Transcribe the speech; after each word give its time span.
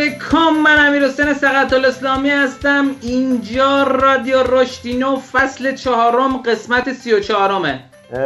علیکم 0.00 0.50
من 0.64 0.86
امیر 0.86 1.04
حسین 1.04 1.34
سقط 1.34 1.72
الاسلامی 1.72 2.30
هستم. 2.30 2.96
اینجا 3.02 3.82
رادیو 3.82 4.42
رشدینو 4.42 5.16
فصل 5.16 5.74
چهارم 5.74 6.36
قسمت 6.36 6.92
سی 6.92 7.12
و 7.12 7.20
چهارمه. 7.20 7.84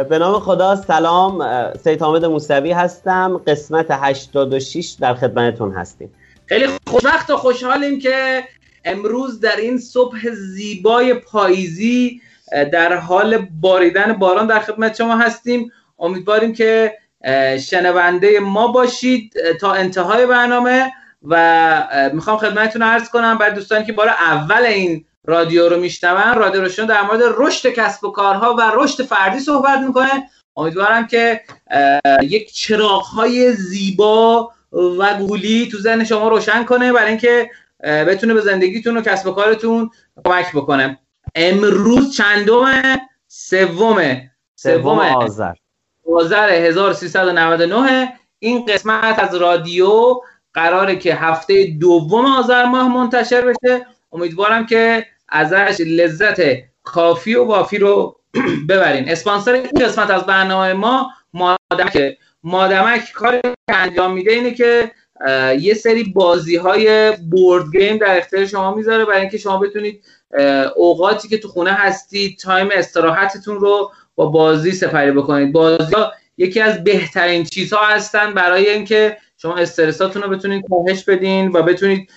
به 0.09 0.19
نام 0.19 0.39
خدا 0.39 0.75
سلام. 0.75 1.45
سید 1.83 2.01
حامد 2.01 2.25
موسوی 2.25 2.71
هستم. 2.71 3.41
قسمت 3.47 3.85
86 3.89 4.95
در 4.99 5.13
خدمتتون 5.13 5.71
هستیم. 5.71 6.13
خیلی 6.45 6.67
خوشبخت 6.87 7.29
و 7.29 7.37
خوشحالیم 7.37 7.99
که 7.99 8.43
امروز 8.85 9.39
در 9.39 9.55
این 9.55 9.77
صبح 9.77 10.29
زیبای 10.29 11.13
پاییزی 11.13 12.21
در 12.71 12.97
حال 12.97 13.47
باریدن 13.61 14.13
باران 14.13 14.47
در 14.47 14.59
خدمت 14.59 14.95
شما 14.95 15.17
هستیم. 15.17 15.71
امیدواریم 15.99 16.53
که 16.53 16.97
شنونده 17.59 18.39
ما 18.39 18.67
باشید 18.67 19.33
تا 19.61 19.73
انتهای 19.73 20.25
برنامه. 20.25 20.91
و 21.23 22.11
می‌خوام 22.13 22.37
خدمتتون 22.37 22.81
عرض 22.81 23.09
کنم 23.09 23.37
برای 23.37 23.55
دوستانی 23.55 23.85
که 23.85 23.93
بار 23.93 24.07
اول 24.07 24.61
این 24.65 25.05
رادیو 25.25 25.69
رو 25.69 25.79
میشنون 25.79 26.35
رادیو 26.35 26.61
روشن 26.61 26.85
در 26.85 27.01
مورد 27.01 27.21
رشد 27.37 27.69
کسب 27.69 28.03
و 28.03 28.11
کارها 28.11 28.53
و 28.53 28.71
رشد 28.73 29.03
فردی 29.03 29.39
صحبت 29.39 29.79
می‌کنه. 29.79 30.29
امیدوارم 30.57 31.07
که 31.07 31.41
یک 32.21 32.53
چراغ 32.53 33.03
های 33.03 33.53
زیبا 33.53 34.51
و 34.71 35.17
گولی 35.17 35.69
تو 35.71 35.77
ذهن 35.77 36.03
شما 36.03 36.29
روشن 36.29 36.63
کنه 36.63 36.93
برای 36.93 37.09
اینکه 37.09 37.49
بتونه 37.83 38.33
به 38.33 38.41
زندگیتون 38.41 38.97
و 38.97 39.01
کسب 39.01 39.27
و 39.27 39.31
کارتون 39.31 39.89
کمک 40.25 40.51
بکنه. 40.53 40.99
امروز 41.35 42.17
چندم 42.17 42.99
سوم 43.27 44.21
سوم 44.55 44.99
آذر. 44.99 45.53
آذر 46.13 46.49
1399 46.49 48.13
این 48.39 48.65
قسمت 48.65 49.19
از 49.19 49.35
رادیو 49.35 50.21
قراره 50.53 50.95
که 50.95 51.15
هفته 51.15 51.65
دوم 51.65 52.25
آذر 52.25 52.65
ماه 52.65 52.93
منتشر 52.97 53.41
بشه. 53.41 53.85
امیدوارم 54.11 54.65
که 54.65 55.05
ازش 55.29 55.81
لذت 55.87 56.41
کافی 56.83 57.35
و 57.35 57.45
وافی 57.45 57.77
رو 57.77 58.19
ببرین. 58.69 59.09
اسپانسر 59.09 59.53
این 59.53 59.85
قسمت 59.85 60.09
از 60.09 60.25
برنامه 60.25 60.73
ما 60.73 61.09
مادمک. 61.33 62.17
مادمک 62.43 63.11
کار 63.11 63.41
انجام 63.67 64.13
میده 64.13 64.31
اینه 64.31 64.53
که 64.53 64.91
یه 65.59 65.73
سری 65.73 66.03
بازی 66.03 66.55
های 66.55 67.11
بورد 67.11 67.71
گیم 67.71 67.97
در 67.97 68.17
اختیار 68.17 68.45
شما 68.45 68.75
می‌ذاره 68.75 69.05
برای 69.05 69.21
اینکه 69.21 69.37
شما 69.37 69.57
بتونید 69.57 70.03
اوقاتی 70.75 71.27
که 71.27 71.37
تو 71.37 71.47
خونه 71.47 71.71
هستید 71.71 72.39
تایم 72.39 72.69
استراحتتون 72.73 73.59
رو 73.59 73.91
با 74.15 74.25
بازی 74.25 74.71
سپری 74.71 75.11
بکنید. 75.11 75.53
بازی 75.53 75.93
ها 75.93 76.11
یکی 76.37 76.61
از 76.61 76.83
بهترین 76.83 77.43
چیزها 77.43 77.85
هستن 77.85 78.33
برای 78.33 78.69
اینکه 78.69 79.17
شما 79.41 79.55
استرساتون 79.55 80.21
رو 80.21 80.29
بتونید 80.29 80.65
کاهش 80.69 81.03
بدین 81.03 81.51
و 81.51 81.61
بتونید 81.61 82.11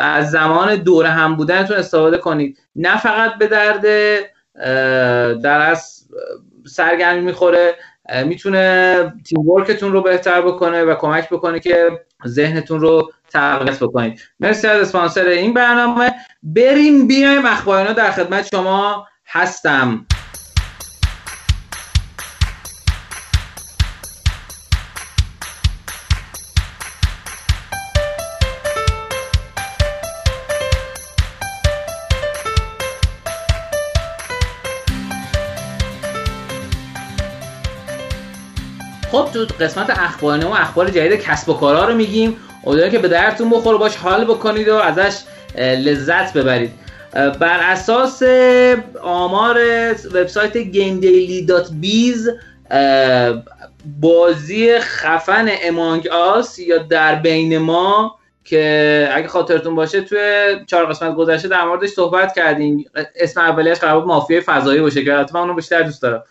از 0.00 0.30
زمان 0.30 0.76
دور 0.76 1.06
هم 1.06 1.36
بودنتون 1.36 1.76
استفاده 1.76 2.18
کنید. 2.18 2.58
نه 2.76 2.98
فقط 2.98 3.34
به 3.38 3.46
درد 3.46 3.82
در 5.42 5.70
از 5.70 6.08
سرگرمی 6.66 7.20
می‌خوره 7.20 7.74
می‌تونه 8.24 9.12
تیم 9.24 9.48
ورکتون 9.48 9.92
رو 9.92 10.02
بهتر 10.02 10.42
بکنه 10.42 10.84
و 10.84 10.94
کمک 10.94 11.28
بکنه 11.28 11.60
که 11.60 11.90
ذهنتون 12.26 12.80
رو 12.80 13.12
تقویت 13.32 13.78
بکنید. 13.78 14.20
مرسی 14.40 14.66
از 14.66 14.80
اسپانسر 14.80 15.26
این 15.26 15.54
برنامه. 15.54 16.14
بریم 16.42 17.06
بیایم 17.06 17.46
اخبارینا 17.46 17.92
در 17.92 18.10
خدمت 18.10 18.48
شما 18.54 19.06
هستم. 19.26 20.06
خب 39.14 39.28
تو 39.32 39.46
قسمت 39.60 39.90
اخبار 39.90 40.44
و 40.44 40.48
اخبار 40.48 40.90
جدید 40.90 41.20
کسب 41.20 41.48
و 41.48 41.54
کارها 41.54 41.84
رو 41.84 41.94
میگیم. 41.94 42.36
امیدوارم 42.64 42.92
که 42.92 42.98
به 42.98 43.08
درتون 43.08 43.50
بخوره 43.50 43.78
باش 43.78 43.96
حال 43.96 44.24
بکنید 44.24 44.68
و 44.68 44.74
ازش 44.74 45.18
لذت 45.58 46.32
ببرید. 46.32 46.72
بر 47.12 47.60
اساس 47.62 48.22
آمار 49.02 49.58
وبسایت 50.14 50.52
gamedaily.biz 50.52 52.28
بازی 54.00 54.78
خفن 54.78 55.48
امانگ 55.62 56.06
آس 56.08 56.58
یا 56.58 56.78
در 56.78 57.14
بین 57.14 57.58
ما 57.58 58.18
که 58.44 59.08
اگه 59.12 59.28
خاطرتون 59.28 59.74
باشه 59.74 60.00
توی 60.00 60.54
چهار 60.66 60.86
قسمت 60.86 61.14
گذشته 61.14 61.48
در 61.48 61.64
موردش 61.64 61.88
صحبت 61.88 62.34
کردیم. 62.34 62.84
اسم 63.16 63.40
اولیش 63.40 63.78
قرار 63.78 64.00
بود 64.00 64.08
مافیای 64.08 64.40
فضایی 64.40 64.80
باشه 64.80 65.04
که 65.04 65.26
من 65.34 65.40
اونو 65.40 65.54
بیشتر 65.54 65.82
دوست 65.82 66.02
دارم. 66.02 66.22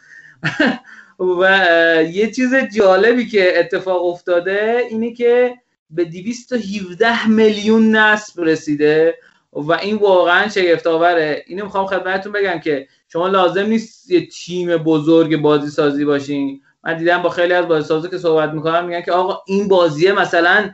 و 1.39 2.03
یه 2.11 2.31
چیز 2.31 2.55
جالبی 2.55 3.27
که 3.27 3.59
اتفاق 3.59 4.05
افتاده 4.05 4.83
اینه 4.89 5.13
که 5.13 5.53
به 5.89 6.05
217 6.05 7.27
میلیون 7.27 7.95
نصب 7.95 8.41
رسیده 8.41 9.15
و 9.53 9.71
این 9.71 9.95
واقعا 9.95 10.49
شگفت 10.49 10.87
آوره 10.87 11.43
اینو 11.47 11.63
می‌خوام 11.63 11.85
خدمتتون 11.85 12.31
بگم 12.31 12.59
که 12.59 12.87
شما 13.07 13.27
لازم 13.27 13.65
نیست 13.65 14.11
یه 14.11 14.27
تیم 14.27 14.77
بزرگ 14.77 15.37
بازی 15.37 15.69
سازی 15.69 16.05
باشین. 16.05 16.61
من 16.83 16.97
دیدم 16.97 17.21
با 17.21 17.29
خیلی 17.29 17.53
از 17.53 17.67
بازی 17.67 17.87
سازی 17.87 18.09
که 18.09 18.17
صحبت 18.17 18.49
می‌کنم 18.49 18.85
میگن 18.85 19.01
که 19.01 19.11
آقا 19.11 19.39
این 19.47 19.67
بازیه 19.67 20.11
مثلا 20.11 20.71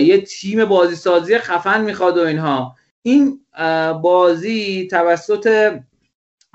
یه 0.00 0.20
تیم 0.20 0.64
بازی 0.64 0.96
سازی 0.96 1.38
خفن 1.38 1.80
می‌خواد 1.80 2.18
و 2.18 2.20
اینها. 2.20 2.76
این 3.02 3.40
بازی 4.02 4.88
توسط 4.90 5.72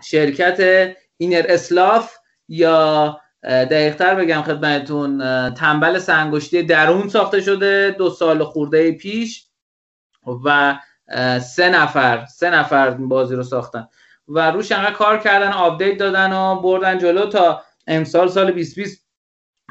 شرکت 0.03 0.91
Innersloth 1.17 2.18
یا 2.49 3.19
دقیقتر 3.43 4.15
بگم 4.15 4.41
خدمتتون 4.41 5.19
تنبل 5.53 5.99
سه 5.99 6.15
انگشتی 6.15 6.63
درون 6.63 7.09
ساخته 7.09 7.41
شده 7.41 7.95
دو 7.97 8.09
سال 8.09 8.43
خورده 8.43 8.91
پیش 8.91 9.45
و 10.45 10.79
سه 11.39 11.69
نفر 11.69 12.25
سه 12.25 12.49
نفر 12.49 12.89
بازی 12.89 13.35
رو 13.35 13.43
ساختن 13.43 13.87
و 14.27 14.51
روش 14.51 14.71
انقدر 14.71 14.91
کار 14.91 15.17
کردن 15.17 15.51
آپدیت 15.51 15.97
دادن 15.97 16.33
و 16.33 16.61
بردن 16.61 16.97
جلو 16.97 17.25
تا 17.25 17.61
امسال 17.87 18.27
سال 18.27 18.45
2020 18.51 19.05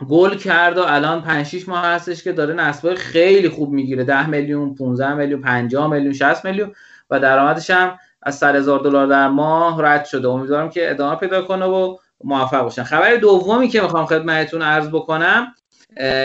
گل 0.09 0.37
کرد 0.37 0.79
و 0.79 0.83
الان 0.83 1.23
5 1.23 1.47
6 1.47 1.69
ماه 1.69 1.87
هستش 1.87 2.25
که 2.25 2.33
داره 2.33 2.55
نصبای 2.55 2.95
خیلی 2.95 3.49
خوب 3.49 3.71
می‌گیره. 3.71 4.05
10 4.05 4.27
میلیون 4.27 4.75
15 4.75 5.15
میلیون 5.15 5.41
50 5.41 5.91
میلیون 5.91 6.13
60 6.13 6.45
میلیون 6.45 6.73
و 7.11 7.21
درآمدش 7.21 7.71
هم 7.71 7.99
از 8.23 8.35
100 8.39 8.57
هزار 8.57 8.81
دلار 8.81 9.07
در 9.07 9.29
ماه 9.29 9.83
رد 9.85 10.05
شده. 10.05 10.29
امیدوارم 10.29 10.71
که 10.71 10.91
ادامه 10.91 11.17
پیدا 11.17 11.43
کنه 11.43 11.65
و 11.65 11.97
موفق 12.25 12.63
باشن. 12.63 12.83
خبر 12.83 13.17
دومی 13.17 13.69
که 13.69 13.81
می‌خوام 13.81 14.07
خدمتتون 14.07 14.63
عرض 14.63 14.89
بکنم 14.89 15.55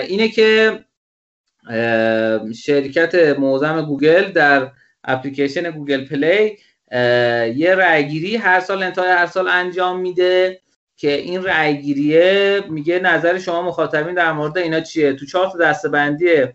اینه 0.08 0.30
که 0.30 0.80
شرکت 2.56 3.16
معظم 3.16 3.82
گوگل 3.82 4.32
در 4.32 4.72
اپلیکیشن 5.04 5.72
Google 5.72 6.06
Play 6.06 6.58
یه 7.56 7.76
رأیگیری 7.76 8.36
هر 8.36 8.60
سال 8.60 8.84
انتهای 8.84 9.10
هر 9.10 9.26
سال 9.26 9.48
انجام 9.48 10.00
میده 10.00 10.60
که 10.98 11.12
این 11.12 11.44
رأیگیریه 11.44 12.64
میگه 12.70 13.00
نظر 13.00 13.40
شما 13.40 13.62
مخاطبین 13.62 14.14
در 14.14 14.32
مورد 14.32 14.58
اینا 14.58 14.80
چیه؟ 14.80 15.14
تو 15.14 15.26
چهار 15.26 15.58
دسته‌بندی 15.62 16.48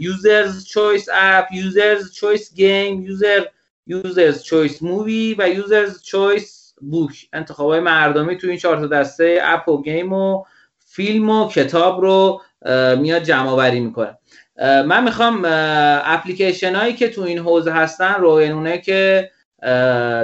Users' 0.00 0.64
Choice 0.64 1.08
App 1.12 1.52
Users' 1.52 2.12
Choice 2.12 2.54
Game 2.54 3.02
User 3.02 3.44
Users' 3.86 4.42
Choice 4.42 4.82
Movie 4.82 5.36
و 5.38 5.48
Users' 5.48 6.02
Choice 6.02 6.61
Book 6.90 7.26
انتخابای 7.32 7.80
مردمی 7.80 8.36
تو 8.36 8.48
این 8.48 8.56
چهار 8.56 8.76
تا 8.76 8.86
دسته 8.86 9.40
app 9.42 9.68
و 9.68 9.82
game 9.82 10.12
و 10.12 10.44
فیلم 10.86 11.30
و 11.30 11.48
کتاب 11.48 12.00
رو 12.00 12.42
میاد 12.98 13.22
جمع 13.22 13.48
آوری 13.48 13.80
می‌کنه. 13.80 14.18
من 14.58 15.04
می‌خوام 15.04 15.42
اپلیکیشن 16.04 16.74
هایی 16.74 16.94
که 16.94 17.08
تو 17.08 17.22
این 17.22 17.38
حوزه 17.38 17.72
هستن 17.72 18.14
رو 18.14 18.42
یعنی 18.42 18.80
که 18.80 19.30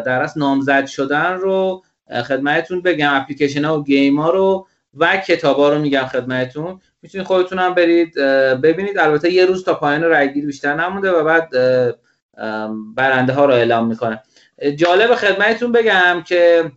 در 0.06 0.22
از 0.22 0.38
نامزد 0.38 0.86
شدن 0.86 1.32
رو 1.32 1.82
خدمتتون 2.26 2.82
بگم. 2.82 3.14
اپلیکیشن 3.14 3.64
ها 3.64 3.80
و 3.80 3.84
game 3.84 4.20
ها 4.20 4.30
رو 4.30 4.66
و 4.94 5.16
کتاب 5.16 5.56
ها 5.56 5.68
رو 5.68 5.78
میگم 5.78 6.04
خدمتتون. 6.04 6.80
می‌تونید 7.02 7.26
خودتون 7.26 7.58
هم 7.58 7.74
برید 7.74 8.14
ببینید. 8.62 8.98
البته 8.98 9.32
یه 9.32 9.46
روز 9.46 9.64
تا 9.64 9.74
پایان 9.74 10.04
رگگیری 10.04 10.46
بیشتر 10.46 10.74
نمونده 10.74 11.10
و 11.10 11.24
بعد 11.24 11.48
برنده 12.94 13.32
ها 13.32 13.44
رو 13.44 13.52
اعلام 13.54 13.86
می‌کنه. 13.86 14.22
جالب 14.76 15.14
خدمتتون 15.14 15.72
بگم 15.72 16.22
که 16.26 16.72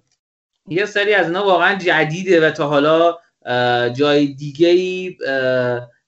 یه 0.67 0.85
سری 0.85 1.13
از 1.13 1.27
اینا 1.27 1.45
واقعا 1.45 1.75
جدیده 1.75 2.47
و 2.47 2.51
تا 2.51 2.67
حالا 2.67 3.17
جای 3.93 4.27
دیگه 4.27 4.67
ای 4.67 5.17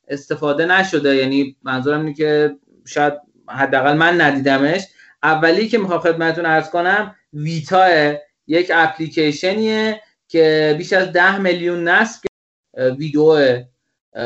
استفاده 0.08 0.66
نشده. 0.66 1.16
یعنی 1.16 1.56
منظورم 1.64 2.00
اینه 2.00 2.14
که 2.14 2.56
شاید 2.88 3.14
حداقل 3.50 3.94
من 3.94 4.22
ندیدمش. 4.22 4.88
اولی 5.24 5.68
که 5.68 5.78
می‌خوام 5.78 6.00
خدمتتون 6.00 6.46
ارز 6.46 6.70
کنم 6.70 7.16
ویتا 7.34 8.14
یک 8.48 8.72
اپلیکیشنیه 8.75 10.02
که 10.28 10.75
بیش 10.78 10.94
از 10.94 11.12
ده 11.12 11.38
میلیون 11.38 11.88
نصب 11.88 12.22
ویدیو 12.78 13.60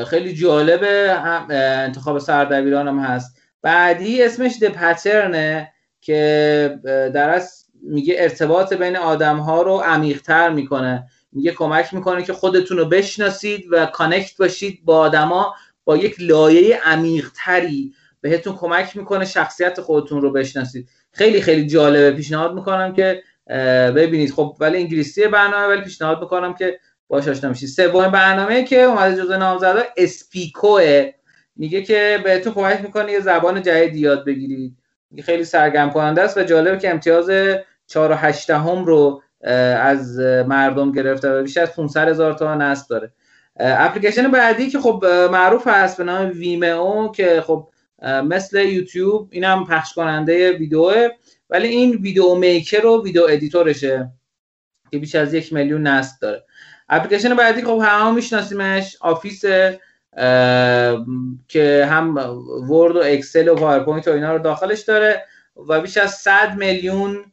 خیلی 0.07 0.33
جالبه. 0.33 1.17
انتخاب 1.49 2.19
سردبیران 2.19 2.87
هم 2.87 2.99
هست. 2.99 3.41
بعدی 3.61 4.23
اسمش 4.23 4.53
د 4.61 4.65
پترنه 4.65 5.73
که 6.07 6.79
در 7.13 7.29
از 7.29 7.65
میگه 7.83 8.15
ارتباط 8.17 8.73
بین 8.73 8.97
آدم 8.97 9.37
ها 9.37 9.61
رو 9.61 9.77
عمیقتر 9.77 10.49
می‌کنه. 10.49 11.07
میگه 11.31 11.51
کمک 11.51 11.93
می‌کنه 11.93 12.23
که 12.23 12.33
خودتون 12.33 12.77
رو 12.77 12.85
بشناسید 12.85 13.65
و 13.71 13.85
کانکت 13.85 14.37
باشید 14.37 14.79
با 14.85 14.97
آدما 14.97 15.55
با 15.85 15.97
یک 15.97 16.15
لایه 16.19 16.79
عمیقتری. 16.83 17.93
بهتون 18.21 18.55
کمک 18.55 18.97
می‌کنه 18.97 19.25
شخصیت 19.25 19.81
خودتون 19.81 20.21
رو 20.21 20.31
بشناسید. 20.31 20.89
خیلی 21.11 21.41
خیلی 21.41 21.67
جالبه. 21.67 22.11
پیشنهاد 22.11 22.53
می‌کنم 22.53 22.93
که 22.93 23.23
ببینید. 23.95 24.33
خب 24.33 24.57
ولی 24.59 24.77
انگلیسی 24.77 25.27
برنامه 25.27 25.67
ولی 25.67 25.81
پیشنهاد 25.81 26.21
می‌کنم 26.21 26.53
که 26.53 26.79
باش 27.07 27.27
آشنا 27.27 27.49
بشید. 27.49 27.69
سومین 27.69 28.11
برنامه 28.11 28.63
که 28.63 28.81
اومده 28.81 29.21
جزو 29.21 29.37
نامزدا 29.37 29.83
اسپیکوه. 29.97 31.11
میگه 31.55 31.81
که 31.81 32.21
بهتون 32.23 32.53
کمک 32.53 32.81
می‌کنه 32.81 33.11
یه 33.11 33.19
زبان 33.19 33.61
جدید 33.61 33.95
یاد 33.95 34.25
بگیرید. 34.25 34.77
خیلی 35.23 35.43
سرگرم 35.43 35.89
کننده 35.89 36.21
است 36.21 36.37
و 36.37 36.43
جالبه 36.43 36.77
که 36.77 36.89
امتیاز 36.89 37.29
4 37.87 38.11
و 38.11 38.15
8 38.15 38.49
هم 38.49 38.85
رو 38.85 39.21
از 39.41 40.19
مردم 40.19 40.91
گرفته 40.91 41.31
و 41.31 41.43
بیش 41.43 41.57
از 41.57 41.75
500 41.75 42.07
هزار 42.07 42.33
تا 42.33 42.55
نصب 42.55 42.87
داره. 42.89 43.11
اپلیکیشن 43.59 44.31
بعدی 44.31 44.69
که 44.69 44.79
خب 44.79 45.05
معروف 45.31 45.67
هست 45.67 45.97
به 45.97 46.03
نام 46.03 46.31
ویمئو 46.35 47.11
که 47.11 47.43
خب 47.47 47.69
مثل 48.03 48.65
یوتیوب 48.65 49.29
اینم 49.31 49.65
پخش 49.65 49.93
کننده 49.93 50.51
ویدیوه 50.51 51.09
ولی 51.49 51.67
این 51.67 51.95
video 51.95 52.35
maker 52.35 52.85
و 52.85 53.03
video 53.03 53.25
editor 53.29 53.84
شه 53.84 54.11
که 54.91 54.97
بیش 54.97 55.15
از 55.15 55.33
یک 55.33 55.53
میلیون 55.53 55.87
نصب 55.87 56.15
داره. 56.21 56.43
اپلیکیشن 56.89 57.35
بعدی 57.35 57.61
خب 57.61 57.81
همه 57.83 58.11
میشناسیمش 58.11 58.97
Office 59.01 59.45
که 61.47 61.87
هم 61.89 62.17
Word 62.69 62.95
و 62.95 63.01
Excel 63.03 63.47
و 63.47 63.55
PowerPoint 63.55 64.07
و 64.07 64.11
اینا 64.11 64.33
رو 64.33 64.39
داخلش 64.39 64.81
داره 64.81 65.25
و 65.67 65.81
بیش 65.81 65.97
از 65.97 66.13
100 66.13 66.55
میلیون 66.57 67.31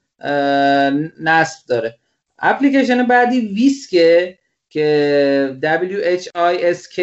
نصب 1.21 1.67
داره. 1.69 1.99
اپلیکیشن 2.39 3.07
بعدی 3.07 3.41
Whisk 3.41 4.22
ه 4.22 4.39
که 4.69 5.59
W 5.63 6.21
H 6.21 6.25
I 6.25 6.75
S 6.77 6.83
K 6.95 7.01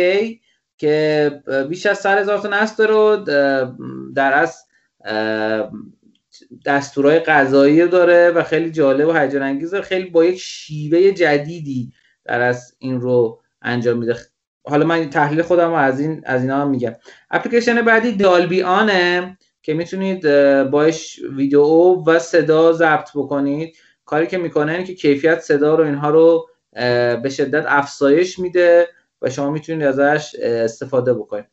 که 0.77 1.31
بیش 1.69 1.85
از 1.85 1.97
100 1.97 2.17
هزار 2.17 2.39
تا 2.39 2.49
نصب 2.49 2.77
داره 2.77 3.23
در 4.15 4.33
از 4.33 4.65
دستورهای 6.65 7.19
غذایی 7.19 7.87
داره 7.87 8.29
و 8.29 8.43
خیلی 8.43 8.71
جالب 8.71 9.07
و 9.07 9.13
هیجان 9.13 9.41
انگیزه 9.41 9.81
خیلی 9.81 10.09
با 10.09 10.25
یک 10.25 10.39
شیوه 10.39 11.11
جدیدی 11.11 11.93
در 12.25 12.41
از 12.41 12.75
این 12.79 13.01
رو 13.01 13.41
انجام 13.61 13.97
میده. 13.97 14.15
حالا 14.63 14.85
من 14.85 15.09
تحلیل 15.09 15.41
خودم 15.41 15.69
رو 15.69 15.75
از 15.75 15.99
این 15.99 16.21
از 16.25 16.41
اینا 16.41 16.65
میگم. 16.65 16.93
اپلیکیشن 17.31 17.81
بعدی 17.81 18.11
دالبی 18.11 18.61
آنه 18.61 19.37
که 19.63 19.73
می‌تونید 19.73 20.23
باش 20.63 21.19
ویدیو 21.35 22.03
و 22.05 22.19
صدا 22.19 22.73
ضبط 22.73 23.09
بکنید. 23.15 23.75
کاری 24.05 24.27
که 24.27 24.37
می‌کنه 24.37 24.71
اینه 24.71 24.83
که 24.83 24.93
کیفیت 24.93 25.39
صدا 25.39 25.75
رو 25.75 25.83
اینها 25.83 26.09
رو 26.09 26.49
به 27.23 27.29
شدت 27.29 27.65
افزایش 27.67 28.39
میده 28.39 28.87
و 29.21 29.29
شما 29.29 29.49
می‌تونید 29.49 29.83
ازش 29.83 30.35
استفاده 30.41 31.13
بکنید. 31.13 31.45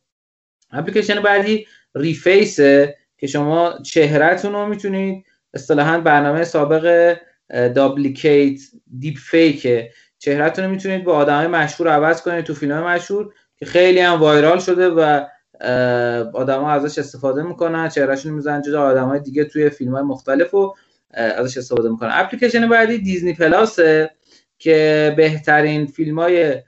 اپلیکیشن 0.71 1.21
بعدی 1.21 1.67
ریفیسه 1.95 2.97
که 3.17 3.27
شما 3.27 3.73
چهرهتون 3.85 4.53
رو 4.53 4.65
می‌تونید 4.65 5.25
اصطلاحا 5.53 5.99
برنامه 5.99 6.43
سابق 6.43 7.15
دابلیکیت 7.49 8.61
دیپ 8.99 9.17
فیکه 9.17 9.91
چهرهتون 10.19 10.65
رو 10.65 10.71
می‌تونید 10.71 11.03
با 11.03 11.15
آدمای 11.15 11.47
مشهور 11.47 11.89
عوض 11.89 12.21
کنید 12.21 12.45
تو 12.45 12.53
فیلم 12.53 12.83
مشهور 12.83 13.33
که 13.57 13.65
خیلی 13.65 13.99
هم 13.99 14.19
وایرال 14.19 14.59
شده 14.59 14.89
و 14.89 15.25
آدما 16.33 16.71
ازش 16.71 16.99
استفاده 16.99 17.43
می‌کنن 17.43 17.89
چهرهشون 17.89 18.33
می‌زنن 18.33 18.61
جدا 18.61 18.83
آدمای 18.83 19.19
دیگه 19.19 19.45
توی 19.45 19.69
فیلم 19.69 19.95
های 19.95 20.03
مختلف 20.03 20.53
و 20.53 20.75
ازش 21.13 21.57
استفاده 21.57 21.89
می‌کنن. 21.89 22.09
اپلیکیشن 22.13 22.69
بعدی 22.69 22.97
دیزنی 22.97 23.33
پلاسه 23.33 24.11
که 24.59 25.13
بهترین 25.17 25.85
فیلم 25.85 26.19
های 26.19 26.63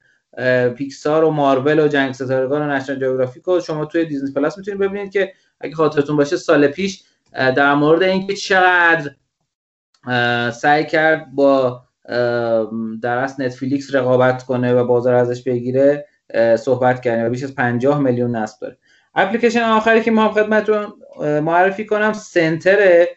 پیکسار 0.78 1.24
و 1.24 1.30
مارول 1.30 1.80
و 1.80 1.88
جنگ 1.88 2.14
ستارگان 2.14 2.62
و 2.62 2.74
نشنال 2.74 3.00
جغرافیک 3.00 3.44
رو 3.44 3.60
شما 3.60 3.86
توی 3.86 4.06
دیزنی 4.06 4.32
پلاس 4.32 4.58
می‌تونید 4.58 4.80
ببینید 4.80 5.12
که 5.12 5.34
اگه 5.60 5.76
خاطرتون 5.76 6.18
باشه 6.18 6.38
سال 6.38 6.68
پیش 6.68 7.04
در 7.34 7.74
مورد 7.74 8.04
اینکه 8.04 8.34
چقدر 8.34 9.12
سعی 10.52 10.86
کرد 10.86 11.32
با 11.36 11.84
در 13.02 13.18
اصل 13.18 13.44
نتفلیکس 13.44 13.96
رقابت 13.96 14.44
کنه 14.44 14.74
و 14.74 14.86
بازار 14.86 15.14
ازش 15.14 15.44
بگیره 15.44 16.06
صحبت 16.60 17.02
کردیم 17.02 17.26
و 17.26 17.30
بیش 17.30 17.44
از 17.44 17.56
50 17.56 18.00
میلیون 18.00 18.36
نصب 18.36 18.60
داره. 18.62 18.78
اپلیکیشن 19.16 19.64
آخری 19.64 20.02
که 20.02 20.12
ما 20.12 20.32
خدمتتون 20.32 20.94
معرفی 21.40 21.86
کنم 21.86 22.14
سنتره 22.14 23.08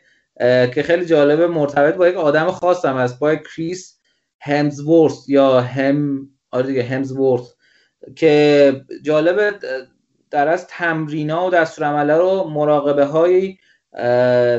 که 0.74 0.82
خیلی 0.84 1.06
جالبه 1.06 1.46
مرتبط 1.46 1.94
با 1.94 2.08
یک 2.08 2.16
آدم 2.16 2.50
خاص 2.50 2.84
هم 2.84 2.96
هست 2.96 3.18
با 3.18 3.36
کریس 3.36 4.00
همزورث 4.40 5.28
یا 5.28 5.60
هم 5.60 6.28
آره 6.50 6.66
دیگه 6.66 6.82
همزورث 6.82 7.52
که 8.16 8.84
جالبه 9.02 9.52
در 10.30 10.48
از 10.48 10.66
تمرینا 10.66 11.46
و 11.46 11.50
دستورالعمله 11.50 12.16
رو 12.16 12.44
مراقبه 12.44 13.04
هایی 13.04 13.58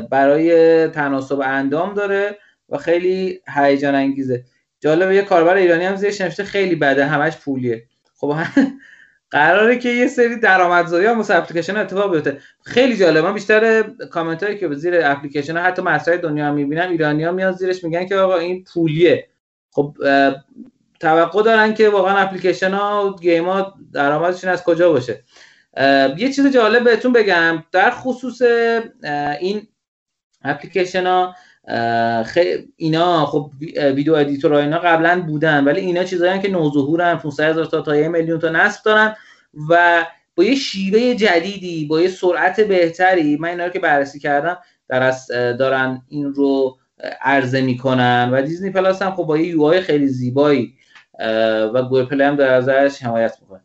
برای 0.10 0.88
تناسب 0.88 1.40
اندام 1.40 1.94
داره. 1.94 2.38
و 2.70 2.78
خیلی 2.78 3.42
هیجان 3.56 3.96
انگیزه. 3.96 4.44
جالبه 4.80 5.16
یه 5.16 5.22
کاربر 5.22 5.56
ایرانی 5.56 5.86
هم 5.86 5.96
زیرش 5.96 6.22
نوشته 6.22 6.44
خیلی 6.44 6.76
بده 6.76 7.06
همش 7.06 7.38
پولیه. 7.38 7.84
خب 8.16 8.36
قراره 9.32 9.78
که 9.78 9.90
یه 9.90 10.08
سری 10.08 10.40
درآمدزایی 10.40 11.08
هم 11.08 11.18
واسه 11.18 11.36
اپلیکیشن 11.36 11.78
اتفاق 11.78 12.12
بیفته. 12.12 12.38
خیلی 12.64 12.98
جالبه. 12.98 13.22
من 13.22 13.34
بیشتر 13.34 13.82
کامنت 14.12 14.44
هایی 14.44 14.58
که 14.58 14.68
به 14.68 14.76
زیر 14.76 15.00
اپلیکیشن 15.04 15.58
حتی 15.58 15.82
مطرح 15.82 16.18
دنیا 16.18 16.52
می‌بینم 16.52 16.90
ایرانی 16.90 17.24
ها 17.24 17.32
میاد 17.32 17.56
زیرش 17.56 17.84
میگن 17.84 18.06
که 18.06 18.16
آقا 18.16 18.38
این 18.38 18.64
پولیه. 18.64 19.28
خب 19.72 19.98
توقع 21.00 21.44
دارن 21.44 21.74
که 21.74 21.90
واقعا 21.90 22.18
اپلیکیشن 22.18 22.72
ها 22.72 23.10
و 23.10 23.20
game 23.20 23.46
ها 23.46 23.74
درآمدشون 23.94 24.50
از 24.50 24.64
کجا 24.64 24.92
باشه. 24.92 25.24
یه 26.18 26.34
چیز 26.36 26.48
جالب 26.48 26.84
بهتون 26.84 27.14
بگم. 27.14 27.64
در 27.72 27.92
خصوص 27.92 28.42
این 29.40 29.68
اپلیکیشن 30.44 31.06
ها 31.06 31.36
خیلی 32.26 32.68
اینا 32.76 33.26
خب 33.26 33.52
video 33.96 34.14
editor 34.14 34.54
اینا 34.54 34.80
قبلا 34.80 35.22
بودن 35.22 35.64
ولی 35.64 35.82
اینا 35.82 36.04
چیزایی 36.04 36.40
که 36.40 36.52
نوظهورن 36.52 37.16
500 37.16 37.44
هزار 37.44 37.66
تا 37.66 37.82
تا 37.82 37.96
1 37.96 38.08
میلیون 38.08 38.40
تا 38.40 38.50
نصب 38.50 38.84
دارن 38.84 39.16
و 39.70 40.06
با 40.36 40.44
یه 40.44 40.56
شیوه 40.56 41.16
جدیدی 41.16 41.86
با 41.86 42.02
یه 42.02 42.08
سرعت 42.08 42.62
بهتری 42.62 43.38
من 43.38 43.50
اینا 43.50 43.66
رو 43.66 43.70
که 43.70 43.80
بررسی 43.80 44.20
کردم 44.20 44.58
در 44.90 45.14
دارن 45.54 46.02
این 46.10 46.34
رو 46.34 46.78
عرضه 47.22 47.62
می‌کنن 47.62 48.30
و 48.34 48.42
Disney 48.42 48.70
Plus 48.70 49.02
هم 49.02 49.12
خب 49.12 49.24
با 49.24 49.38
یه 49.38 49.48
UI 49.48 49.82
خیلی 49.82 50.08
زیبایی 50.08 50.74
و 51.74 51.82
Google 51.82 52.06
Play 52.06 52.24
هم 52.24 52.36
در 52.36 52.54
ازش 52.54 53.04
حمایت 53.04 53.38
می‌کنه. 53.42 53.62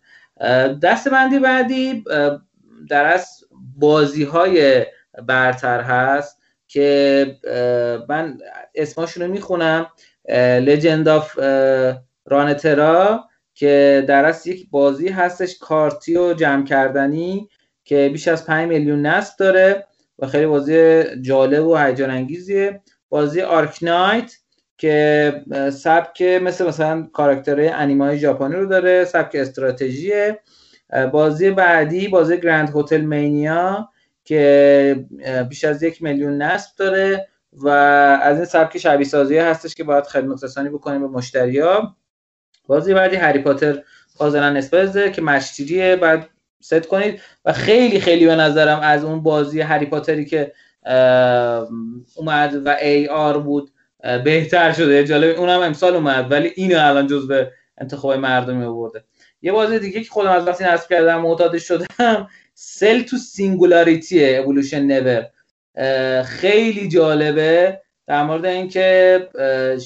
دسته 0.82 1.08
بندی 1.08 1.38
بعدی 1.38 2.04
در 2.88 3.04
از 3.04 3.44
بازی 3.78 4.24
های 4.24 4.86
برتر 5.26 5.80
هست. 5.80 6.39
که 6.72 7.36
من 8.08 8.38
اسماشون 8.74 9.22
رو 9.22 9.32
می‌خونم 9.32 9.86
Legend 10.60 11.08
of 11.08 11.38
رانترا 12.26 13.24
که 13.54 14.04
در 14.08 14.24
اصل 14.24 14.50
یک 14.50 14.70
بازی 14.70 15.08
هستش 15.08 15.58
کارتی 15.58 16.16
و 16.16 16.34
جمع 16.34 16.64
کردنی 16.64 17.48
که 17.84 18.10
بیش 18.12 18.28
از 18.28 18.46
5 18.46 18.68
میلیون 18.68 19.06
نصب 19.06 19.36
داره 19.38 19.86
و 20.18 20.26
خیلی 20.26 20.46
بازی 20.46 21.02
جالب 21.20 21.66
و 21.66 21.76
هیجان 21.76 22.10
انگیزیه. 22.10 22.80
بازی 23.08 23.40
آرک 23.40 23.78
نایت 23.82 24.32
که 24.78 25.44
سبک 25.72 26.22
مثل 26.22 26.66
مثلا 26.66 27.08
کاراکترهای 27.12 27.68
انیمای 27.68 28.18
ژاپنی 28.18 28.54
رو 28.54 28.66
داره 28.66 29.04
سبک 29.04 29.34
استراتژیه. 29.34 30.40
بازی 31.12 31.50
بعدی 31.50 32.08
بازی 32.08 32.40
گرند 32.40 32.72
هتل 32.76 33.00
مینیا 33.00 33.88
که 34.30 35.04
بیش 35.48 35.64
از 35.64 35.82
یک 35.82 36.02
میلیون 36.02 36.42
نصب 36.42 36.76
داره 36.76 37.28
و 37.52 37.68
از 38.22 38.36
این 38.36 38.44
سبک 38.44 38.78
شبیه 38.78 39.06
سازی 39.06 39.38
هستش 39.38 39.74
که 39.74 39.84
باید 39.84 40.04
خدمت 40.06 40.44
رسانی 40.44 40.68
بکنیم 40.68 41.00
به 41.00 41.06
مشتریا. 41.06 41.96
بازی 42.66 42.94
بعدی 42.94 43.16
هری 43.16 43.38
پاتر 43.38 43.82
فازلن 44.16 44.56
اسپرزه 44.56 45.10
که 45.10 45.22
مشتریه. 45.22 45.96
بعد 45.96 46.28
ست 46.60 46.86
کنید. 46.86 47.20
و 47.44 47.52
خیلی 47.52 48.00
خیلی 48.00 48.26
به 48.26 48.36
نظرم 48.36 48.80
از 48.80 49.04
اون 49.04 49.22
بازی 49.22 49.60
هری 49.60 49.86
پاتری 49.86 50.24
که 50.24 50.52
اومد 52.16 52.66
و 52.66 52.76
AR 52.82 53.38
بود 53.38 53.70
بهتر 54.24 54.72
شده. 54.72 55.04
جالب 55.04 55.38
اونم 55.38 55.60
امسال 55.60 55.94
اومد 55.94 56.32
ولی 56.32 56.52
اینو 56.56 56.78
الان 56.78 57.06
جزو 57.06 57.44
انتخاب 57.78 58.12
مردمی 58.12 58.64
آورده. 58.64 59.04
یه 59.42 59.52
بازی 59.52 59.78
دیگه 59.78 60.00
که 60.00 60.10
خودم 60.10 60.30
از 60.30 60.46
وقتی 60.46 60.64
نصب 60.64 60.88
کردم 60.88 61.20
معتاد 61.20 61.58
شدم 61.58 62.28
Cell 62.62 63.02
to 63.02 63.16
Singularity 63.16 64.36
Evolution 64.36 64.82
Never 64.82 65.26
خیلی 66.22 66.88
جالبه 66.88 67.80
در 68.06 68.22
مورد 68.22 68.44
اینکه 68.44 69.28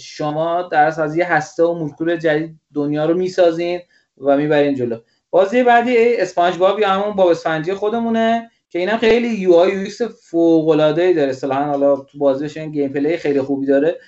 شما 0.00 0.62
در 0.62 1.00
از 1.00 1.16
یه 1.16 1.32
هسته 1.32 1.62
و 1.64 1.74
مولکول 1.74 2.16
جدید 2.16 2.60
دنیا 2.74 3.04
رو 3.06 3.14
می‌سازین 3.14 3.80
و 4.18 4.36
می‌برین 4.36 4.74
جلو. 4.74 4.98
بازی 5.30 5.62
بعدی 5.62 6.16
SpongeBob 6.16 6.80
یا 6.80 6.88
همون 6.88 7.16
باب 7.16 7.28
اسفنجی 7.28 7.74
خودمونه 7.74 8.50
که 8.70 8.78
اینم 8.78 8.98
خیلی 8.98 9.28
UI 9.28 10.08
فوق 10.22 10.68
العاده 10.68 11.02
ای 11.02 11.14
داره. 11.14 11.30
اصطلاحا 11.30 11.64
حالا 11.64 11.96
تو 11.96 12.18
بازیش 12.18 12.56
این 12.56 12.70
gameplay 12.70 13.16
خیلی 13.16 13.40
خوبی 13.40 13.66
داره 13.66 13.98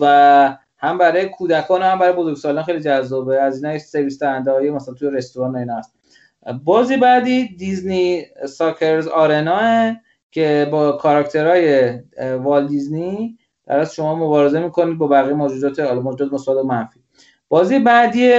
و 0.00 0.56
هم 0.78 0.98
برای 0.98 1.26
کودکان 1.26 1.82
هم 1.82 1.98
برای 1.98 2.12
بزرگسالان 2.12 2.64
خیلی 2.64 2.80
جذابه. 2.80 3.40
از 3.40 3.64
اینا 3.64 3.78
سرویس 3.78 4.18
دهنده 4.18 4.70
مثلا 4.70 4.94
توی 4.94 5.10
رستوران 5.10 5.56
اینا 5.56 5.78
هست. 5.78 6.01
بازی 6.64 6.96
بعدی 6.96 7.48
Disney 7.48 8.24
Sorcerer's 8.48 9.08
Arena 9.08 9.96
که 10.30 10.68
با 10.70 10.92
کاراکترهای 10.92 11.92
وال 12.40 12.66
دیزنی 12.66 13.38
در 13.66 13.78
از 13.78 13.94
شما 13.94 14.14
مبارزه 14.14 14.60
می‌کنید 14.60 14.98
با 14.98 15.06
بقیه 15.06 15.34
موجودات 15.34 15.80
حالا 15.80 16.00
موجودات 16.00 16.32
مثبت 16.32 16.64
منفی. 16.64 17.00
بازی 17.48 17.78
بعدی 17.78 18.32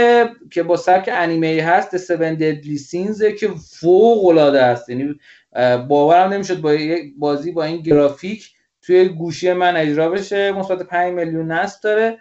که 0.51 0.63
با 0.63 0.77
سبک 0.77 1.09
انیمه 1.13 1.61
هست 1.63 1.97
سون 1.97 2.33
ددلی 2.33 2.77
سینز 2.77 3.23
که 3.23 3.49
فوق 3.79 4.25
العاده 4.25 4.61
است. 4.61 4.89
یعنی 4.89 5.15
باورم 5.87 6.33
نمی‌شد 6.33 6.61
با 6.61 6.73
یک 6.73 7.13
بازی 7.17 7.51
با 7.51 7.63
این 7.63 7.81
گرافیک 7.81 8.49
توی 8.81 9.05
گوشی 9.09 9.53
من 9.53 9.75
اجرا 9.75 10.09
بشه. 10.09 10.51
مثبت 10.51 10.83
5 10.83 11.13
میلیون 11.13 11.51
نصب 11.51 11.81
داره 11.81 12.17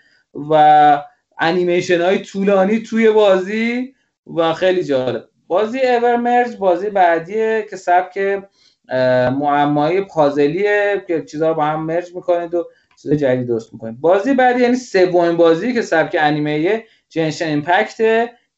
و 0.50 1.02
انیمیشن 1.38 2.00
های 2.00 2.18
طولانی 2.18 2.78
توی 2.78 3.10
بازی 3.10 3.94
و 4.36 4.52
خیلی 4.52 4.84
جالب. 4.84 5.28
بازی 5.52 5.80
اورمرج 5.80 6.56
بازی 6.56 6.90
بعدیه 6.90 7.66
که 7.70 7.76
سبک 7.76 8.42
معمایی 9.38 10.00
پازلیه 10.00 11.04
که 11.06 11.22
چیزها 11.22 11.48
رو 11.48 11.54
با 11.54 11.64
هم 11.64 11.86
merge 11.86 12.14
می‌کنید 12.14 12.54
و 12.54 12.68
چیز 13.02 13.12
جدید 13.12 13.46
درست 13.46 13.72
می‌کنید. 13.72 14.00
بازی 14.00 14.34
بعدی 14.34 14.62
یعنی 14.62 14.76
سومین 14.76 15.36
بازی 15.36 15.74
که 15.74 15.82
سبک 15.82 16.16
انیمه 16.20 16.84
Genshin 17.08 17.46
Impact 17.46 17.96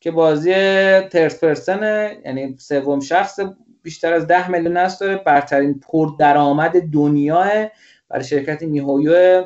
که 0.00 0.10
بازی 0.10 0.52
third 1.00 1.44
person 1.44 2.06
ه 2.06 2.16
یعنی 2.24 2.56
سوم 2.58 3.00
شخص 3.00 3.40
بیشتر 3.82 4.12
از 4.12 4.26
ده 4.26 4.50
میلیون 4.50 4.76
نصب 4.76 5.00
داره 5.00 5.16
برترین 5.16 5.80
پر 5.80 6.08
درآمد 6.18 6.80
دنیا 6.80 7.70
برای 8.08 8.24
شرکت 8.24 8.62
miHoYo 8.62 9.44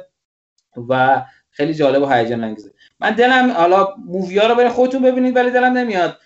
و 0.88 1.22
خیلی 1.50 1.74
جالب 1.74 2.02
و 2.02 2.06
هیجان 2.06 2.44
انگیزه. 2.44 2.70
من 3.00 3.10
دلم 3.10 3.50
حالا 3.50 3.88
movie 4.06 4.38
ها 4.38 4.46
رو 4.46 4.54
برای 4.54 4.68
خودتون 4.68 5.02
ببینید 5.02 5.36
ولی 5.36 5.50
دلم 5.50 5.78
نمیاد. 5.78 6.16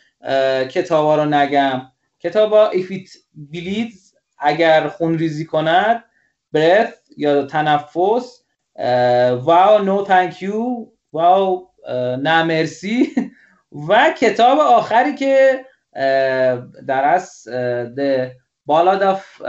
کتابا 0.70 1.16
رو 1.16 1.24
نگم. 1.24 1.82
کتابا 2.20 2.70
If 2.72 2.90
It 2.92 3.08
اگر 4.38 4.88
خون 4.88 5.18
ریزی 5.18 5.44
کند 5.44 6.04
برث 6.52 6.94
یا 7.16 7.46
تنفس 7.46 8.42
واو 9.42 9.84
نو 9.84 10.04
تانک 10.04 10.44
واو 11.12 11.68
نه 12.22 12.42
مرسی. 12.42 13.14
و 13.88 14.14
کتاب 14.20 14.58
آخری 14.58 15.14
که 15.14 15.64
در 16.86 17.04
از 17.04 17.48
The 17.96 18.30
Ballad 18.70 19.02
of 19.02 19.42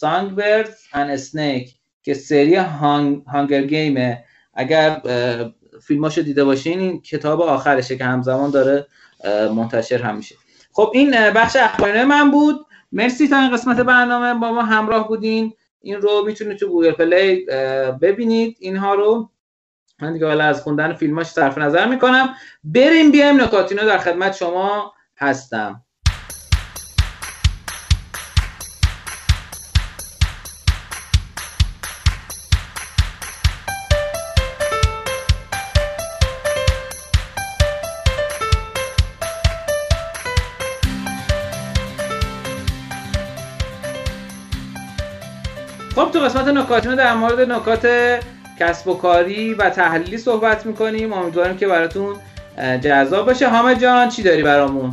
Songbirds 0.00 0.76
and 0.92 1.20
Snake 1.30 1.70
که 2.02 2.14
سری 2.14 2.54
هانگر 3.26 3.62
گیمه 3.62 4.24
اگر 4.54 5.02
فیلماشو 5.82 6.22
دیده 6.22 6.44
باشین 6.44 6.78
این 6.78 7.02
کتاب 7.02 7.40
آخرشه 7.40 7.96
که 7.96 8.04
همزمان 8.04 8.50
داره 8.50 8.86
منتشر 9.54 10.02
هم 10.02 10.16
میشه. 10.16 10.34
خب 10.72 10.90
این 10.94 11.10
بخش 11.30 11.56
اخباری 11.56 12.04
من 12.04 12.30
بود. 12.30 12.66
مرسی 12.92 13.28
تا 13.28 13.38
این 13.38 13.52
قسمت 13.52 13.76
برنامه 13.76 14.40
با 14.40 14.52
ما 14.52 14.62
همراه 14.62 15.08
بودین. 15.08 15.52
این 15.80 15.96
رو 15.96 16.24
می‌تونید 16.26 16.58
تو 16.58 16.68
Google 16.68 16.92
Play 16.92 17.46
ببینید 18.02 18.56
اینها 18.60 18.94
رو. 18.94 19.30
من 20.02 20.12
دیگه 20.12 20.26
حالا 20.26 20.44
از 20.44 20.62
خوندن 20.62 20.92
فیلماش 20.92 21.26
صرف 21.26 21.58
نظر 21.58 21.88
می‌کنم. 21.88 22.34
بریم 22.64 23.10
بیایم 23.10 23.40
نکاتینو 23.40 23.86
در 23.86 23.98
خدمت 23.98 24.36
شما 24.36 24.94
هستم. 25.16 25.82
خب 46.10 46.18
تو 46.18 46.24
قسمت 46.24 46.48
نکاتینو 46.48 46.96
در 46.96 47.14
مورد 47.14 47.40
نکات 47.40 47.86
کسب 48.60 48.88
و 48.88 48.94
کاری 48.94 49.54
و 49.54 49.70
تحلیلی 49.70 50.18
صحبت 50.18 50.66
می‌کنیم. 50.66 51.12
امیدوارم 51.12 51.56
که 51.56 51.66
براتون 51.66 52.14
جذاب 52.80 53.26
باشه. 53.26 53.48
حامد 53.48 53.80
جان 53.80 54.08
چی 54.08 54.22
داری 54.22 54.42
برامون؟ 54.42 54.92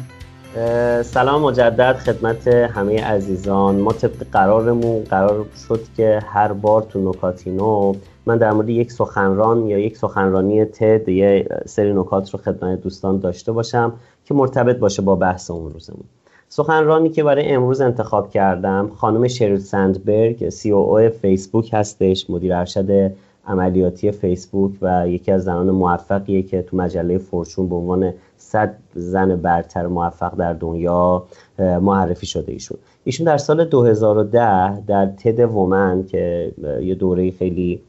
سلام 1.03 1.41
مجدد 1.41 1.97
خدمت 1.97 2.47
همه 2.47 3.03
عزیزان. 3.03 3.75
ما 3.75 3.93
طبق 3.93 4.25
قرارمون 4.31 5.03
قرار 5.03 5.45
شد 5.67 5.81
که 5.97 6.19
هر 6.33 6.53
بار 6.53 6.81
تو 6.81 7.09
نکاتینو 7.09 7.93
من 8.25 8.38
در 8.38 8.51
مورد 8.51 8.69
یک 8.69 8.91
سخنران 8.91 9.67
یا 9.67 9.79
یک 9.79 9.97
سخنرانی 9.97 10.65
تد 10.65 11.09
یه 11.09 11.47
سری 11.65 11.93
نکات 11.93 12.29
رو 12.29 12.39
خدمت 12.39 12.81
دوستان 12.81 13.19
داشته 13.19 13.51
باشم 13.51 13.93
که 14.25 14.33
مرتبط 14.33 14.77
باشه 14.77 15.01
با 15.01 15.15
بحث 15.15 15.51
اون 15.51 15.74
روزمون. 15.74 16.03
سخنرانی 16.50 17.10
که 17.10 17.24
برای 17.24 17.50
امروز 17.50 17.82
انتخاب 17.82 18.30
کردم 18.30 18.92
خانم 18.96 19.27
شریل 19.27 19.58
سندبرگ 19.58 20.50
سی 20.50 20.72
او 20.72 21.00
او 21.00 21.10
فیسبوک 21.10 21.70
هستش 21.74 22.30
مدیر 22.30 22.54
ارشد 22.54 23.12
عملیاتی 23.48 24.12
فیسبوک 24.12 24.72
و 24.82 25.10
یکی 25.10 25.32
از 25.32 25.44
زنان 25.44 25.72
موفقیه 25.72 26.44
که 26.44 26.62
تو 26.62 26.77
مجله 26.77 27.18
فورچون 27.18 27.70
به 27.70 27.75
عنوان 27.75 28.13
صد 28.38 28.75
زن 28.94 29.36
برتر 29.36 29.88
موفق 29.88 30.36
در 30.36 30.54
دنیا 30.54 31.24
معرفی 31.60 32.25
شده 32.25 32.51
ایشون. 32.51 32.77
ایشون 33.04 33.25
در 33.25 33.38
سال 33.38 33.66
2010 33.66 34.82
در 34.82 35.06
تد 35.06 35.39
وومن 35.39 36.04
که 36.04 36.51
یه 36.82 36.96
دوره 36.96 37.32
خیلی 37.32 37.82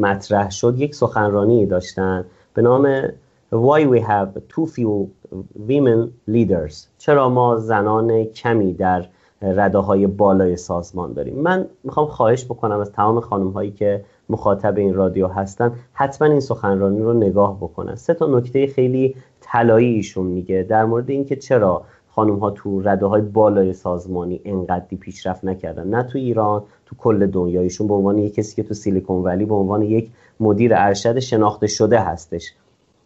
مطرح 0.00 0.50
شد 0.50 0.74
یک 0.78 0.94
سخنرانی 0.94 1.66
داشتن 1.66 2.24
به 2.54 2.62
نام 2.62 3.08
Why 3.50 3.86
we 3.86 4.00
have 4.00 4.34
too 4.48 4.66
few 4.66 5.08
women 5.54 6.12
leaders. 6.26 6.88
چرا 6.98 7.28
ما 7.28 7.56
زنان 7.56 8.24
کمی 8.24 8.72
در 8.72 9.06
رده 9.42 9.78
های 9.78 10.06
بالای 10.06 10.56
سازمان 10.56 11.12
داریم؟ 11.12 11.34
من 11.34 11.66
می‌خوام 11.84 12.06
خواهش 12.06 12.44
بکنم 12.44 12.80
از 12.80 12.92
تمام 12.92 13.20
خانم 13.20 13.48
هایی 13.50 13.70
که 13.70 14.04
مخاطب 14.28 14.78
این 14.78 14.94
رادیو 14.94 15.26
هستن 15.26 15.72
حتما 15.92 16.28
این 16.28 16.40
سخنرانی 16.40 17.00
رو 17.02 17.12
نگاه 17.12 17.56
بکنن. 17.56 17.94
سه 17.94 18.14
تا 18.14 18.26
نکته 18.26 18.66
خیلی 18.66 19.16
طلایی 19.40 19.94
ایشون 19.94 20.26
میگه 20.26 20.66
در 20.68 20.84
مورد 20.84 21.10
اینکه 21.10 21.36
چرا 21.36 21.82
خانم 22.10 22.38
ها 22.38 22.50
تو 22.50 22.80
رده 22.80 23.06
های 23.06 23.22
بالای 23.22 23.72
سازمانی 23.72 24.40
انقدری 24.44 24.96
پیشرفت 24.96 25.44
نکردن. 25.44 25.88
نه 25.88 26.02
تو 26.02 26.18
ایران 26.18 26.62
تو 26.86 26.96
کل 26.96 27.26
دنیا 27.26 27.60
ایشون 27.60 27.88
به 27.88 27.94
عنوان 27.94 28.18
یک 28.18 28.34
کسی 28.34 28.56
که 28.56 28.62
تو 28.62 28.74
سیلیکون 28.74 29.22
ولی 29.22 29.44
به 29.44 29.54
عنوان 29.54 29.82
یک 29.82 30.10
مدیر 30.40 30.72
ارشد 30.74 31.18
شناخته 31.18 31.66
شده 31.66 32.00
هستش. 32.00 32.52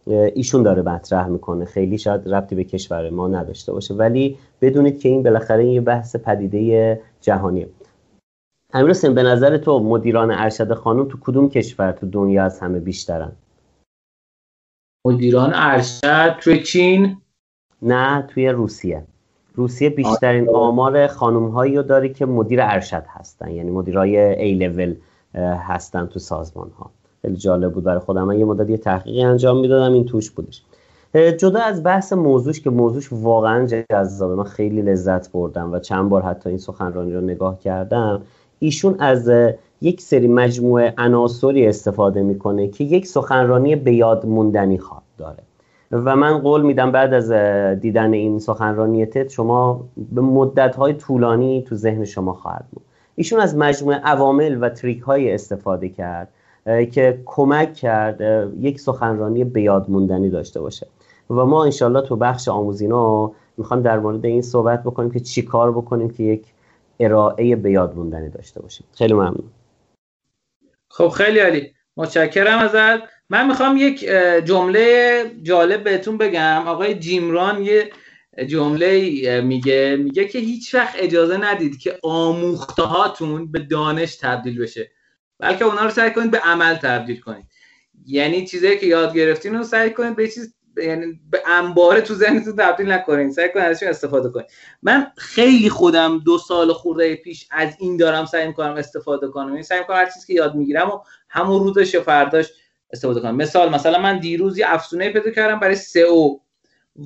ایشون 0.07 0.63
داره 0.63 0.81
مطرح 0.81 1.27
می‌کنه. 1.27 1.65
خیلی 1.65 1.97
شاید 1.97 2.29
ربطی 2.29 2.55
به 2.55 2.63
کشور 2.63 3.09
ما 3.09 3.27
نداشته 3.27 3.71
باشه. 3.71 3.93
ولی 3.93 4.37
بدونید 4.61 4.99
که 4.99 5.09
این 5.09 5.23
بالاخره 5.23 5.67
یه 5.67 5.81
بحث 5.81 6.15
پدیده 6.15 7.01
جهانیه. 7.21 7.69
امیر 8.73 8.89
حسین 8.89 9.13
به 9.13 9.23
نظر 9.23 9.57
تو 9.57 9.79
مدیران 9.79 10.31
ارشد 10.31 10.73
خانم 10.73 11.05
تو 11.05 11.17
کدوم 11.21 11.49
کشور 11.49 11.91
تو 11.91 12.09
دنیا 12.09 12.43
از 12.43 12.59
همه 12.59 12.79
بیشترن؟ 12.79 13.31
مدیران 15.05 15.51
ارشد 15.53 16.37
توی 16.39 16.63
چین؟ 16.63 17.17
نه 17.81 18.21
توی 18.21 18.49
روسیه. 18.49 19.03
روسیه 19.55 19.89
بیشترین 19.89 20.49
آمار 20.49 21.07
خانم 21.07 21.49
هایی 21.49 21.75
رو 21.75 21.83
داره 21.83 22.09
که 22.09 22.25
مدیر 22.25 22.59
ارشد 22.61 23.03
هستن. 23.07 23.51
یعنی 23.51 23.71
مدیرای 23.71 24.17
ای 24.17 24.53
لول 24.53 24.95
هستن 25.35 26.05
تو 26.05 26.19
سازمان 26.19 26.69
ها 26.69 26.91
خیلی 27.21 27.35
جالب 27.35 27.73
بود 27.73 27.83
برای 27.83 27.99
خودم. 27.99 28.23
من 28.23 28.39
یه 28.39 28.45
مدت 28.45 28.69
یه 28.69 28.77
تحقیقی 28.77 29.23
انجام 29.23 29.59
می‌دادم 29.59 29.93
این 29.93 30.05
توش 30.05 30.31
بودش. 30.31 30.63
جدا 31.13 31.59
از 31.59 31.83
بحث 31.83 32.13
موضوعش 32.13 32.61
که 32.61 32.69
موضوعش 32.69 33.07
واقعا 33.11 33.65
جذابه. 33.65 34.35
من 34.35 34.43
خیلی 34.43 34.81
لذت 34.81 35.31
بردم 35.31 35.73
و 35.73 35.79
چند 35.79 36.09
بار 36.09 36.21
حتی 36.21 36.49
این 36.49 36.57
سخنرانی 36.57 37.13
رو 37.13 37.21
نگاه 37.21 37.59
کردم. 37.59 38.21
ایشون 38.59 38.95
از 38.99 39.31
یک 39.81 40.01
سری 40.01 40.27
مجموعه 40.27 40.93
عناصری 40.97 41.67
استفاده 41.67 42.23
می‌کنه 42.23 42.67
که 42.67 42.83
یک 42.83 43.07
سخنرانی 43.07 43.75
به 43.75 43.93
یاد 43.93 44.25
موندنی 44.25 44.77
خواد 44.77 45.01
داره. 45.17 45.43
و 45.91 46.15
من 46.15 46.37
قول 46.37 46.61
میدم 46.61 46.91
بعد 46.91 47.13
از 47.13 47.31
دیدن 47.81 48.13
این 48.13 48.39
سخنرانی 48.39 49.05
تد 49.05 49.27
شما 49.27 49.85
به 50.11 50.21
مدت 50.21 50.75
های 50.75 50.93
طولانی 50.93 51.61
تو 51.67 51.75
ذهن 51.75 52.05
شما 52.05 52.33
خواهد 52.33 52.65
بود. 52.71 52.83
ایشون 53.15 53.39
از 53.39 53.57
مجموعه 53.57 53.97
عوامل 53.97 54.57
و 54.61 54.69
تریک 54.69 54.99
های 54.99 55.33
استفاده 55.33 55.89
کرد. 55.89 56.27
که 56.65 57.21
کمک 57.25 57.73
کرد 57.73 58.21
یک 58.59 58.79
سخنرانی 58.79 59.43
به 59.43 59.61
یاد 59.61 59.89
موندنی 59.89 60.29
داشته 60.29 60.61
باشه. 60.61 60.87
و 61.29 61.33
ما 61.33 61.63
انشالله 61.63 62.01
تو 62.01 62.15
بخش 62.15 62.47
آموزینا 62.47 63.31
می‌خوام 63.57 63.81
در 63.81 63.99
مورد 63.99 64.25
این 64.25 64.41
صحبت 64.41 64.83
بکنیم 64.83 65.11
که 65.11 65.19
چی 65.19 65.41
کار 65.41 65.71
بکنیم 65.71 66.09
که 66.09 66.23
یک 66.23 66.43
ارائه 66.99 67.55
به 67.55 67.71
یاد 67.71 67.95
موندنی 67.95 68.29
داشته 68.29 68.61
باشیم. 68.61 68.87
خیلی 68.93 69.13
ممنون. 69.13 69.43
خب 70.89 71.09
خیلی 71.09 71.39
عالی. 71.39 71.73
متشکرم 71.97 72.59
ازت. 72.59 73.03
من 73.29 73.47
می‌خوام 73.47 73.77
یک 73.77 74.05
جمله 74.45 75.23
جالب 75.43 75.83
بهتون 75.83 76.17
بگم. 76.17 76.63
آقای 76.67 76.95
جیمران 76.95 77.63
یه 77.63 77.89
جمله 78.47 79.41
میگه. 79.41 79.97
میگه 79.99 80.25
که 80.25 80.39
هیچ 80.39 80.75
وقت 80.75 80.95
اجازه 80.99 81.37
ندید 81.37 81.77
که 81.77 81.99
آموخته 82.03 82.83
به 83.51 83.59
دانش 83.59 84.15
تبدیل 84.15 84.61
بشه. 84.61 84.91
بلکه 85.41 85.65
اونا 85.65 85.83
رو 85.83 85.89
سعی 85.89 86.11
کنید 86.11 86.31
به 86.31 86.39
عمل 86.39 86.75
تبدیل 86.75 87.19
کنید. 87.19 87.45
یعنی 88.05 88.47
چیزایی 88.47 88.77
که 88.77 88.85
یاد 88.85 89.13
گرفتین 89.13 89.55
رو 89.55 89.63
سعی 89.63 89.89
کنید 89.89 90.15
به 90.15 90.27
چیز 90.27 90.55
یعنی 90.77 91.19
به 91.29 91.41
انباره 91.47 92.01
تو 92.01 92.13
ذهنتون 92.13 92.55
تبدیل 92.55 92.91
نکنین. 92.91 93.31
سعی 93.31 93.49
کنید 93.49 93.65
ازش 93.65 93.83
استفاده 93.83 94.29
کنید. 94.29 94.45
من 94.81 95.07
خیلی 95.17 95.69
خودم 95.69 96.19
دو 96.25 96.37
سال 96.37 96.73
خورده 96.73 97.15
پیش 97.15 97.47
از 97.51 97.75
این 97.79 97.97
دارم 97.97 98.25
سعی 98.25 98.47
می‌کنم 98.47 98.75
استفاده 98.75 99.27
کنم. 99.27 99.49
یعنی 99.49 99.63
سعی 99.63 99.79
می‌کنم 99.79 99.95
هر 99.95 100.05
چیزی 100.05 100.27
که 100.27 100.33
یاد 100.33 100.55
می‌گیرم 100.55 100.89
و 100.89 100.99
همون 101.29 101.63
روزش 101.63 101.95
فرداش 101.95 102.47
استفاده 102.93 103.21
کنم. 103.21 103.35
مثال 103.35 103.69
مثلا 103.69 104.01
من 104.01 104.19
دیروز 104.19 104.57
یه 104.57 104.73
افزونه 104.73 105.09
پیدا 105.09 105.31
کردم 105.31 105.59
برای 105.59 105.75
سئو 105.75 106.37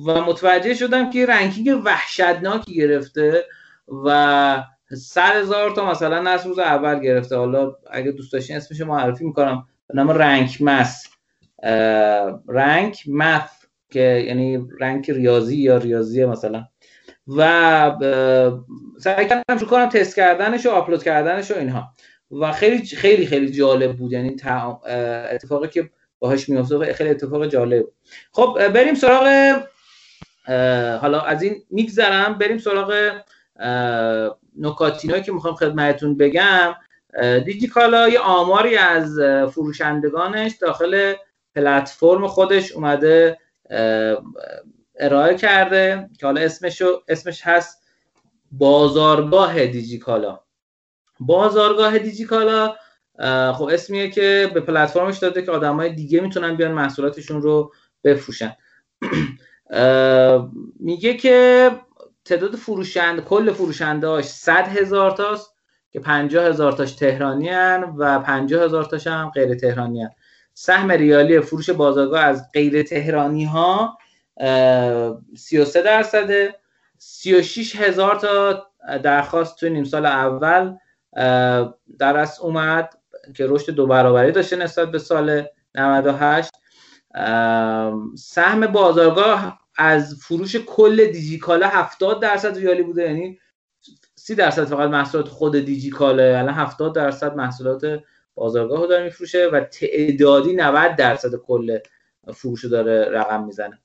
و 0.06 0.20
متوجه 0.20 0.74
شدم 0.74 1.10
که 1.10 1.26
ranking 1.26 1.82
وحشتناکی 1.84 2.74
گرفته 2.74 3.44
و 4.04 4.62
سر 4.94 5.36
هزار 5.40 5.70
تا 5.70 5.90
مثلا 5.90 6.22
نصب 6.22 6.48
روز 6.48 6.58
اول 6.58 7.00
گرفته. 7.00 7.36
حالا 7.36 7.76
اگه 7.90 8.10
دوست 8.10 8.32
داشتین 8.32 8.56
اسمش 8.56 8.80
معرفی 8.80 9.24
می‌کنم. 9.24 9.68
به 9.86 9.94
نام 9.94 10.10
Rank 10.10 10.62
Math. 10.62 11.04
Rank 12.48 13.02
Math 13.08 13.50
که 13.90 14.00
یعنی 14.00 14.68
رنک 14.80 15.10
ریاضی 15.10 15.56
یا 15.56 15.76
ریاضی 15.76 16.24
مثلا. 16.24 16.64
و 17.36 17.92
سعی 19.00 19.28
کردم 19.28 19.58
شروع 19.58 19.70
کنم 19.70 19.88
تست 19.88 20.16
کردنش 20.16 20.66
و 20.66 20.70
آپلود 20.70 21.02
کردنش 21.02 21.50
و 21.50 21.58
اینها. 21.58 21.92
و 22.30 22.52
خیلی 22.52 22.86
خیلی 22.86 23.26
خیلی 23.26 23.50
جالب 23.50 23.96
بود. 23.96 24.12
یعنی 24.12 24.36
اتفاقی 25.30 25.68
که 25.68 25.90
باهاش 26.18 26.48
میفته 26.48 26.92
خیلی 26.92 27.10
اتفاق 27.10 27.46
جالب. 27.46 27.86
خب 28.32 28.68
بریم 28.68 28.94
سراغ 28.94 29.56
حالا 31.00 31.20
از 31.20 31.42
این 31.42 31.62
میگذرم. 31.70 32.38
بریم 32.38 32.58
سراغ 32.58 33.12
نکاتینایی 34.58 35.22
که 35.22 35.32
می‌خوام 35.32 35.54
خدمتتون 35.54 36.16
بگم 36.16 36.74
دیجیکالا 37.44 38.08
یه 38.08 38.18
آماری 38.18 38.76
از 38.76 39.18
فروشندگانش 39.50 40.52
داخل 40.60 41.14
پلتفرم 41.54 42.26
خودش 42.26 42.72
اومده 42.72 43.38
ارائه 45.00 45.34
کرده 45.34 46.10
که 46.18 46.26
حالا 46.26 46.40
اسمش, 46.40 46.82
اسمش 47.08 47.40
هست 47.42 47.82
بازارگاه 48.52 49.66
دیجیکالا. 49.66 50.40
بازارگاه 51.20 51.98
دیجیکالا 51.98 52.74
خب 53.54 53.68
اسمیه 53.72 54.10
که 54.10 54.50
به 54.54 54.60
پلتفرمش 54.60 55.18
داده 55.18 55.42
که 55.42 55.50
آدمای 55.50 55.92
دیگه 55.92 56.20
می‌تونن 56.20 56.56
بیان 56.56 56.72
محصولاتشون 56.72 57.42
رو 57.42 57.72
بفروشن. 58.04 58.56
میگه 60.80 61.14
که 61.14 61.70
تعداد 62.26 62.56
فروشنده 62.56 63.22
کل 63.22 63.52
فروشندهاش 63.52 64.24
100 64.24 64.68
هزار 64.68 65.10
تاست 65.10 65.54
که 65.90 66.00
50 66.00 66.44
هزار 66.44 66.72
تاش 66.72 66.92
تهرانی 66.92 67.48
هن 67.48 67.94
و 67.96 68.18
50 68.18 68.64
هزار 68.64 68.84
تاش 68.84 69.06
هم 69.06 69.30
غیر 69.30 69.54
تهرانی 69.54 70.02
هن. 70.02 70.10
سهم 70.54 70.92
ریالی 70.92 71.40
فروش 71.40 71.70
بازارگاه 71.70 72.20
از 72.20 72.52
غیر 72.54 72.82
تهرانی 72.82 73.44
ها 73.44 73.98
33 75.36 75.82
درصده 75.82 76.54
36 76.98 77.76
هزار 77.76 78.16
تا 78.16 78.66
درخواست 79.02 79.58
توی 79.58 79.70
نیم 79.70 79.84
سال 79.84 80.06
اول 80.06 80.76
در 81.98 82.16
از 82.16 82.40
اومد 82.40 82.94
که 83.36 83.46
رشد 83.46 83.72
دو 83.72 83.86
برابری 83.86 84.32
داشته 84.32 84.56
نسبت 84.56 84.90
به 84.90 84.98
سال 84.98 85.44
98 85.74 86.50
سهم 88.16 88.66
بازارگاه 88.66 89.65
از 89.76 90.14
فروش 90.22 90.56
کل 90.56 91.06
دیجیکالا 91.06 91.68
70 91.68 92.22
درصد 92.22 92.58
ریالی 92.58 92.82
بوده 92.82 93.02
یعنی 93.02 93.38
30 94.14 94.34
درصد 94.34 94.64
فقط 94.64 94.90
محصولات 94.90 95.28
خود 95.28 95.56
دیجیکاله. 95.56 96.22
الان 96.22 96.54
70 96.54 96.94
درصد 96.94 97.36
محصولات 97.36 98.02
بازارگاه 98.34 98.80
رو 98.80 98.86
داره 98.86 99.04
میفروشه 99.04 99.48
و 99.52 99.60
تعدادی 99.60 100.52
90 100.52 100.96
درصد 100.96 101.34
کل 101.34 101.78
فروش 102.34 102.64
داره 102.64 103.10
رقم 103.10 103.44
می‌زنه. 103.44 103.78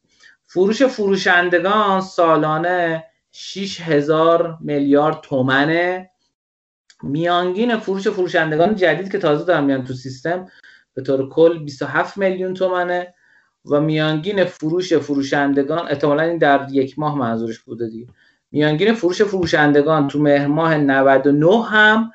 فروش 0.44 0.84
فروشندگان 0.84 2.02
سالانه 2.02 3.04
6000 3.32 4.58
میلیارد 4.62 5.22
تومنه. 5.22 6.10
میانگین 7.04 7.78
فروش 7.78 8.08
فروشندگان 8.08 8.76
جدید 8.76 9.12
که 9.12 9.18
تازه 9.18 9.46
دارن 9.46 9.64
میان 9.64 9.84
تو 9.84 9.94
سیستم 9.94 10.48
به 10.94 11.02
طور 11.02 11.30
کل 11.30 11.60
27 11.60 12.18
میلیون 12.18 12.54
تومنه. 12.54 13.14
و 13.66 13.82
میانگین 13.82 14.46
فروش 14.46 14.94
فروشندگان 14.94 15.88
احتمالا 15.88 16.24
این 16.24 16.38
در 16.38 16.68
یک 16.72 17.00
ماه 17.00 17.18
منظورش 17.18 17.60
بوده 17.60 17.90
دیگه. 17.90 18.08
میانگین 18.52 18.94
فروش 18.94 19.22
فروشندگان 19.22 20.08
تو 20.08 20.20
مهر 20.20 20.48
ماه 20.48 20.78
99 20.78 21.64
هم 21.66 22.12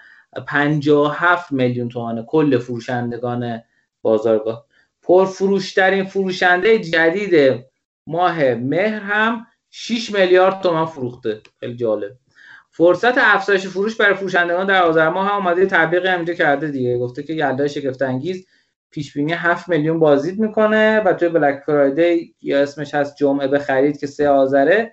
57 0.47 1.53
میلیون 1.53 1.89
تومانه 1.89 2.23
کل 2.23 2.59
فروشندگان 2.59 3.63
بازارگاه. 4.03 4.67
پرفروشترین 5.03 6.05
فروشنده 6.05 6.79
جدید 6.79 7.65
ماه 8.07 8.55
مهر 8.55 9.01
هم 9.01 9.47
6 9.71 10.15
میلیارد 10.15 10.61
تومان 10.61 10.87
فروخته. 10.87 11.41
خیلی 11.61 11.77
جالب. 11.77 12.17
فرصت 12.71 13.19
افزایش 13.19 13.67
فروش 13.67 13.97
برای 13.97 14.15
فروشندگان 14.15 14.67
در 14.67 14.83
آذر 14.83 15.09
ماه 15.09 15.29
هم 15.29 15.35
اومده 15.35 15.67
تبلیغ 15.67 16.07
اینجا 16.07 16.35
کرده 16.35 16.69
دیگه. 16.71 16.99
گفته 16.99 17.23
که 17.23 17.33
یلدا 17.33 17.69
شگفت 17.69 18.03
انگیز 18.03 18.47
پیش 18.91 19.13
بینی 19.13 19.33
7 19.33 19.69
میلیون 19.69 19.99
بازدید 19.99 20.41
می‌کنه 20.41 21.01
و 21.01 21.13
توی 21.13 21.29
بلک 21.29 21.63
فرایدی 21.67 22.35
یا 22.43 22.63
اسمش 22.63 22.95
هست 22.95 23.17
جمعه 23.17 23.49
بخرید 23.49 24.01
که 24.01 24.07
سه 24.07 24.29
آذره 24.29 24.93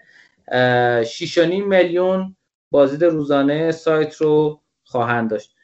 6.5 1.03 1.37
میلیون 1.37 2.35
بازدید 2.71 3.03
روزانه 3.03 3.71
سایت 3.71 4.15
رو 4.15 4.61
خواهند 4.83 5.29
داشت. 5.29 5.55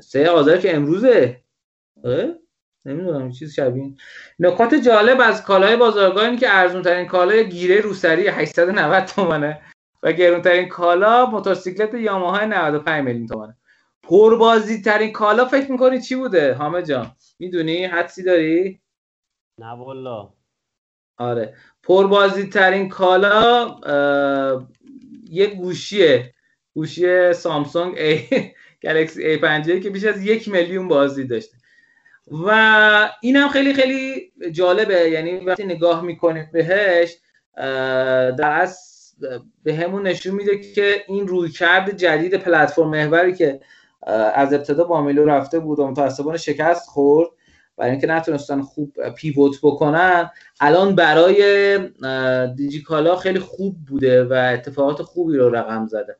سه 0.00 0.28
آذر 0.30 0.56
که 0.56 0.76
امروزه؟ 0.76 1.40
نمی‌دونم 2.84 3.30
چیز 3.30 3.54
شبیه 3.54 3.94
نکات 4.38 4.74
جالب 4.74 5.20
از 5.20 5.42
کالای 5.42 5.76
بازارگاه 5.76 6.24
اینه 6.24 6.36
که 6.36 6.46
ارزون 6.50 6.82
ترین 6.82 7.06
کالای 7.06 7.48
گیره 7.48 7.80
روسری 7.80 8.28
890 8.28 9.04
تومنه 9.04 9.60
و 10.02 10.12
گرون 10.12 10.42
ترین 10.42 10.68
کالا 10.68 11.26
موتورسیکلت 11.26 11.94
یاماها 11.94 12.44
95 12.44 13.04
میلیون 13.04 13.26
تومنه. 13.26 13.56
پربازی 14.08 14.82
ترین 14.82 15.12
کالا 15.12 15.44
فکر 15.44 15.72
می‌کنی 15.72 16.00
چی 16.00 16.14
بوده؟ 16.14 16.54
حامد 16.54 16.84
جان 16.84 17.12
می‌دونی؟ 17.38 17.84
حدسی 17.84 18.22
داری؟ 18.22 18.80
نه 19.60 19.66
والا 19.66 20.32
آره. 21.18 21.54
پربازی 21.82 22.46
ترین 22.46 22.88
کالا 22.88 23.76
یه 25.30 25.46
گوشیه. 25.46 26.34
گوشی 26.74 27.32
سامسونگ 27.32 27.98
ای 27.98 28.20
گلکسی 28.82 29.38
A50 29.38 29.82
که 29.82 29.90
بیش 29.90 30.04
از 30.04 30.24
یک 30.24 30.48
میلیون 30.48 30.88
بازی 30.88 31.24
داشته. 31.24 31.56
و 32.30 33.10
اینم 33.22 33.48
خیلی 33.48 33.74
خیلی 33.74 34.32
جالبه. 34.52 35.10
یعنی 35.10 35.38
وقتی 35.38 35.64
نگاه 35.64 36.04
می‌کنید 36.04 36.52
بهش 36.52 37.16
در 38.38 38.60
از 38.60 38.78
به 39.62 39.74
همون 39.74 40.06
نشون 40.06 40.34
میده 40.34 40.72
که 40.72 41.04
این 41.08 41.28
رویکرد 41.28 41.96
جدید 41.96 42.34
پلتفرم 42.34 42.88
محوری 42.88 43.34
که 43.34 43.60
از 44.34 44.52
ابتدا 44.52 44.84
با 44.84 45.02
میلو 45.02 45.24
رفته 45.24 45.58
بود 45.58 45.78
و 45.78 45.86
متاسفانه 45.86 46.38
شکست 46.38 46.88
خورد. 46.88 47.28
برای 47.76 47.90
اینکه 47.90 48.06
نتونستن 48.06 48.62
خوب 48.62 49.10
پیوت 49.16 49.58
بکنن. 49.62 50.30
الان 50.60 50.94
برای 50.94 51.78
دیجیکالا 52.56 53.16
خیلی 53.16 53.38
خوب 53.38 53.76
بوده 53.88 54.24
و 54.24 54.50
اتفاقات 54.54 55.02
خوبی 55.02 55.36
رو 55.36 55.50
رقم 55.50 55.86
زده. 55.86 56.16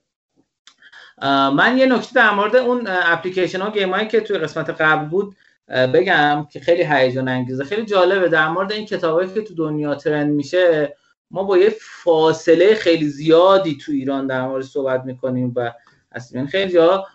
من 1.56 1.78
یه 1.78 1.86
نکته 1.86 2.14
در 2.14 2.30
مورد 2.30 2.56
اون 2.56 2.86
اپلیکیشن 2.86 3.60
ها 3.60 3.70
گیم 3.70 3.90
هایی 3.90 4.08
که 4.08 4.20
توی 4.20 4.38
قسمت 4.38 4.70
قبل 4.70 5.08
بود 5.08 5.36
بگم 5.68 6.46
که 6.52 6.60
خیلی 6.60 6.82
هیجان 6.82 7.28
انگیزه. 7.28 7.64
خیلی 7.64 7.84
جالبه. 7.84 8.28
در 8.28 8.48
مورد 8.48 8.72
این 8.72 8.86
کتابایی 8.86 9.28
که 9.34 9.42
تو 9.42 9.54
دنیا 9.54 9.94
ترند 9.94 10.30
میشه 10.30 10.96
ما 11.30 11.42
با 11.42 11.58
یه 11.58 11.74
فاصله 11.80 12.74
خیلی 12.74 13.08
زیادی 13.08 13.76
تو 13.76 13.92
ایران 13.92 14.26
در 14.26 14.46
مورد 14.46 14.64
صحبت 14.64 15.04
می‌کنیم 15.04 15.52
و 15.56 15.72
اصلا 16.12 16.46
خیلی 16.46 16.72
جا 16.72 17.06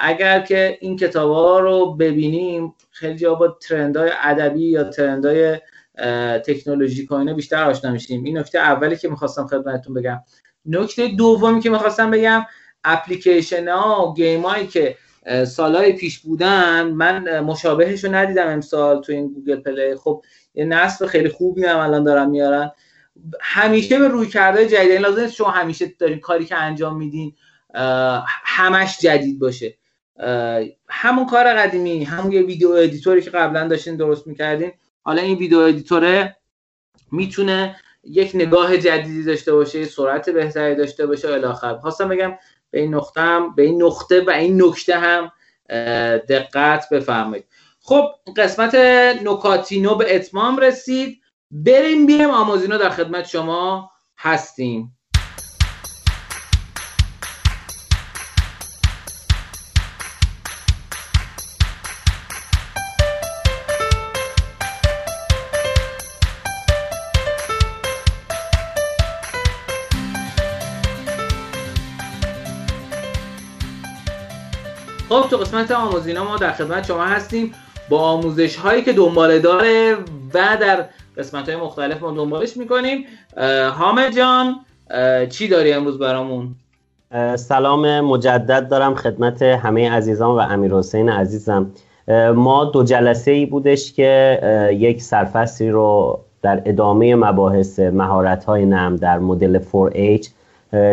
اگر 0.00 0.40
که 0.40 0.78
این 0.80 0.96
کتاب 0.96 1.30
ها 1.30 1.60
رو 1.60 1.94
ببینیم 1.94 2.74
خیلی 2.90 3.18
جا 3.18 3.34
با 3.34 3.58
های 3.70 4.10
ادبی 4.22 4.64
یا 4.64 4.90
های 4.98 5.60
تکنولوژی 6.38 7.06
coin 7.06 7.28
ه 7.28 7.34
بیشتر 7.34 7.64
آشنا 7.64 7.90
میشیم. 7.90 8.24
این 8.24 8.38
نکته 8.38 8.58
اولی 8.58 8.96
که 8.96 9.08
می‌خواستم 9.08 9.46
خدمتتون 9.46 9.94
بگم. 9.94 10.20
نکته 10.66 11.08
دومی 11.08 11.60
که 11.60 11.70
می‌خواستم 11.70 12.10
بگم 12.10 12.46
اپلیکیشن 12.84 13.68
ها 13.68 14.08
و 14.08 14.14
game 14.14 14.42
هایی 14.42 14.66
که 14.66 14.96
سالهای 15.46 15.92
پیش 15.92 16.18
بودن 16.18 16.82
من 16.82 17.40
مشابهش 17.40 18.04
رو 18.04 18.14
ندیدم 18.14 18.48
امسال 18.48 19.02
تو 19.02 19.12
این 19.12 19.32
Google 19.32 19.60
Play. 19.60 19.96
خب 19.96 20.24
یه 20.54 20.64
نصب 20.64 21.06
خیلی 21.06 21.28
خوبی 21.28 21.64
هم 21.64 21.78
الان 21.78 22.04
دارن 22.04 22.30
میارن. 22.30 22.70
همیشه 23.40 23.98
یه 23.98 24.08
رویکرد 24.08 24.68
جدید 24.68 24.92
لازمه 24.92 25.28
شما 25.28 25.50
همیشه 25.50 25.86
دارین 25.98 26.20
کاری 26.20 26.44
که 26.44 26.56
انجام 26.56 26.96
میدین. 26.96 27.34
همش 28.44 28.98
جدید 28.98 29.38
باشه. 29.38 29.78
همون 30.88 31.26
کار 31.26 31.54
قدیمی 31.54 32.04
همون 32.04 32.32
یه 32.32 32.42
video 32.42 32.70
editor 32.70 33.15
ی 33.15 33.22
که 33.22 33.30
قبلا 33.30 33.68
داشتین 33.68 33.96
درست 33.96 34.26
می‌کردین. 34.26 34.72
حالا 35.02 35.22
این 35.22 35.38
ویدیو 35.38 35.58
ادیتوره 35.58 36.36
می‌تونه 37.12 37.76
یک 38.04 38.30
نگاه 38.34 38.76
جدیدی 38.76 39.24
داشته 39.24 39.52
باشه 39.52 39.84
سرعت 39.84 40.30
بهتری 40.30 40.74
داشته 40.74 41.06
باشه 41.06 41.28
الی 41.28 41.44
آخر. 41.44 41.78
خواستم 41.78 42.08
بگم 42.08 42.34
به 42.70 42.80
این 42.80 42.94
نقطه 42.94 43.20
هم 43.20 43.54
به 43.54 43.62
این 43.62 43.82
نقطه 43.82 44.24
و 44.24 44.30
این 44.30 44.62
نکته 44.62 44.98
هم 44.98 45.32
دقت 46.28 46.88
بفرمایید. 46.88 47.44
خب 47.80 48.04
قسمت 48.36 48.74
نکاتینو 49.24 49.94
به 49.94 50.16
اتمام 50.16 50.56
رسید. 50.56 51.18
بریم 51.50 52.06
بیم 52.06 52.30
آموزینو 52.30 52.78
در 52.78 52.90
خدمت 52.90 53.28
شما 53.28 53.90
هستیم. 54.18 54.96
تو 75.32 75.38
قسمت 75.38 75.70
آموزینا 75.70 76.24
ما 76.24 76.36
در 76.36 76.52
خدمت 76.52 76.86
شما 76.86 77.04
هستیم 77.04 77.52
با 77.88 77.98
آموزش 77.98 78.56
هایی 78.56 78.82
که 78.82 78.92
دنباله 78.92 79.38
داره 79.38 79.94
و 80.34 80.56
در 80.60 80.84
قسمت 81.18 81.48
های 81.48 81.58
مختلف 81.58 82.02
ما 82.02 82.10
دنبالش 82.10 82.56
می‌کنیم. 82.56 83.04
حامد 83.72 84.16
جان 84.16 84.54
چی 85.30 85.48
داری 85.48 85.72
امروز 85.72 85.98
برامون؟ 85.98 86.54
سلام 87.36 88.00
مجدد 88.00 88.68
دارم 88.68 88.94
خدمت 88.94 89.42
همه 89.42 89.90
عزیزان 89.90 90.30
و 90.30 90.38
امیر 90.38 90.74
حسین 90.74 91.08
عزیزم. 91.08 91.70
ما 92.34 92.64
دو 92.64 92.84
جلسه 92.84 93.30
ای 93.30 93.46
بودش 93.46 93.92
که 93.92 94.70
یک 94.78 95.02
سرفصلی 95.02 95.70
رو 95.70 96.20
در 96.42 96.62
ادامه 96.64 97.14
مباحث 97.14 97.78
مهارت 97.78 98.44
های 98.44 98.66
نم 98.66 98.96
در 98.96 99.18
مدل 99.18 99.58
4H 99.58 100.28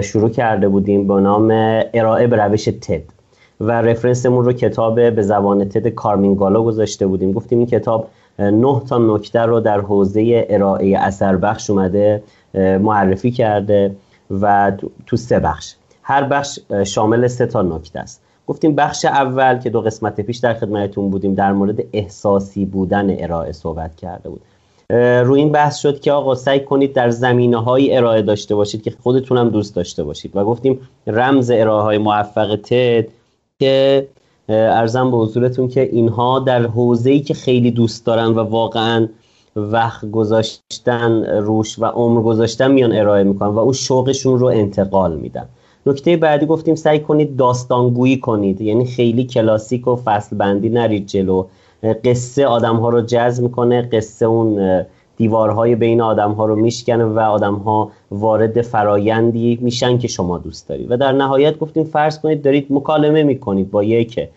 شروع 0.01 0.29
کرده 0.29 0.67
بودیم 0.67 1.07
به 1.07 1.13
نام 1.13 1.51
ارائه 1.93 2.27
به 2.27 2.35
روش 2.35 2.65
تد 2.65 3.18
و 3.59 3.71
رفرنسمون 3.71 4.45
رو 4.45 4.53
کتاب 4.53 5.09
به 5.15 5.21
زبان 5.21 5.69
تد 5.69 5.87
کارمینگالا 5.87 6.63
گذاشته 6.63 7.07
بودیم. 7.07 7.31
گفتیم 7.31 7.57
این 7.57 7.67
کتاب 7.67 8.07
نه 8.39 8.81
تا 8.89 8.97
نکته 8.97 9.39
رو 9.39 9.59
در 9.59 9.81
حوزه 9.81 10.45
ارائه 10.49 10.97
اثر 10.97 11.37
بخش 11.37 11.69
اومده 11.69 12.23
معرفی 12.53 13.31
کرده 13.31 13.95
و 14.41 14.71
تو 15.05 15.17
سه 15.17 15.39
بخش. 15.39 15.75
هر 16.03 16.23
بخش 16.23 16.59
شامل 16.85 17.27
سه 17.27 17.45
تا 17.45 17.61
نکته 17.61 17.99
است. 17.99 18.21
گفتیم 18.47 18.75
بخش 18.75 19.05
اول 19.05 19.59
که 19.59 19.69
دو 19.69 19.81
قسمت 19.81 20.21
پیش 20.21 20.37
در 20.37 20.53
خدمتتون 20.53 21.09
بودیم 21.09 21.33
در 21.33 21.53
مورد 21.53 21.83
احساسی 21.93 22.65
بودن 22.65 23.23
ارائه 23.23 23.51
صحبت 23.51 23.95
کرده 23.95 24.29
بود. 24.29 24.41
روی 25.25 25.39
این 25.39 25.51
بحث 25.51 25.77
شد 25.77 25.99
که 25.99 26.11
آقا 26.11 26.35
سعی 26.35 26.59
کنید 26.59 26.93
در 26.93 27.09
زمینه 27.09 27.57
های 27.57 27.97
ارائه 27.97 28.21
داشته 28.21 28.55
باشید 28.55 28.83
که 28.83 28.93
خودتون 29.03 29.37
هم 29.37 29.49
دوست 29.49 29.75
داشته 29.75 30.03
باشید. 30.03 30.31
و 30.35 30.43
گفتیم 30.45 30.79
رمز 31.07 31.51
ارائه 31.51 31.83
های 31.83 31.97
موفق 31.97 32.55
تد 32.55 33.07
که 33.59 34.07
ارزم 34.49 35.11
به 35.11 35.17
حضورتون 35.17 35.67
که 35.67 35.81
اینها 35.81 36.39
در 36.39 36.65
حوزه‌ای 36.65 37.19
که 37.19 37.33
خیلی 37.33 37.71
دوست 37.71 38.05
دارن 38.05 38.27
و 38.27 38.39
واقعا 38.39 39.07
وقت 39.55 40.11
گذاشتن 40.11 41.25
روش 41.25 41.79
و 41.79 41.85
عمر 41.85 42.21
گذاشتن 42.21 42.71
میان 42.71 42.91
ارائه 42.95 43.23
می‌کنن 43.23 43.49
و 43.49 43.59
اون 43.59 43.73
شوقشون 43.73 44.39
رو 44.39 44.47
انتقال 44.47 45.15
میدن. 45.15 45.45
نکته 45.85 46.17
بعدی 46.17 46.45
گفتیم 46.45 46.75
سعی 46.75 46.99
کنید 46.99 47.35
داستانگویی 47.35 48.19
کنید 48.19 48.61
یعنی 48.61 48.85
خیلی 48.85 49.23
کلاسیک 49.23 49.87
و 49.87 49.95
فصل 49.95 50.37
بندی 50.37 50.69
نرید 50.69 51.07
جلو. 51.07 51.45
قصه 52.03 52.45
آدم 52.45 52.75
ها 52.75 52.89
رو 52.89 53.01
جذب 53.01 53.43
می‌کنه 53.43 53.81
قصه 53.81 54.25
اون 54.25 54.85
دیوارهای 55.19 55.75
بین 55.75 56.01
آدم 56.01 56.31
ها 56.31 56.45
رو 56.45 56.55
میشکنه 56.55 57.05
و 57.05 57.19
آدم 57.19 57.55
ها 57.55 57.91
وارد 58.11 58.61
فرایندی 58.61 59.59
میشن 59.61 59.97
که 59.97 60.07
شما 60.07 60.37
دوست 60.37 60.69
دارید 60.69 60.91
و 60.91 60.97
در 60.97 61.11
نهایت 61.11 61.59
گفتیم 61.59 61.83
فرض 61.83 62.19
کنید 62.19 62.41
دارید 62.41 62.67
مکالمه 62.69 63.23
می‌کنید 63.23 63.71
با 63.71 63.83
یک 63.83 64.29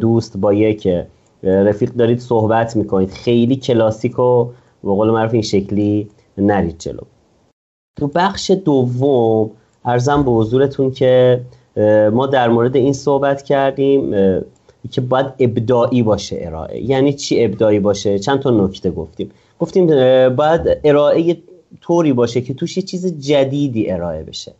دوست 0.00 0.36
با 0.36 0.52
یک 0.54 0.88
رفیق 1.42 1.90
دارید 1.90 2.18
صحبت 2.18 2.76
می‌کنید. 2.76 3.10
خیلی 3.10 3.56
کلاسیک 3.56 4.18
و 4.18 4.44
به 4.84 4.90
قول 4.90 5.10
معروف 5.10 5.32
این 5.32 5.42
شکلی 5.42 6.08
نرید 6.38 6.78
جلو. 6.78 7.02
تو 7.98 8.06
بخش 8.14 8.50
دوم 8.50 9.50
ارزم 9.84 10.22
به 10.22 10.30
حضورتون 10.30 10.90
که 10.90 11.40
ما 12.12 12.26
در 12.26 12.48
مورد 12.48 12.76
این 12.76 12.92
صحبت 12.92 13.42
کردیم 13.42 14.10
که 14.90 15.00
باید 15.00 15.26
ابداعی 15.38 16.02
باشه 16.02 16.38
ارائه. 16.40 16.84
یعنی 16.84 17.12
چی 17.12 17.44
ابداعی 17.44 17.80
باشه؟ 17.80 18.18
چند 18.18 18.38
تا 18.38 18.50
نکته 18.50 18.90
گفتیم. 18.90 19.30
گفتیم 19.60 19.86
باید 20.28 20.78
ارائه 20.84 21.36
طوری 21.80 22.12
باشه 22.12 22.40
که 22.40 22.54
توش 22.54 22.76
یه 22.76 22.82
چیز 22.82 23.20
جدیدی 23.20 23.90
ارائه 23.90 24.22
بشه. 24.22 24.52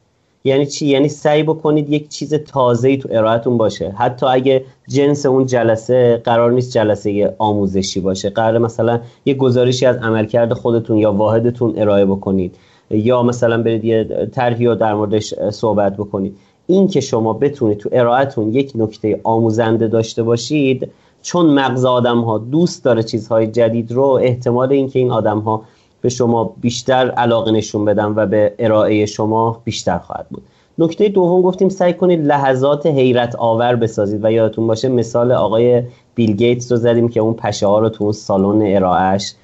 یعنی 0.44 0.66
چی؟ 0.66 0.86
یعنی 0.86 1.08
سعی 1.08 1.42
بکنید 1.42 1.90
یک 1.90 2.08
چیز 2.08 2.34
تازه‌ای 2.34 2.96
تو 2.96 3.08
ارائهتون 3.12 3.58
باشه. 3.58 3.90
حتی 3.90 4.26
اگه 4.26 4.64
جنس 4.88 5.26
اون 5.26 5.46
جلسه 5.46 6.20
قرار 6.24 6.52
نیست 6.52 6.72
جلسه 6.72 7.34
آموزشی 7.38 8.00
باشه. 8.00 8.30
قرار 8.30 8.58
مثلا 8.58 9.00
یه 9.24 9.34
گزارشی 9.34 9.86
از 9.86 9.96
عملکرد 9.96 10.52
خودتون 10.52 10.98
یا 10.98 11.12
واحدتون 11.12 11.78
ارائه 11.78 12.04
بکنید. 12.04 12.54
یا 12.90 13.22
مثلا 13.22 13.62
برید 13.62 13.84
یه 13.84 14.28
طرحی 14.32 14.66
رو 14.66 14.74
در 14.74 14.94
موردش 14.94 15.34
صحبت 15.34 15.96
بکنید. 15.96 16.36
این 16.66 16.88
که 16.88 17.00
شما 17.00 17.32
بتونید 17.32 17.78
تو 17.78 17.88
ارائهتون 17.92 18.52
یک 18.52 18.72
نکته 18.74 19.20
آموزنده 19.24 19.88
داشته 19.88 20.22
باشید 20.22 20.90
چون 21.22 21.46
مغز 21.46 21.85
آدم 21.85 22.20
ها 22.20 22.38
دوست 22.38 22.85
داره 22.85 23.02
چیزهای 23.02 23.46
جدید 23.46 23.92
رو 23.92 24.04
احتمال 24.04 24.72
اینکه 24.72 24.98
این 24.98 25.11
آدم 25.11 25.38
ها 25.38 25.62
به 26.00 26.09
شما 26.09 26.54
بیشتر 26.61 27.11
علاقه 27.11 27.50
نشون 27.50 27.85
بدن 27.85 28.12
و 28.16 28.26
به 28.26 28.54
ارائه 28.59 29.06
شما 29.06 29.61
بیشتر 29.64 29.98
خواهد 29.98 30.26
بود. 30.30 30.42
نکته 30.78 31.09
دوم 31.09 31.42
گفتیم 31.42 31.68
سعی 31.68 31.92
کنید 31.92 32.26
لحظات 32.26 32.87
حیرت 32.87 33.37
آور 33.37 33.76
بسازید 33.76 34.24
و 34.24 34.33
یادتون 34.33 34.66
باشه 34.66 34.88
مثال 34.88 35.33
آقای 35.33 35.83
بیل 36.14 36.33
گیتس 36.37 36.72
رو 36.72 36.78
زدیم 36.78 37.09
که 37.09 37.20
اون 37.20 37.35
پشه 37.35 37.66
ها 37.66 37.78
رو 37.78 37.88
تو 37.88 38.04
اون 38.04 38.12
سالن 38.12 38.76
ارائهش 38.76 39.35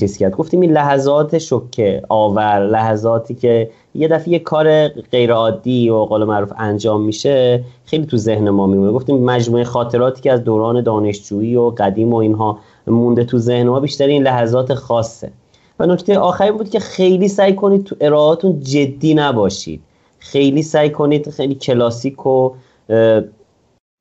چیز 0.00 0.18
کرد. 0.18 0.32
گفتیم 0.32 0.60
این 0.60 0.72
لحظات 0.72 1.38
شوکه 1.38 2.02
آور 2.08 2.66
لحظاتی 2.66 3.34
که 3.34 3.70
یه 3.94 4.08
دفعه 4.08 4.28
یه 4.28 4.38
کار 4.38 4.88
غیر 4.88 5.32
عادی 5.32 5.90
و 5.90 5.96
قول 5.96 6.24
معروف 6.24 6.52
انجام 6.58 7.02
میشه 7.02 7.64
خیلی 7.84 8.06
تو 8.06 8.16
ذهن 8.16 8.50
ما 8.50 8.66
میمونه. 8.66 8.92
گفتیم 8.92 9.24
مجموعه 9.24 9.64
خاطراتی 9.64 10.22
که 10.22 10.32
از 10.32 10.44
دوران 10.44 10.82
دانشجویی 10.82 11.56
و 11.56 11.70
قدیم 11.70 12.12
و 12.12 12.16
اینها 12.16 12.58
مونده 12.86 13.24
تو 13.24 13.38
ذهن 13.38 13.68
ما 13.68 13.80
بیشتر 13.80 14.06
این 14.06 14.22
لحظات 14.22 14.74
خاصه. 14.74 15.32
و 15.78 15.86
نکته 15.86 16.18
آخری 16.18 16.52
بود 16.52 16.70
که 16.70 16.80
خیلی 16.80 17.28
سعی 17.28 17.54
کنید 17.54 17.84
تو 17.84 17.96
ارائهاتون 18.00 18.60
جدی 18.60 19.14
نباشید. 19.14 19.82
خیلی 20.18 20.62
سعی 20.62 20.90
کنید 20.90 21.30
خیلی 21.30 21.54
کلاسیک 21.54 22.26
و 22.26 22.50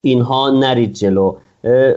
اینها 0.03 0.49
نرید 0.49 0.93
جلو. 0.93 1.35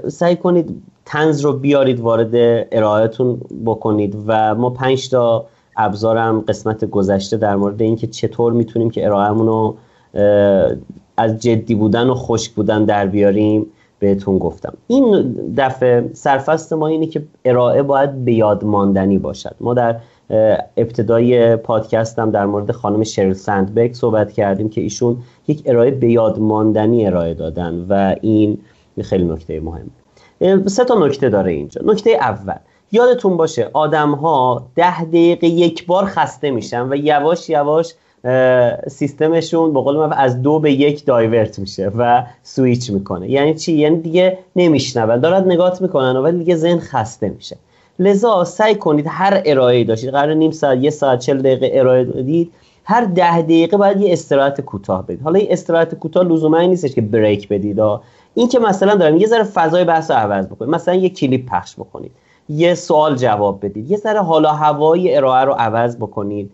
سعی 0.08 0.36
کنید 0.36 0.82
تنز 1.06 1.40
رو 1.40 1.52
بیارید 1.52 2.00
وارد 2.00 2.30
ارائهتون 2.72 3.40
بکنید 3.66 4.16
و 4.26 4.54
ما 4.54 4.70
پنج 4.70 5.10
تا 5.10 5.46
ابزارم 5.76 6.40
قسمت 6.40 6.84
گذشته 6.84 7.36
در 7.36 7.56
مورد 7.56 7.82
اینکه 7.82 8.06
چطور 8.06 8.52
می‌تونیم 8.52 8.90
که 8.90 9.06
ارائهمون 9.06 9.46
رو 9.46 9.76
از 11.16 11.40
جدی 11.40 11.74
بودن 11.74 12.06
و 12.06 12.14
خشک 12.14 12.52
بودن 12.52 12.84
در 12.84 13.06
بیاریم 13.06 13.66
بهتون 13.98 14.38
گفتم. 14.38 14.72
این 14.86 15.32
دفعه 15.56 16.10
سرفست 16.12 16.72
ما 16.72 16.86
اینه 16.86 17.06
که 17.06 17.22
ارائه 17.44 17.82
باید 17.82 18.24
به 18.24 18.32
یاد 18.32 18.64
ماندنی 18.64 19.18
باشد. 19.18 19.54
ما 19.60 19.74
در 19.74 19.96
ابتدای 20.76 21.56
پادکستم 21.56 22.30
در 22.30 22.46
مورد 22.46 22.72
خانم 22.72 23.04
شرل 23.04 23.32
سندبک 23.32 23.94
صحبت 23.94 24.32
کردیم 24.32 24.68
که 24.68 24.80
ایشون 24.80 25.16
یک 25.48 25.62
ارائه 25.66 25.90
به 25.90 26.10
یاد 26.10 26.38
ماندنی 26.38 27.06
ارائه 27.06 27.34
دادن 27.34 27.86
و 27.88 28.14
این 28.20 28.58
خیلی 29.02 29.24
نکته 29.24 29.60
مهمه 29.60 29.90
سه 30.66 30.84
تا 30.84 31.06
نکته 31.06 31.28
داره 31.28 31.52
اینجا. 31.52 31.80
نکته 31.84 32.10
اول. 32.10 32.54
یادتون 32.92 33.36
باشه 33.36 33.70
آدم 33.72 34.12
ها 34.12 34.66
ده 34.74 35.04
دقیقه 35.04 35.46
یک 35.46 35.86
بار 35.86 36.04
خسته 36.04 36.50
میشن 36.50 36.88
و 36.88 36.96
یواش 36.96 37.50
یواش 37.50 37.94
سیستمشون 38.88 39.72
به 39.72 39.80
قول 39.80 40.12
از 40.12 40.42
دو 40.42 40.58
به 40.58 40.72
یک 40.72 41.04
دایورت 41.04 41.58
میشه 41.58 41.90
و 41.98 42.24
سویچ 42.42 42.90
می‌کنه. 42.90 43.30
یعنی 43.30 43.54
چی؟ 43.54 43.72
یعنی 43.72 44.00
دیگه 44.00 44.38
نمیشنون. 44.56 45.20
دارد 45.20 45.46
نگات 45.46 45.82
می‌کنن 45.82 46.16
ولی 46.16 46.38
دیگه 46.38 46.56
ذهن 46.56 46.78
خسته 46.78 47.28
میشه. 47.28 47.56
لذا 47.98 48.44
سعی 48.44 48.74
کنید 48.74 49.06
هر 49.08 49.42
ارائه 49.44 49.84
داشتید 49.84 50.10
قرار 50.10 50.34
نیم 50.34 50.50
ساعت 50.50 50.78
یه 50.78 50.90
ساعت 50.90 51.18
چل 51.18 51.38
دقیقه 51.38 51.70
ارائه 51.72 52.04
دادید 52.04 52.52
هر 52.84 53.04
ده 53.04 53.42
دقیقه 53.42 53.76
باید 53.76 54.00
یه 54.00 54.12
استراحت 54.12 54.60
کوتاه 54.60 55.02
بدید. 55.02 55.22
حالا 55.22 55.38
این 55.38 55.52
استراحت 55.52 55.94
کوتاه 55.94 56.24
لزوما 56.24 56.60
نیستش 56.60 56.94
که 56.94 57.00
بریک 57.00 57.48
بدید 57.48 57.80
این 58.36 58.48
که 58.48 58.58
مثلا 58.58 58.94
دارم 58.94 59.16
یه 59.16 59.26
ذره 59.26 59.42
فضای 59.42 59.84
بحث 59.84 60.10
رو 60.10 60.16
عوض 60.16 60.46
بکنید 60.46 60.70
مثلا 60.70 60.94
یه 60.94 61.08
کلیپ 61.08 61.46
پخش 61.46 61.74
بکنید 61.74 62.10
یه 62.48 62.74
سوال 62.74 63.16
جواب 63.16 63.64
بدید 63.64 63.90
یه 63.90 63.96
ذره 63.96 64.20
حالا 64.20 64.52
هوای 64.52 65.16
ارائه 65.16 65.44
رو 65.44 65.52
عوض 65.52 65.96
بکنید 65.96 66.50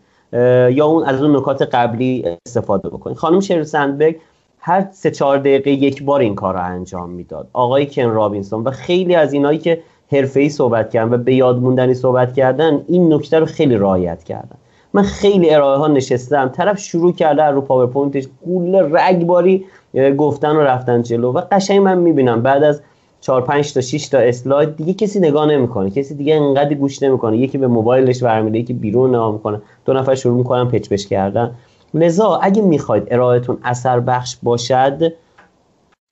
یا 0.72 0.86
اون 0.86 1.04
از 1.04 1.22
اون 1.22 1.36
نکات 1.36 1.62
قبلی 1.62 2.24
استفاده 2.46 2.88
بکنید 2.88 3.16
خانم 3.16 3.40
شیر 3.40 3.64
سندبرگ 3.64 4.16
هر 4.58 4.88
سه 4.92 5.10
چهار 5.10 5.38
دقیقه 5.38 5.70
یک 5.70 6.02
بار 6.02 6.20
این 6.20 6.34
کار 6.34 6.54
رو 6.54 6.64
انجام 6.64 7.10
می‌داد. 7.10 7.48
آقای 7.52 7.86
کن 7.86 8.02
رابینسون 8.02 8.64
و 8.64 8.70
خیلی 8.70 9.14
از 9.14 9.32
اینایی 9.32 9.58
که 9.58 9.82
ای 10.34 10.48
صحبت 10.48 10.90
کردن 10.90 11.14
و 11.14 11.16
به 11.16 11.34
یاد 11.34 11.58
موندنی 11.58 11.94
صحبت 11.94 12.34
کردن 12.34 12.84
این 12.88 13.12
نکته 13.12 13.38
رو 13.38 13.46
خیلی 13.46 13.76
رعایت 13.76 14.24
کردن. 14.24 14.56
من 14.94 15.02
خیلی 15.02 15.50
ارائه 15.54 15.78
ها 15.78 15.88
نشستم. 15.88 16.48
طرف 16.48 16.78
شروع 16.78 17.12
کرده 17.12 17.42
رو 17.42 17.60
PowerPoint 17.60 18.17
ش 18.17 18.28
و 18.44 18.96
رگباری 18.96 19.64
گفتن 20.18 20.56
و 20.56 20.60
رفتن 20.60 21.02
جلو. 21.02 21.32
و 21.32 21.42
قشنگ 21.52 21.78
من 21.78 21.98
می‌بینم 21.98 22.42
بعد 22.42 22.62
از 22.62 22.80
4 23.20 23.42
5 23.42 23.72
تا 23.72 23.80
6 23.80 24.08
تا 24.08 24.18
اسلاید 24.18 24.76
دیگه 24.76 24.94
کسی 24.94 25.20
نگاه 25.20 25.46
نمی‌کنه. 25.46 25.90
کسی 25.90 26.14
دیگه 26.14 26.34
انقدر 26.34 26.74
گوش 26.74 27.02
نمی‌کنه. 27.02 27.36
یکی 27.36 27.58
به 27.58 27.66
موبایلش 27.66 28.22
ور 28.22 28.34
میره 28.34 28.58
یکی 28.58 28.72
بیرون 28.72 29.10
نگاه 29.10 29.32
می‌کنه. 29.32 29.62
دو 29.84 29.92
نفر 29.92 30.14
شروع 30.14 30.36
می‌کنن 30.36 30.68
پچ 30.68 30.87
پچ 30.87 31.06
کردن. 31.06 31.54
لذا 31.94 32.40
اگه 32.42 32.62
می‌خواید 32.62 33.08
ارائهتون 33.10 33.58
اثر 33.64 34.00
بخش 34.00 34.36
باشد 34.42 35.12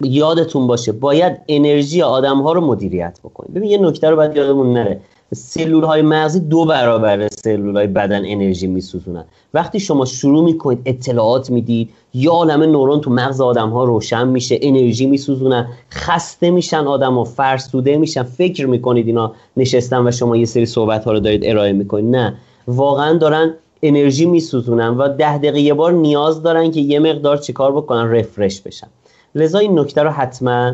یادتون 0.02 0.66
باشه 0.66 0.92
باید 0.92 1.36
انرژی 1.48 2.02
آدم 2.02 2.40
ها 2.42 2.52
رو 2.52 2.60
مدیریت 2.60 3.18
بکنید. 3.24 3.54
ببین 3.54 3.70
یه 3.70 3.78
نکته 3.78 4.10
رو 4.10 4.16
باید 4.16 4.36
یادمون 4.36 4.72
نره. 4.72 5.00
سلول 5.34 5.84
های 5.84 6.02
مغزی 6.02 6.40
دو 6.40 6.64
برابر 6.64 7.28
سلول 7.28 7.76
های 7.76 7.86
بدن 7.86 8.22
انرژی 8.26 8.66
میسوزونن. 8.66 9.24
وقتی 9.54 9.80
شما 9.80 10.04
شروع 10.04 10.44
می‌کنید 10.44 10.82
اطلاعات 10.84 11.50
می‌دید 11.50 11.90
یا 12.14 12.32
عالم 12.32 12.62
نورون 12.62 13.00
تو 13.00 13.10
مغز 13.10 13.40
آدم 13.40 13.68
ها 13.68 13.84
روشن 13.84 14.28
میشه 14.28 14.58
انرژی 14.62 15.06
میسوزونن 15.06 15.68
خسته 15.92 16.50
میشن 16.50 16.86
آدم 16.86 17.14
ها 17.14 17.24
فرسوده 17.24 17.96
میشن 17.96 18.22
فکر 18.22 18.66
می‌کنید 18.66 19.06
اینا 19.06 19.32
نشستن 19.56 20.06
و 20.06 20.10
شما 20.10 20.36
یه 20.36 20.44
سری 20.44 20.66
صحبت 20.66 21.04
ها 21.04 21.12
رو 21.12 21.20
دارید 21.20 21.42
ارائه 21.44 21.72
می‌کنید. 21.72 22.16
نه. 22.16 22.34
واقعا 22.68 23.18
دارن 23.18 23.54
انرژی 23.82 24.26
میسوزونن 24.26 24.88
و 24.88 25.08
ده 25.08 25.38
دقیقه 25.38 25.60
یه 25.60 25.74
بار 25.74 25.92
نیاز 25.92 26.42
دارن 26.42 26.70
که 26.70 26.80
یه 26.80 26.98
مقدار 26.98 27.36
چیکار 27.36 27.72
بکنن؟ 27.72 28.10
رفرش 28.10 28.60
بشن. 28.60 28.86
لذا 29.34 29.58
این 29.58 29.78
نکته 29.78 30.02
رو 30.02 30.10
حتما 30.10 30.72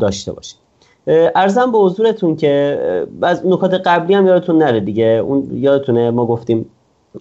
داشته 0.00 0.32
باشید. 0.32 0.61
ارزم 1.06 1.72
به 1.72 1.78
حضورتون 1.78 2.36
که 2.36 2.78
از 3.22 3.46
نکات 3.46 3.74
قبلی 3.74 4.14
هم 4.14 4.26
یادتون 4.26 4.58
نره 4.58 4.80
دیگه. 4.80 5.04
اون 5.04 5.48
یادتونه 5.52 6.10
ما 6.10 6.26
گفتیم 6.26 6.66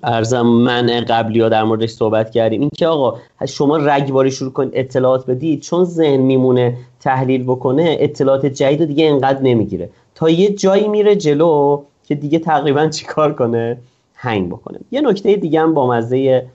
ارزم 0.04 0.42
من 0.42 1.06
قبلی 1.08 1.42
ها 1.42 1.50
در 1.50 1.64
موردش 1.64 1.90
صحبت 1.90 2.32
کردیم. 2.32 2.62
اینکه 2.62 2.88
آقا 2.88 3.18
شما 3.48 3.78
رگباری 3.78 4.32
شروع 4.32 4.52
کنید 4.52 4.72
اطلاعات 4.74 5.26
بدید 5.26 5.62
چون 5.62 5.84
ذهن 5.84 6.22
میمونه 6.22 6.78
تحلیل 7.00 7.44
بکنه 7.44 7.98
اطلاعات 8.00 8.46
جدید 8.46 8.86
دیگه 8.86 9.06
انقدر 9.06 9.42
نمی‌گیره. 9.42 9.90
تا 10.16 10.30
یه 10.30 10.50
جایی 10.50 10.88
میره 10.88 11.16
جلو 11.16 11.82
که 12.04 12.16
دیگه 12.16 12.40
تقریبا 12.40 12.88
چیکار 12.88 13.34
کنه؟ 13.34 13.78
هنگ 14.16 14.50
بکنه. 14.50 14.80
یه 14.92 15.02
نکته 15.02 15.36
دیگه 15.36 15.62
هم 15.62 15.74
با 15.74 15.88
مزه 15.88 16.46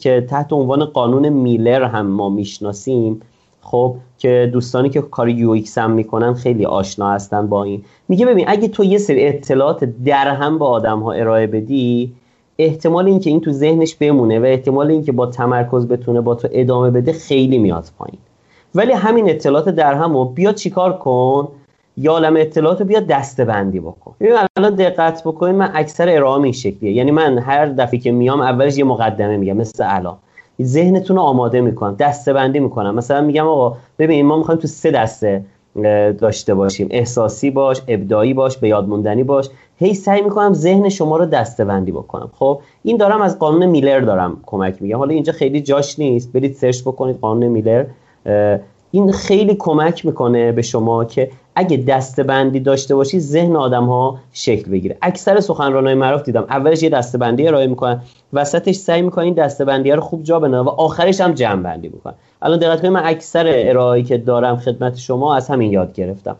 که 0.00 0.26
تحت 0.30 0.52
عنوان 0.52 0.84
قانون 0.84 1.28
میلر 1.28 1.82
هم 1.82 2.06
ما 2.06 2.28
می‌شناسیم 2.28 3.20
خب 3.70 3.96
که 4.18 4.50
دوستانی 4.52 4.90
که 4.90 5.00
کار 5.00 5.28
UX 5.28 5.78
هم 5.78 5.90
می‌کنن 5.90 6.34
خیلی 6.34 6.66
آشنا 6.66 7.10
هستن 7.10 7.46
با 7.46 7.64
این. 7.64 7.82
میگه 8.08 8.26
ببین 8.26 8.44
اگه 8.48 8.68
تو 8.68 8.84
یه 8.84 8.98
سری 8.98 9.26
اطلاعات 9.26 9.84
در 9.84 10.28
هم 10.28 10.58
با 10.58 10.66
آدم 10.66 11.00
ها 11.00 11.12
ارائه 11.12 11.46
بدی 11.46 12.12
احتمال 12.58 13.06
اینکه 13.06 13.30
این 13.30 13.40
تو 13.40 13.52
ذهنش 13.52 13.94
بمونه 13.94 14.40
و 14.40 14.44
احتمال 14.44 14.90
اینکه 14.90 15.12
با 15.12 15.26
تمرکز 15.26 15.86
بتونه 15.86 16.20
با 16.20 16.34
تو 16.34 16.48
ادامه 16.52 16.90
بده 16.90 17.12
خیلی 17.12 17.58
میاد 17.58 17.84
پایین. 17.98 18.18
ولی 18.74 18.92
همین 18.92 19.30
اطلاعات 19.30 19.68
در 19.68 19.94
هم 19.94 20.12
رو 20.12 20.24
بیا 20.24 20.52
چیکار 20.52 20.98
کن؟ 20.98 21.48
یه 21.96 22.12
عالم 22.12 22.36
اطلاعات 22.36 22.80
رو 22.80 22.86
بیا 22.86 23.00
دسته 23.00 23.44
بندی 23.44 23.80
بکن. 23.80 24.14
ببین 24.20 24.34
الان 24.56 24.74
دقت 24.74 25.22
بکنید 25.24 25.54
من 25.54 25.70
اکثر 25.74 26.16
ارائه 26.16 26.42
این 26.42 26.52
شکلیه. 26.52 26.92
یعنی 26.92 27.10
من 27.10 27.38
هر 27.38 27.66
دفعه 27.66 28.00
که 28.00 28.12
میام 28.12 28.40
اولش 28.40 28.78
یه 28.78 28.84
مقدمه 28.84 29.36
میگم 29.36 29.56
مثل 29.56 29.84
الان. 29.86 30.16
ذهنتون 30.62 31.16
رو 31.16 31.22
آماده 31.22 31.60
می‌کنم 31.60 31.94
دسته 31.94 32.32
بندی 32.32 32.60
می‌کنم. 32.60 32.94
مثلا 32.94 33.20
میگم 33.20 33.46
آقا 33.46 33.76
ببین 33.98 34.26
ما 34.26 34.36
می‌خوایم 34.36 34.60
تو 34.60 34.68
سه 34.68 34.90
دسته 34.90 35.44
داشته 36.18 36.54
باشیم. 36.54 36.88
احساسی 36.90 37.50
باش 37.50 37.82
ابداعی 37.88 38.34
باش 38.34 38.58
به 38.58 38.68
یاد 38.68 38.88
موندنی 38.88 39.22
باش. 39.22 39.48
هی 39.78 39.94
سعی 39.94 40.22
می‌کنم 40.22 40.52
ذهن 40.52 40.88
شما 40.88 41.16
رو 41.16 41.26
دسته 41.26 41.64
بندی 41.64 41.92
بکنم. 41.92 42.30
خب 42.38 42.60
این 42.82 42.96
دارم 42.96 43.22
از 43.22 43.38
قانون 43.38 43.66
میلر 43.66 44.00
دارم 44.00 44.40
کمک 44.46 44.82
میگم. 44.82 44.98
حالا 44.98 45.14
اینجا 45.14 45.32
خیلی 45.32 45.60
جاش 45.60 45.98
نیست. 45.98 46.32
برید 46.32 46.54
سرچ 46.54 46.82
بکنید 46.82 47.18
قانون 47.20 47.48
میلر. 47.48 47.84
این 48.90 49.12
خیلی 49.12 49.54
کمک 49.58 50.06
می‌کنه 50.06 50.52
به 50.52 50.62
شما 50.62 51.04
که 51.04 51.30
اگه 51.54 51.76
دسته 51.76 52.22
بندی 52.22 52.60
داشته 52.60 52.94
باشی 52.94 53.20
ذهن 53.20 53.56
آدم 53.56 53.84
ها 53.84 54.18
شکل 54.32 54.70
بگیره. 54.70 54.96
اکثر 55.02 55.40
سخنرانای 55.40 55.94
معروف 55.94 56.22
دیدم 56.22 56.44
اولش 56.50 56.82
یه 56.82 56.88
دسته 56.88 57.18
بندی 57.18 57.48
ارائه 57.48 57.66
می‌کنن 57.66 58.02
وسطش 58.32 58.74
سعی 58.74 59.02
می‌کنن 59.02 59.24
این 59.24 59.34
دسته 59.34 59.64
بندی 59.64 59.90
رو 59.90 60.00
خوب 60.00 60.22
جا 60.22 60.40
بندازن 60.40 60.64
و 60.66 60.68
آخرش 60.68 61.20
هم 61.20 61.32
جمع 61.32 61.62
بندی 61.62 61.88
می‌کنن. 61.88 62.14
الان 62.42 62.58
دقت 62.58 62.80
کنید 62.80 62.92
من 62.92 63.02
اکثر 63.04 63.44
ارائه‌ای 63.48 64.02
که 64.04 64.18
دارم 64.18 64.56
خدمت 64.56 64.96
شما 64.96 65.34
از 65.36 65.48
همین 65.48 65.72
یاد 65.72 65.92
گرفتم. 65.92 66.36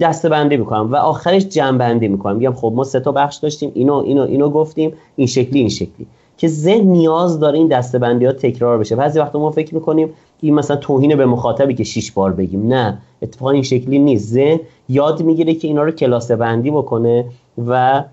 دسته 0.00 0.28
بندی 0.28 0.56
می‌کنم 0.56 0.92
و 0.92 0.96
آخرش 0.96 1.46
جمع 1.46 1.78
بندی 1.78 2.08
می‌کنم. 2.08 2.36
میگم 2.36 2.52
خب 2.52 2.72
ما 2.76 2.84
سه 2.84 3.00
تا 3.00 3.12
بخش 3.12 3.36
داشتیم 3.36 3.70
اینو 3.74 3.94
اینو 3.94 4.22
اینو 4.22 4.50
گفتیم 4.50 4.92
این 5.16 5.26
شکلی 5.26 5.58
این 5.60 5.68
شکلی. 5.68 6.06
که 6.38 6.48
ذهن 6.48 6.86
نیاز 6.86 7.40
داره 7.40 7.58
این 7.58 7.68
دسته 7.68 7.98
بندی 7.98 8.24
ها 8.24 8.32
تکرار 8.32 8.78
بشه. 8.78 8.96
بعضی 8.96 9.18
وقتا 9.18 9.38
ما 9.38 9.50
فکر 9.50 9.74
می‌کنیم 9.74 10.12
این 10.40 10.54
مثلا 10.54 10.76
توهین 10.76 11.16
به 11.16 11.26
مخاطبی 11.26 11.74
که 11.74 11.84
شیش 11.84 12.12
بار 12.12 12.32
بگیم. 12.32 12.68
نه 12.68 12.98
اتفاقا 13.22 13.50
این 13.50 13.62
شکلی 13.62 13.98
نیست. 13.98 14.32
ذهن 14.32 14.60
یاد 14.88 15.22
می‌گیره 15.22 15.54
که 15.54 15.68
اینا 15.68 15.82
رو 15.82 15.90
کلاسه 15.90 16.36
بندی 16.36 16.70
بکنه 16.70 17.24
و 17.68 18.04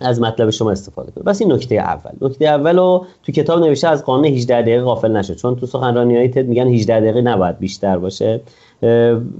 از 0.00 0.20
مطلب 0.20 0.50
شما 0.50 0.70
استفاده 0.70 1.12
کنه. 1.12 1.24
بس 1.24 1.40
این 1.40 1.52
نکته 1.52 1.74
اول. 1.74 2.10
نکته 2.20 2.44
اول 2.44 2.78
رو 2.78 3.06
تو 3.22 3.32
کتاب 3.32 3.60
نوشته 3.60 3.88
از 3.88 4.04
قانون 4.04 4.24
18 4.24 4.62
دقیقه 4.62 4.82
غافل 4.82 5.16
نشد 5.16 5.36
چون 5.36 5.56
تو 5.56 5.66
سخنرانی 5.66 6.16
های 6.16 6.28
تد 6.28 6.46
میگن 6.46 6.68
18 6.68 7.00
دقیقه 7.00 7.20
نباید 7.20 7.58
بیشتر 7.58 7.98
باشه. 7.98 8.40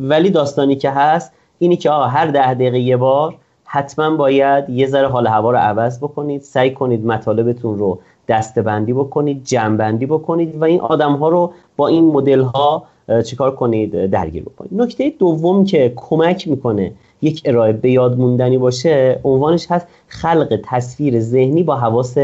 ولی 0.00 0.30
داستانی 0.30 0.76
که 0.76 0.90
هست 0.90 1.32
اینی 1.58 1.76
که 1.76 1.90
آقا 1.90 2.04
هر 2.04 2.26
ده 2.26 2.54
دقیقه 2.54 2.78
یه 2.78 2.96
بار 2.96 3.34
حتما 3.64 4.16
باید 4.16 4.70
یه 4.70 4.86
ذره 4.86 5.08
حال 5.08 5.26
هوا 5.26 5.50
رو 5.50 5.58
عوض 5.58 5.98
بکنید. 5.98 6.42
سعی 6.42 6.70
کنید 6.70 7.06
مطالبتون 7.06 7.78
رو 7.78 7.98
دستبندی 8.28 8.92
بکنید 8.92 9.44
جمع 9.44 9.92
بکنید 9.92 10.56
و 10.56 10.64
این 10.64 10.80
آدم 10.80 11.12
ها 11.12 11.28
رو 11.28 11.52
با 11.76 11.88
این 11.88 12.04
مدل 12.04 12.42
ها 12.42 12.84
چیکار 13.26 13.56
کنید؟ 13.56 14.06
درگیر 14.06 14.42
بکنید. 14.42 14.70
نکته 14.74 15.12
دوم 15.18 15.64
که 15.64 15.92
کمک 15.96 16.48
می‌کنه 16.48 16.92
یک 17.22 17.42
ارائه 17.44 17.72
به 17.72 17.90
یاد 17.90 18.18
موندنی 18.18 18.58
باشه 18.58 19.20
عنوانش 19.24 19.66
هست 19.70 19.86
خلق 20.06 20.60
تصویر 20.64 21.20
ذهنی 21.20 21.62
با 21.62 21.76
حواس 21.76 22.16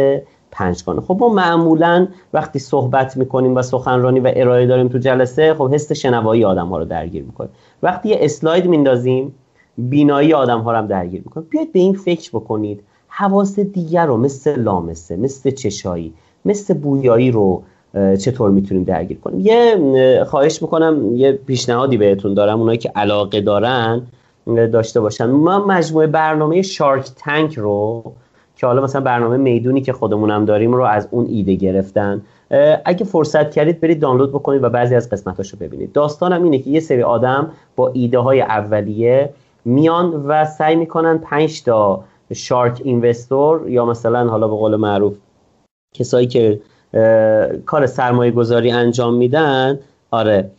پنجگانه. 0.50 1.00
خب 1.00 1.16
ما 1.20 1.28
معمولا 1.28 2.08
وقتی 2.32 2.58
صحبت 2.58 3.16
می‌کنیم 3.16 3.56
و 3.56 3.62
سخنرانی 3.62 4.20
و 4.20 4.32
ارائه 4.36 4.66
داریم 4.66 4.88
تو 4.88 4.98
جلسه 4.98 5.54
خب 5.54 5.74
حس 5.74 5.92
شنوایی 5.92 6.44
آدم 6.44 6.66
ها 6.66 6.78
رو 6.78 6.84
درگیر 6.84 7.22
می‌کنیم 7.22 7.50
وقتی 7.82 8.08
یه 8.08 8.18
اسلاید 8.20 8.66
میندازیم 8.66 9.34
بینایی 9.78 10.34
آدم 10.34 10.60
ها 10.60 10.72
رو 10.72 10.78
هم 10.78 10.86
درگیر 10.86 11.22
می‌کنیم 11.24 11.46
بیاید 11.50 11.72
به 11.72 11.78
این 11.78 11.94
فکر 11.94 12.30
بکنید. 12.30 12.82
حواس 13.18 13.58
دیگر 13.58 14.06
رو 14.06 14.16
مثل 14.16 14.60
لامسه 14.60 15.16
مثل 15.16 15.50
چشایی 15.50 16.12
مثل 16.44 16.74
بویایی 16.74 17.30
رو 17.30 17.62
چطور 18.20 18.50
می‌تونیم 18.50 18.84
درگیر 18.84 19.18
کنیم؟ 19.18 19.40
یه 19.40 20.24
خواهش 20.24 20.62
می‌کنم 20.62 21.16
یه 21.16 21.32
پیشنهادی 21.32 21.96
بهتون 21.96 22.34
دارم 22.34 22.60
اونایی 22.60 22.78
که 22.78 22.92
علاقه 22.96 23.40
دارن 23.40 24.02
داشته 24.46 25.00
باشن. 25.00 25.26
ما 25.26 25.66
مجموعه 25.66 26.06
برنامه 26.06 26.62
شارک 26.62 27.08
تنک 27.16 27.54
رو 27.54 28.02
که 28.56 28.66
حالا 28.66 28.82
مثلا 28.82 29.00
برنامه 29.00 29.36
می‌دونی 29.36 29.80
که 29.80 29.92
خودمونم 29.92 30.44
داریم 30.44 30.72
رو 30.72 30.82
از 30.82 31.08
اون 31.10 31.26
ایده 31.26 31.54
گرفتن. 31.54 32.22
اگه 32.84 33.04
فرصت 33.04 33.50
کردید 33.50 33.80
برید 33.80 34.00
دانلود 34.00 34.30
بکنید 34.30 34.62
و 34.62 34.70
بعضی 34.70 34.94
از 34.94 35.10
قسمتاشو 35.10 35.56
ببینید. 35.56 35.92
داستانم 35.92 36.42
اینه 36.42 36.58
که 36.58 36.70
یه 36.70 36.80
سری 36.80 37.02
آدم 37.02 37.50
با 37.76 37.88
ایده 37.88 38.18
های 38.18 38.40
اولیه 38.40 39.30
میان 39.64 40.24
و 40.26 40.44
سعی 40.44 40.76
می‌کنن 40.76 41.18
5 41.18 41.62
تا 41.62 42.04
شارک 42.34 42.80
اینوستور 42.84 43.68
یا 43.68 43.84
مثلا 43.84 44.28
حالا 44.28 44.48
به 44.48 44.56
قول 44.56 44.76
معروف 44.76 45.16
کسایی 45.94 46.26
که 46.26 46.60
کار 47.66 47.86
سرمایه 47.86 48.30
گذاری 48.30 48.70
انجام 48.70 49.14
میدن 49.14 49.78
آره 50.10 50.50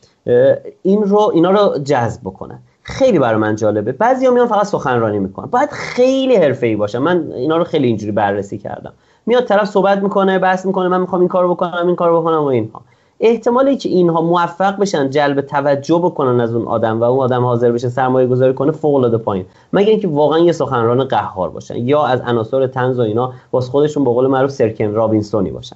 این 0.82 1.04
رو 1.04 1.32
اینا 1.34 1.52
رو 1.52 1.78
جذب 1.84 2.22
بکنن. 2.22 2.60
خیلی 2.84 3.20
برای 3.20 3.40
من 3.40 3.56
جالبه. 3.56 3.92
بعضی 3.92 4.30
میان 4.30 4.48
فقط 4.48 4.66
سخنرانی 4.66 5.20
می‌کنن. 5.20 5.46
باید 5.46 5.70
خیلی 5.70 6.38
ای 6.38 6.76
باشه. 6.76 7.00
من 7.00 7.32
اینا 7.32 7.58
رو 7.58 7.64
خیلی 7.64 7.88
اینجوری 7.88 8.12
بررسی 8.12 8.58
کردم. 8.58 8.94
میاد 9.26 9.46
طرف 9.46 9.68
صحبت 9.68 9.98
می‌کنه 9.98 10.40
بحث 10.40 10.66
می‌کنه 10.66 10.88
من 10.88 11.02
می‌خوام 11.02 11.22
این 11.22 11.28
کارو 11.28 11.54
بکنم 11.56 11.88
این 11.88 11.96
کارو 11.96 12.22
بکنم 12.22 12.42
و 12.42 12.46
اینها. 12.46 12.82
احتمالی 13.20 13.78
که 13.78 13.90
اینها 13.90 14.22
موفق 14.22 14.78
بشن 14.78 15.10
جلب 15.10 15.42
توجه 15.42 15.98
بکنن 15.98 16.40
از 16.40 16.56
اون 16.56 16.68
آدم 16.68 17.00
و 17.00 17.04
اون 17.04 17.20
آدم 17.20 17.44
حاضر 17.44 17.72
بشه 17.72 17.90
سرمایه 17.90 18.28
گذاری 18.28 18.54
کنه 18.54 18.72
فوق 18.72 18.96
العاده 18.96 19.18
پایین. 19.18 19.46
مگر 19.74 19.90
اینکه 19.90 20.08
واقعا 20.08 20.40
یه 20.40 20.52
سخنران 20.52 21.04
قهار 21.04 21.50
باشن 21.50 21.78
یا 21.78 22.06
از 22.06 22.22
عناصر 22.22 22.68
تنز 22.68 23.00
و 23.00 23.02
اینا 23.02 23.34
واس 23.52 23.70
خودشون 23.70 24.04
به 24.04 24.12
قول 24.12 24.28
معروف 24.28 24.52
سرکن 24.52 24.94
رابینسونی 24.94 25.52
باشن. 25.52 25.76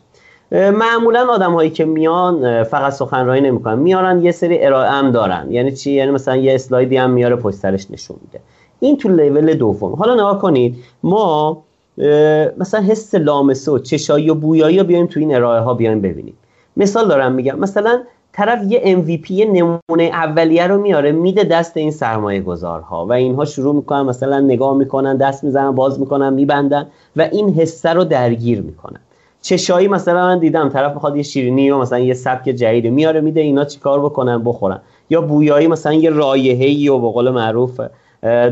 معمولا 0.51 1.27
آدم 1.29 1.53
هایی 1.53 1.69
که 1.69 1.85
میان 1.85 2.63
فقط 2.63 2.93
سخنرانی 2.93 3.41
نمی‌کنن 3.41 3.79
میارن 3.79 4.23
یه 4.23 4.31
سری 4.31 4.65
ارائه 4.65 4.89
هم 4.89 5.11
دارن. 5.11 5.47
یعنی 5.51 5.71
چی؟ 5.71 5.91
یعنی 5.91 6.11
مثلا 6.11 6.35
یه 6.35 6.55
اسلایدی 6.55 6.97
هم 6.97 7.09
میاره 7.09 7.35
پشت 7.35 7.55
سرش 7.55 7.91
نشون 7.91 8.17
میده. 8.21 8.39
این 8.79 8.97
تو 8.97 9.09
لیول 9.09 9.53
دوم. 9.53 9.93
حالا 9.93 10.13
نگاه 10.13 10.39
کنید 10.39 10.75
ما 11.03 11.57
مثلا 12.57 12.81
حس 12.81 13.15
لامسه 13.15 13.71
و 13.71 13.79
چشایی 13.79 14.29
و 14.29 14.33
بویایی 14.33 14.79
رو 14.79 14.83
بیایم 14.83 15.05
تو 15.05 15.19
این 15.19 15.35
ارائه 15.35 15.61
ها 15.61 15.73
بیایم 15.73 16.01
ببینیم. 16.01 16.33
مثال 16.77 17.07
دارم 17.07 17.31
میگم. 17.31 17.59
مثلا 17.59 18.03
طرف 18.33 18.63
یه 18.71 18.95
MVP 18.95 19.31
نمونه 19.31 20.03
اولیه 20.03 20.67
رو 20.67 20.81
میاره 20.81 21.11
میده 21.11 21.43
دست 21.43 21.77
این 21.77 21.91
سرمایه 21.91 22.41
گذارها 22.41 23.05
و 23.05 23.13
اینها 23.13 23.45
شروع 23.45 23.75
می‌کنن 23.75 24.01
مثلا 24.01 24.39
نگاه 24.39 24.77
می‌کنن 24.77 25.17
دست 25.17 25.43
می‌زنن 25.43 25.71
باز 25.71 25.99
می‌کنن 25.99 26.33
میبندن 26.33 26.87
و 27.15 27.21
این 27.31 27.53
حسه 27.53 27.89
رو 27.89 28.03
درگیر 28.03 28.61
می‌کنن. 28.61 28.99
چشایی 29.41 29.87
مثلا 29.87 30.27
من 30.27 30.39
دیدم 30.39 30.69
طرف 30.69 30.93
می‌خواد 30.93 31.15
یه 31.15 31.23
شیرینی 31.23 31.71
و 31.71 31.77
مثلا 31.77 31.99
یه 31.99 32.13
سبک 32.13 32.49
جدید 32.49 32.87
میاره 32.87 33.21
میده 33.21 33.41
اینا 33.41 33.65
چیکار 33.65 33.99
بکنن 33.99 34.43
بخورن. 34.43 34.81
یا 35.09 35.21
بویایی 35.21 35.67
مثلا 35.67 35.93
یه 35.93 36.09
رایحه‌ای 36.09 36.89
و 36.89 36.99
به 36.99 37.11
قول 37.11 37.29
معروف 37.29 37.81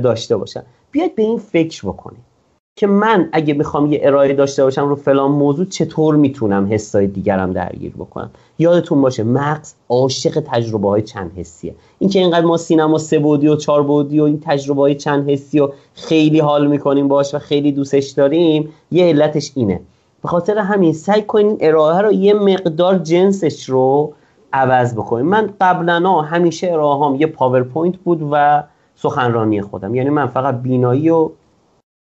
داشته 0.03 0.37
باشن. 0.37 0.63
بیاید 0.91 1.15
به 1.15 1.23
این 1.23 1.37
فکر 1.37 1.87
بکنید. 1.87 2.30
که 2.75 2.87
من 2.87 3.29
اگه 3.31 3.53
می‌خوام 3.53 3.91
یه 3.91 3.99
ارائه 4.03 4.33
داشته 4.33 4.63
باشم 4.63 4.89
رو 4.89 4.95
فلان 4.95 5.31
موضوع 5.31 5.65
چطور 5.65 6.15
می‌تونم 6.15 6.67
حسای 6.71 7.07
دیگرم 7.07 7.53
درگیر 7.53 7.93
بکنم؟ 7.93 8.29
یادتون 8.59 9.01
باشه 9.01 9.23
مغز 9.23 9.73
عاشق 9.89 10.43
تجربه 10.47 10.87
های 10.87 11.01
چند 11.01 11.31
حسیه. 11.35 11.75
اینکه 11.99 12.19
اینقدر 12.19 12.45
ما 12.45 12.57
سینما 12.57 12.97
سه 12.97 13.19
بودی 13.19 13.47
و 13.47 13.55
چهار 13.55 13.83
بودی 13.83 14.19
و 14.19 14.23
این 14.23 14.39
تجربه 14.45 14.81
های 14.81 14.95
چند 14.95 15.29
حسی 15.29 15.59
و 15.59 15.69
خیلی 15.93 16.39
حال 16.39 16.67
می‌کنیم 16.67 17.07
باش 17.07 17.35
و 17.35 17.39
خیلی 17.39 17.71
دوستش 17.71 18.09
داریم 18.09 18.69
یه 18.91 19.05
علتش 19.05 19.51
اینه. 19.55 19.79
به 20.21 20.27
خاطر 20.27 20.57
همین 20.57 20.93
سعی 20.93 21.21
کنین 21.21 21.57
ارائه 21.59 22.01
رو 22.01 22.11
یه 22.11 22.33
مقدار 22.33 22.97
جنسش 22.97 23.69
رو 23.69 24.13
عوض 24.53 24.93
بکنیم 24.93 25.25
من 25.25 25.53
قبلا 25.61 26.21
همیشه 26.21 26.71
ارائه 26.71 27.05
هم 27.05 27.15
یه 27.15 27.27
PowerPoint 27.27 27.97
بود 27.97 28.27
و 28.31 28.63
سخنرانی 28.95 29.61
خودم. 29.61 29.95
یعنی 29.95 30.09
من 30.09 30.27
فقط 30.27 30.61
بینایی 30.61 31.09
و 31.09 31.29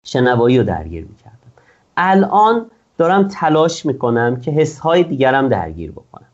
شنوایی 0.05 0.57
رو 0.57 0.63
درگیر 0.63 1.05
می‌کردم. 1.09 1.35
الان 1.97 2.65
دارم 2.97 3.27
تلاش 3.27 3.85
می‌کنم 3.85 4.39
که 4.39 4.51
حسهای 4.51 5.03
دیگرم 5.03 5.49
درگیر 5.49 5.91
بکنم. 5.91 6.25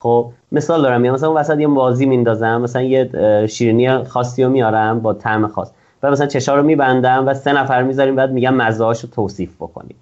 خب 0.00 0.30
مثال 0.52 0.82
دارم 0.82 1.04
یا 1.04 1.12
مثلا 1.12 1.34
وسط 1.34 1.58
یه 1.58 1.68
بازی 1.68 2.06
میندازم 2.06 2.60
مثلا 2.60 2.82
یه 2.82 3.10
شیرینی 3.46 4.04
خاصی 4.04 4.44
رو 4.44 4.50
میارم 4.50 5.00
با 5.00 5.14
طعم 5.14 5.46
خاص. 5.46 5.70
و 6.02 6.10
مثلا 6.10 6.26
چشا 6.26 6.56
رو 6.56 6.62
میبندم 6.62 7.26
و 7.26 7.34
سه 7.34 7.52
نفر 7.52 7.82
می‌ذاریم 7.82 8.16
بعد 8.16 8.32
میگم 8.32 8.54
مزه‌اش 8.54 9.00
رو 9.00 9.10
توصیف 9.10 9.54
بکنید 9.56 9.96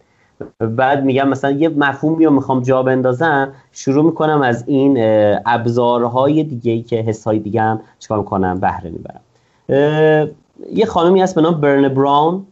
بعد 0.61 1.05
میگم 1.05 1.29
مثلا 1.29 1.51
یه 1.51 1.69
مفهومی 1.69 2.25
رو 2.25 2.31
می‌خوام 2.31 2.63
جا 2.63 2.83
بندازم 2.83 3.53
شروع 3.73 4.05
می‌کنم 4.05 4.43
از 4.43 4.65
این 4.67 4.97
ابزارهای 5.47 6.45
دیگه 6.45 6.73
ای 6.73 6.83
که 6.83 6.97
حسهای 6.97 7.39
دیگه 7.39 7.63
هم 7.63 7.81
چیکار 7.99 8.19
می‌کنم 8.19 8.61
بهره 8.61 8.91
می‌برم. 8.91 9.21
یه 10.73 10.87
خانمی 10.87 11.23
هست 11.23 11.35
به 11.35 11.41
نام 11.41 11.61
برن 11.61 11.89
براون. 11.89 12.47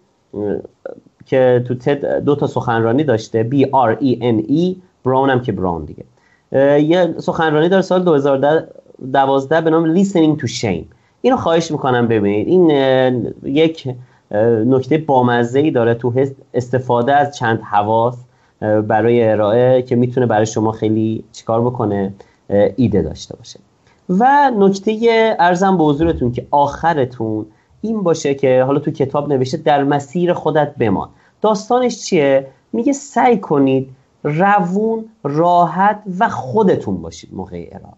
که 1.26 1.64
تو 1.68 1.74
تد 1.74 2.24
دو 2.24 2.36
تا 2.36 2.46
سخنرانی 2.46 3.04
داشته 3.04 3.48
B 3.52 3.54
R 3.64 3.96
E 4.02 4.20
N 4.20 4.50
E 4.50 4.76
براون 5.04 5.30
هم 5.30 5.40
که 5.40 5.52
براون 5.52 5.84
دیگه. 5.84 6.04
یه 6.80 7.14
سخنرانی 7.18 7.68
داره 7.68 7.82
سال 7.82 8.02
2012 8.02 9.60
به 9.60 9.70
نام 9.70 10.04
Listening 10.04 10.40
to 10.40 10.46
Shame. 10.46 10.84
اینو 11.22 11.36
خواهش 11.36 11.70
می‌کنم 11.70 12.08
ببینید. 12.08 12.48
این 12.48 12.70
یک 13.44 13.94
نکته 14.66 14.98
بامزه 14.98 15.58
ای 15.58 15.70
داره 15.70 15.94
تو 15.94 16.12
استفاده 16.54 17.14
از 17.14 17.36
چند 17.36 17.60
حواس 17.60 18.16
برای 18.60 19.28
ارائه 19.28 19.82
که 19.82 19.96
می‌تونه 19.96 20.26
برای 20.26 20.46
شما 20.46 20.72
خیلی 20.72 21.24
چیکار 21.32 21.60
بکنه 21.60 22.12
ایده 22.76 23.02
داشته 23.02 23.36
باشه. 23.36 23.60
و 24.08 24.50
نکته 24.58 25.36
ارزم 25.38 25.78
به 25.78 25.84
حضورتون 25.84 26.32
که 26.32 26.46
آخرتون 26.50 27.46
این 27.82 28.02
باشه 28.02 28.34
که 28.34 28.62
حالا 28.62 28.78
تو 28.78 28.90
کتاب 28.90 29.32
نوشته 29.32 29.56
در 29.56 29.84
مسیر 29.84 30.32
خودت 30.32 30.74
بمان. 30.76 31.08
داستانش 31.40 32.04
چیه؟ 32.04 32.46
میگه 32.72 32.92
سعی 32.92 33.38
کنید 33.38 33.88
روون 34.24 35.04
راحت 35.24 36.02
و 36.18 36.28
خودتون 36.28 37.02
باشید 37.02 37.34
موقع 37.34 37.68
ارائه. 37.72 37.94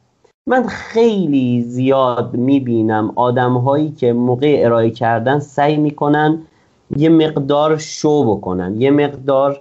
من 0.46 0.66
خیلی 0.66 1.62
زیاد 1.62 2.36
می‌بینم 2.36 3.12
آدم 3.14 3.52
هایی 3.52 3.90
که 3.90 4.12
موقع 4.12 4.60
ارائه 4.64 4.90
کردن 4.90 5.38
سعی 5.38 5.76
می‌کنن 5.76 6.38
یه 6.96 7.08
مقدار 7.08 7.78
شو 7.78 8.36
بکنن 8.36 8.80
یه 8.80 8.90
مقدار 8.90 9.60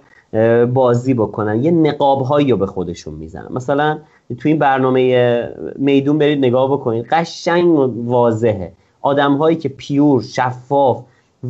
بازی 0.72 1.14
بکنن 1.14 1.64
یه 1.64 1.70
نقاب 1.70 2.22
هایی 2.22 2.50
رو 2.50 2.56
به 2.56 2.66
خودشون 2.66 3.14
می‌زنن. 3.14 3.48
مثلا 3.50 3.98
تو 4.38 4.48
این 4.48 4.58
برنامه 4.58 5.48
میدون 5.76 6.18
برید 6.18 6.38
نگاه 6.38 6.72
بکنید 6.72 7.06
قشنگ 7.06 7.68
واضحه. 8.08 8.72
آدم 9.04 9.36
هایی 9.36 9.56
که 9.56 9.68
پیور 9.68 10.22
شفاف 10.22 11.02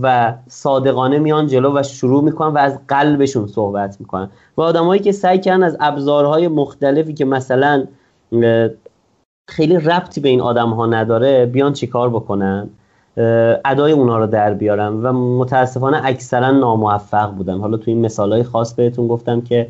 و 0.02 0.34
صادقانه 0.48 1.18
میان 1.18 1.46
جلو 1.46 1.78
و 1.78 1.82
شروع 1.82 2.24
می‌کنن 2.24 2.54
و 2.54 2.58
از 2.58 2.78
قلبشون 2.88 3.46
صحبت 3.46 3.96
می‌کنن. 4.00 4.30
و 4.56 4.62
آدمهایی 4.62 5.00
که 5.00 5.12
سعی 5.12 5.38
کردن 5.38 5.62
از 5.62 5.76
ابزارهای 5.80 6.48
مختلفی 6.48 7.14
که 7.14 7.24
مثلا 7.24 7.84
خیلی 9.48 9.76
ربطی 9.76 10.20
به 10.20 10.28
این 10.28 10.40
آدم 10.40 10.70
ها 10.70 10.86
نداره 10.86 11.46
بیان 11.46 11.72
چیکار 11.72 12.10
بکنن؟ 12.10 12.68
ادای 13.64 13.92
اونها 13.92 14.18
رو 14.18 14.26
در 14.26 14.54
بیارن 14.54 14.92
و 14.92 15.12
متاسفانه 15.12 16.00
اکثرا 16.04 16.50
ناموفق 16.50 17.30
بودن. 17.30 17.58
حالا 17.58 17.76
تو 17.76 17.84
این 17.86 18.00
مثال 18.00 18.32
های 18.32 18.42
خاص 18.42 18.74
بهتون 18.74 19.08
گفتم 19.08 19.40
که 19.40 19.68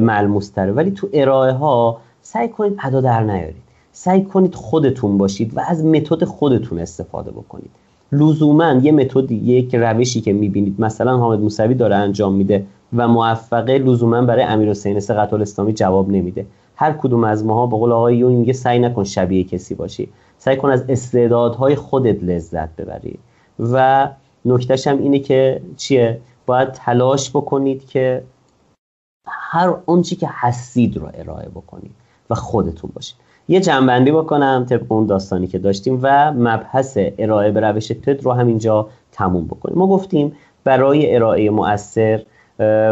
ملموس 0.00 0.50
تره. 0.50 0.72
ولی 0.72 0.90
تو 0.90 1.08
ارائه 1.12 1.52
ها 1.52 2.00
سعی 2.22 2.48
کنید 2.48 2.78
ادا 2.82 3.00
در 3.00 3.22
نیارید. 3.22 3.65
سعی 3.98 4.24
کنید 4.24 4.54
خودتون 4.54 5.18
باشید 5.18 5.56
و 5.56 5.60
از 5.68 5.84
متد 5.84 6.24
خودتون 6.24 6.78
استفاده 6.78 7.30
بکنید. 7.30 7.70
لزوما 8.12 8.72
یه 8.72 8.92
متدی 8.92 9.34
یک 9.34 9.74
روشی 9.74 10.20
که 10.20 10.32
می‌بینید 10.32 10.80
مثلا 10.80 11.16
حامد 11.16 11.40
موسوی 11.40 11.74
داره 11.74 11.96
انجام 11.96 12.34
میده 12.34 12.66
و 12.96 13.08
موفقه 13.08 13.78
لزوما 13.78 14.22
برای 14.22 14.42
امیر 14.42 14.70
حسین 14.70 15.00
سقط 15.00 15.32
اسلامی 15.32 15.72
جواب 15.72 16.10
نمیده. 16.10 16.46
هر 16.76 16.92
کدوم 16.92 17.24
از 17.24 17.44
ماها 17.44 17.66
به 17.66 17.76
قول 17.76 17.92
آقای 17.92 18.16
یون 18.16 18.32
میگه 18.32 18.52
سعی 18.52 18.78
نکن 18.78 19.04
شبیه 19.04 19.44
کسی 19.44 19.74
باشی. 19.74 20.08
سعی 20.38 20.56
کن 20.56 20.70
از 20.70 20.84
استعدادهای 20.88 21.74
خودت 21.74 22.24
لذت 22.24 22.76
ببری. 22.76 23.18
و 23.58 24.08
نکتهش 24.44 24.86
هم 24.86 24.98
اینه 24.98 25.18
که 25.18 25.60
چیه؟ 25.76 26.20
باید 26.46 26.72
تلاش 26.72 27.30
بکنید 27.30 27.88
که 27.88 28.22
هر 29.26 29.74
آنچه 29.86 30.16
که 30.16 30.28
هستید 30.30 30.96
رو 30.96 31.08
ارائه 31.14 31.48
بکنید 31.48 31.90
و 32.30 32.34
خودتون 32.34 32.90
باشید. 32.94 33.25
یه 33.48 33.60
جنبندی 33.60 34.12
بکنم 34.12 34.66
طبق 34.68 34.92
اون 34.92 35.06
داستانی 35.06 35.46
که 35.46 35.58
داشتیم 35.58 35.98
و 36.02 36.32
مبحث 36.32 36.98
ارائه 37.18 37.50
به 37.50 37.60
روش 37.60 37.88
تد 37.88 38.22
رو 38.22 38.32
همینجا 38.32 38.88
تموم 39.12 39.44
بکنیم. 39.44 39.78
ما 39.78 39.86
گفتیم 39.86 40.32
برای 40.64 41.14
ارائه 41.14 41.50
مؤثر 41.50 42.22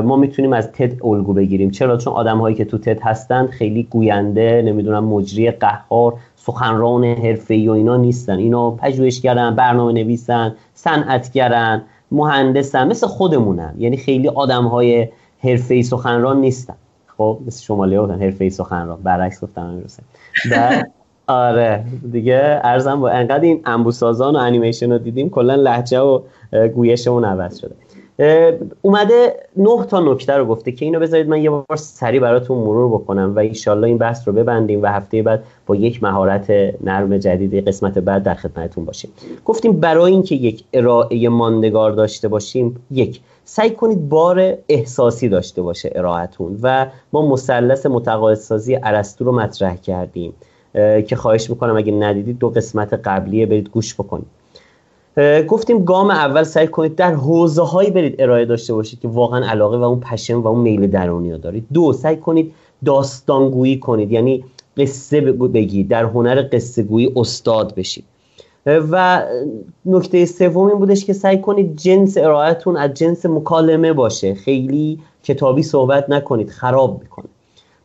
ما 0.05 0.17
می‌تونیم 0.17 0.53
از 0.53 0.73
تد 0.73 1.05
الگو 1.05 1.33
بگیریم. 1.33 1.71
چرا؟ 1.71 1.97
چون 1.97 2.13
آدم 2.13 2.39
هایی 2.39 2.57
که 2.57 2.65
تو 2.65 2.79
تد 2.79 3.01
هستن 3.03 3.47
خیلی 3.47 3.83
گوینده 3.83 4.63
نمی‌دونم 4.65 5.05
مجری 5.05 5.51
قهار 5.51 6.15
سخنران 6.37 7.05
حرفه‌ای 7.05 7.69
و 7.69 7.73
اینا 7.73 7.97
نیستن. 7.97 8.39
اینا 8.39 8.71
پژوهشگرن 8.71 9.55
برنامه 9.55 9.93
نویسن 9.93 10.55
صنعتگرن 10.75 11.83
مهندسن 12.11 12.89
مثل 12.89 13.07
خودمونن. 13.07 13.75
یعنی 13.79 13.97
خیلی 13.97 14.29
آدم 14.29 14.65
های 14.65 15.09
حرفه‌ای 15.39 15.83
سخنران 15.83 16.41
نیستن. 16.41 16.75
خب 17.17 17.39
مثل 17.47 17.63
شمالی 17.63 17.99
بودن 17.99 18.23
حرفه‌ای 18.23 18.51
سخنران. 18.51 18.99
برعکس 19.03 19.45
گفتم 19.45 19.77
بعد 19.77 19.93
آره. 21.27 21.85
دیگه 22.13 22.61
ارزم 22.65 23.01
با 23.01 23.11
انقدر 23.11 23.41
این 23.41 23.63
انبوسازان 23.65 24.37
و 24.37 24.39
انیمیشن 24.39 24.93
رو 24.93 24.99
دیدیم 24.99 25.31
کلا 25.31 25.55
لحجه 25.55 26.01
و 26.01 26.21
گویشمون 26.75 27.25
عوض 27.25 27.59
شده. 27.59 27.84
اومده 28.83 29.37
نه 29.57 29.85
تا 29.85 30.01
نکته 30.01 30.33
رو 30.33 30.45
گفته 30.45 30.73
که 30.73 30.85
اینو 30.85 31.01
بذارید 31.01 31.29
من 31.29 31.43
یه 31.43 31.51
بار 31.51 31.77
سریع 31.77 32.21
براتون 32.21 32.59
مرور 32.59 32.89
بکنم 32.89 33.33
و 33.37 33.39
ایشالله 33.39 33.87
این 33.87 33.99
بحث 33.99 34.29
رو 34.29 34.35
ببندیم 34.35 34.83
و 34.83 34.87
هفته 34.87 35.23
بعد 35.23 35.45
با 35.67 35.77
یک 35.77 36.03
مهارت 36.03 36.51
نرم 36.85 37.19
جدید 37.19 37.69
قسمت 37.69 37.99
بعد 37.99 38.23
در 38.23 38.35
خدمتتون 38.35 38.85
باشیم. 38.85 39.11
گفتیم 39.45 39.73
برای 39.81 40.13
اینکه 40.13 40.35
یک 40.35 40.65
ارائه 40.73 41.29
ماندگار 41.29 41.91
داشته 41.91 42.29
باشیم 42.29 42.77
یک 42.91 43.21
سعی 43.45 43.71
کنید 43.71 44.09
بار 44.09 44.55
احساسی 44.69 45.29
داشته 45.29 45.63
باشه 45.63 45.93
ارائهتون 45.95 46.59
و 46.63 46.87
ما 47.13 47.27
مثلث 47.27 47.87
متقاعدسازی 47.87 48.79
ارسطو 48.83 49.25
رو 49.25 49.33
مطرح 49.33 49.77
کردیم 49.77 50.33
که 51.07 51.17
خواهش 51.17 51.51
می‌کنم 51.51 51.77
اگه 51.77 51.93
ندیدید 51.93 52.39
دو 52.39 52.51
قسمت 52.51 52.95
قبلیه 52.95 53.47
برید 53.47 53.69
گوش 53.69 53.95
بکنید. 53.95 54.44
گفتیم 55.49 55.85
گام 55.85 56.11
اول 56.11 56.43
سعی 56.43 56.67
کنید 56.67 56.95
در 56.95 57.15
حوزه 57.15 57.63
هایی 57.63 57.91
برید 57.91 58.23
ارائه 58.23 58.45
داشته 58.45 58.75
باشید 58.75 59.01
که 59.01 59.09
واقعا 59.09 59.47
علاقه 59.47 59.77
و 59.77 59.83
اون 59.83 60.01
پشن 60.01 60.35
و 60.35 60.47
اون 60.47 60.61
میل 60.61 60.87
درونی 60.87 61.33
رو 61.33 61.39
دارید. 61.39 61.67
دو 61.73 61.93
سعی 61.93 62.17
کنید 62.17 62.53
داستانگویی 62.85 63.79
کنید 63.79 64.13
یعنی 64.13 64.45
قصه 64.77 65.21
بگید 65.21 65.89
در 65.89 66.05
هنر 66.05 66.49
قصه 66.53 66.83
گویی 66.83 67.13
استاد 67.17 67.75
بشید. 67.75 68.05
و 68.67 69.23
نکته 69.87 70.27
سوم 70.27 70.67
این 70.67 70.79
بودش 70.79 71.05
که 71.05 71.13
سعی 71.13 71.39
کنید 71.39 71.77
جنس 71.77 72.17
ارائهتون 72.17 72.77
از 72.77 72.95
جنس 72.95 73.27
مکالمه 73.27 73.93
باشه. 73.93 74.35
خیلی 74.35 74.99
کتابی 75.25 75.63
صحبت 75.63 76.11
نکنید 76.11 76.51
خراب 76.51 77.01
می‌کنه. 77.03 77.27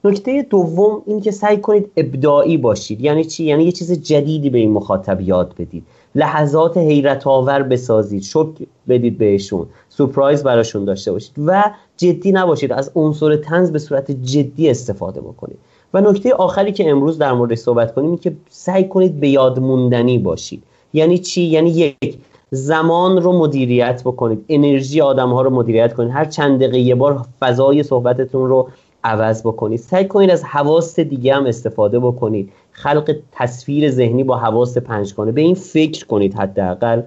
نکته 0.03 0.47
دوم 0.49 1.01
این 1.05 1.21
که 1.21 1.32
سعی 1.32 1.57
کنید 1.57 1.91
ابداعی 1.97 2.57
باشید. 2.57 3.01
یعنی 3.01 3.23
چی؟ 3.23 3.43
یعنی 3.43 3.63
یه 3.63 3.71
چیز 3.71 3.91
جدیدی 4.01 4.49
به 4.49 4.57
این 4.57 4.71
مخاطب 4.71 5.21
یاد 5.21 5.53
بدید. 5.59 5.84
لحظات 6.16 6.78
حیرت 6.78 7.28
آور 7.28 7.64
بسازید. 7.64 8.24
شک 8.24 8.47
بدید 8.89 9.18
بهشون. 9.18 9.66
سورپرایز 9.89 10.43
براشون 10.43 10.86
داشته 10.86 11.12
باشید. 11.12 11.34
و 11.45 11.64
جدی 11.97 12.32
نباشید. 12.32 12.74
از 12.74 12.91
عنصر 12.95 13.36
تنز 13.36 13.72
به 13.72 13.80
صورت 13.80 14.12
جدی 14.12 14.70
استفاده 14.70 15.22
بکنید. 15.22 15.57
و 15.93 16.01
نکته 16.01 16.34
آخری 16.34 16.72
که 16.72 16.89
امروز 16.89 17.18
در 17.18 17.34
مورد 17.34 17.55
صحبت 17.55 17.93
کنیم 17.93 18.10
این 18.10 18.18
که 18.18 18.36
سعی 18.49 18.88
کنید 18.88 19.20
به 19.20 19.30
یاد 19.30 19.60
موندنی 19.60 20.18
باشید. 20.18 20.64
یعنی 20.93 21.18
چی؟ 21.18 21.41
یعنی 21.41 21.70
یک 21.70 22.18
زمان 22.51 23.22
رو 23.22 23.34
مدیریت 23.34 24.01
بکنید. 24.05 24.45
انرژی 24.49 25.01
آدم 25.01 25.30
ها 25.30 25.41
رو 25.41 25.49
مدیریت 25.49 25.93
کنید. 25.93 26.12
هر 26.12 26.26
چند 26.26 26.60
دقیقه 26.60 26.80
یه 26.80 26.95
بار 26.95 27.26
فضای 27.39 27.84
صحبتتون 27.84 28.49
رو 28.49 28.70
عوض 29.03 29.41
بکنید. 29.41 29.80
سعی 29.80 30.07
کنید 30.07 30.30
از 30.30 30.43
حواس 30.43 30.99
دیگه 30.99 31.36
هم 31.36 31.45
استفاده 31.45 31.99
بکنید. 31.99 32.51
خلق 32.72 33.15
تصویر 33.32 33.91
ذهنی 33.91 34.24
با 34.24 34.38
حواس 34.38 34.78
پنجگانه 34.78 35.32
به 35.32 35.41
این 35.41 35.55
فکر 35.55 36.05
کنید 36.05 36.34
حداقل 36.34 37.01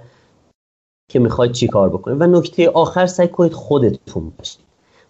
که 1.11 1.19
می‌خواید 1.19 1.53
چی 1.53 1.69
کار 1.69 1.89
بکنید. 1.89 2.21
و 2.21 2.27
نکته 2.27 2.71
آخر 2.71 3.07
سعی 3.07 3.29
کنید 3.29 3.53
خودتون 3.53 4.33
باشید. 4.39 4.61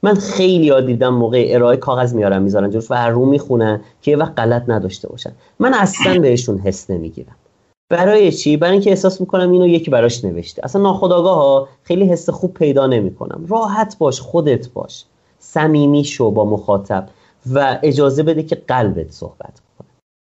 من 0.02 0.14
خیلی 0.14 0.66
یاد 0.66 0.86
دیدم 0.86 1.14
موقع 1.14 1.46
ارائه 1.50 1.76
کاغذ 1.76 2.14
میارم 2.14 2.42
می‌ذارن 2.42 2.70
جلوش 2.70 2.90
و 2.90 2.94
رو 2.94 3.26
می‌خونن 3.26 3.80
که 4.02 4.10
یه 4.10 4.16
وقت 4.16 4.32
غلط 4.36 4.64
نداشته 4.68 5.08
باشن. 5.08 5.32
من 5.58 5.74
اصلا 5.74 6.20
بهشون 6.20 6.58
حس 6.58 6.90
نمی‌گیرم. 6.90 7.36
برای 7.90 8.32
چی؟ 8.32 8.56
برای 8.56 8.72
اینکه 8.72 8.90
احساس 8.90 9.20
می‌کنم 9.20 9.50
اینو 9.50 9.66
یکی 9.66 9.90
براش 9.90 10.24
نوشته. 10.24 10.64
اصلا 10.64 10.82
ناخداگاه 10.82 11.36
ها 11.36 11.68
خیلی 11.82 12.04
حس 12.04 12.30
خوب 12.30 12.54
پیدا 12.54 12.86
نمی‌کنم. 12.86 13.46
راحت 13.48 13.98
باش 13.98 14.20
خودت 14.20 14.68
باش. 14.68 15.04
صمیمی 15.38 16.04
شو 16.04 16.30
با 16.30 16.44
مخاطب 16.44 17.08
و 17.52 17.78
اجازه 17.82 18.22
بده 18.22 18.42
که 18.42 18.54
قلبت 18.54 19.10
صحبت 19.10 19.38
کنه. 19.38 19.71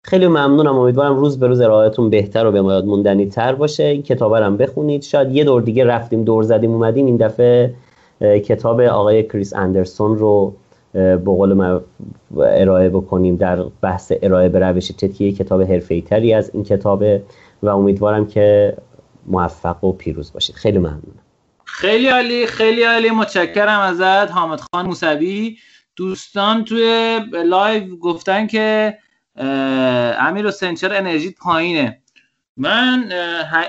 خیلی 0.04 0.26
ممنونم. 0.26 0.78
امیدوارم 0.78 1.16
روز 1.16 1.40
به 1.40 1.46
روز 1.46 1.60
ارائهتون 1.60 2.10
بهتر 2.10 2.46
و 2.46 2.52
به 2.52 2.58
یاد 2.58 2.84
موندنی 2.84 3.26
تر 3.26 3.54
باشه. 3.54 3.84
این 3.84 4.02
کتاب 4.02 4.34
هم 4.34 4.56
بخونید. 4.56 5.02
شاید 5.02 5.36
یه 5.36 5.44
دور 5.44 5.62
دیگه 5.62 5.84
رفتیم 5.84 6.24
دور 6.24 6.42
زدیم 6.42 6.72
اومدیم. 6.72 7.06
این 7.06 7.16
دفعه 7.16 7.74
کتاب 8.20 8.80
آقای 8.80 9.22
کریس 9.22 9.54
اندرسون 9.54 10.18
رو 10.18 10.54
به 10.92 11.16
قول 11.16 11.80
ارائه 12.36 12.88
بکنیم 12.88 13.36
در 13.36 13.62
بحث 13.80 14.12
ارائه 14.22 14.48
به 14.48 14.58
روش 14.58 14.88
TED 14.88 15.21
ی 15.21 15.32
کتاب 15.32 15.78
تری 16.00 16.34
از 16.34 16.50
این 16.54 16.64
کتابه 16.64 17.22
و 17.62 17.68
امیدوارم 17.68 18.26
که 18.26 18.76
موفق 19.26 19.84
و 19.84 19.92
پیروز 19.92 20.32
باشید. 20.32 20.54
خیلی 20.54 20.78
ممنونم. 20.78 21.22
خیلی 21.64 22.08
عالی 22.08 22.46
خیلی 22.46 22.82
عالی. 22.82 23.10
متشکرم 23.10 23.80
ازت 23.80 24.32
حامد 24.32 24.60
خان 24.60 24.86
موسوی. 24.86 25.56
دوستان 25.96 26.64
توی 26.64 27.20
live 27.44 27.96
گفتن 27.96 28.46
که 28.46 28.94
امیر 29.36 30.46
حسین 30.46 30.74
چرا 30.74 30.96
انرژی 30.96 31.30
پایینه؟ 31.30 32.02
من 32.56 33.12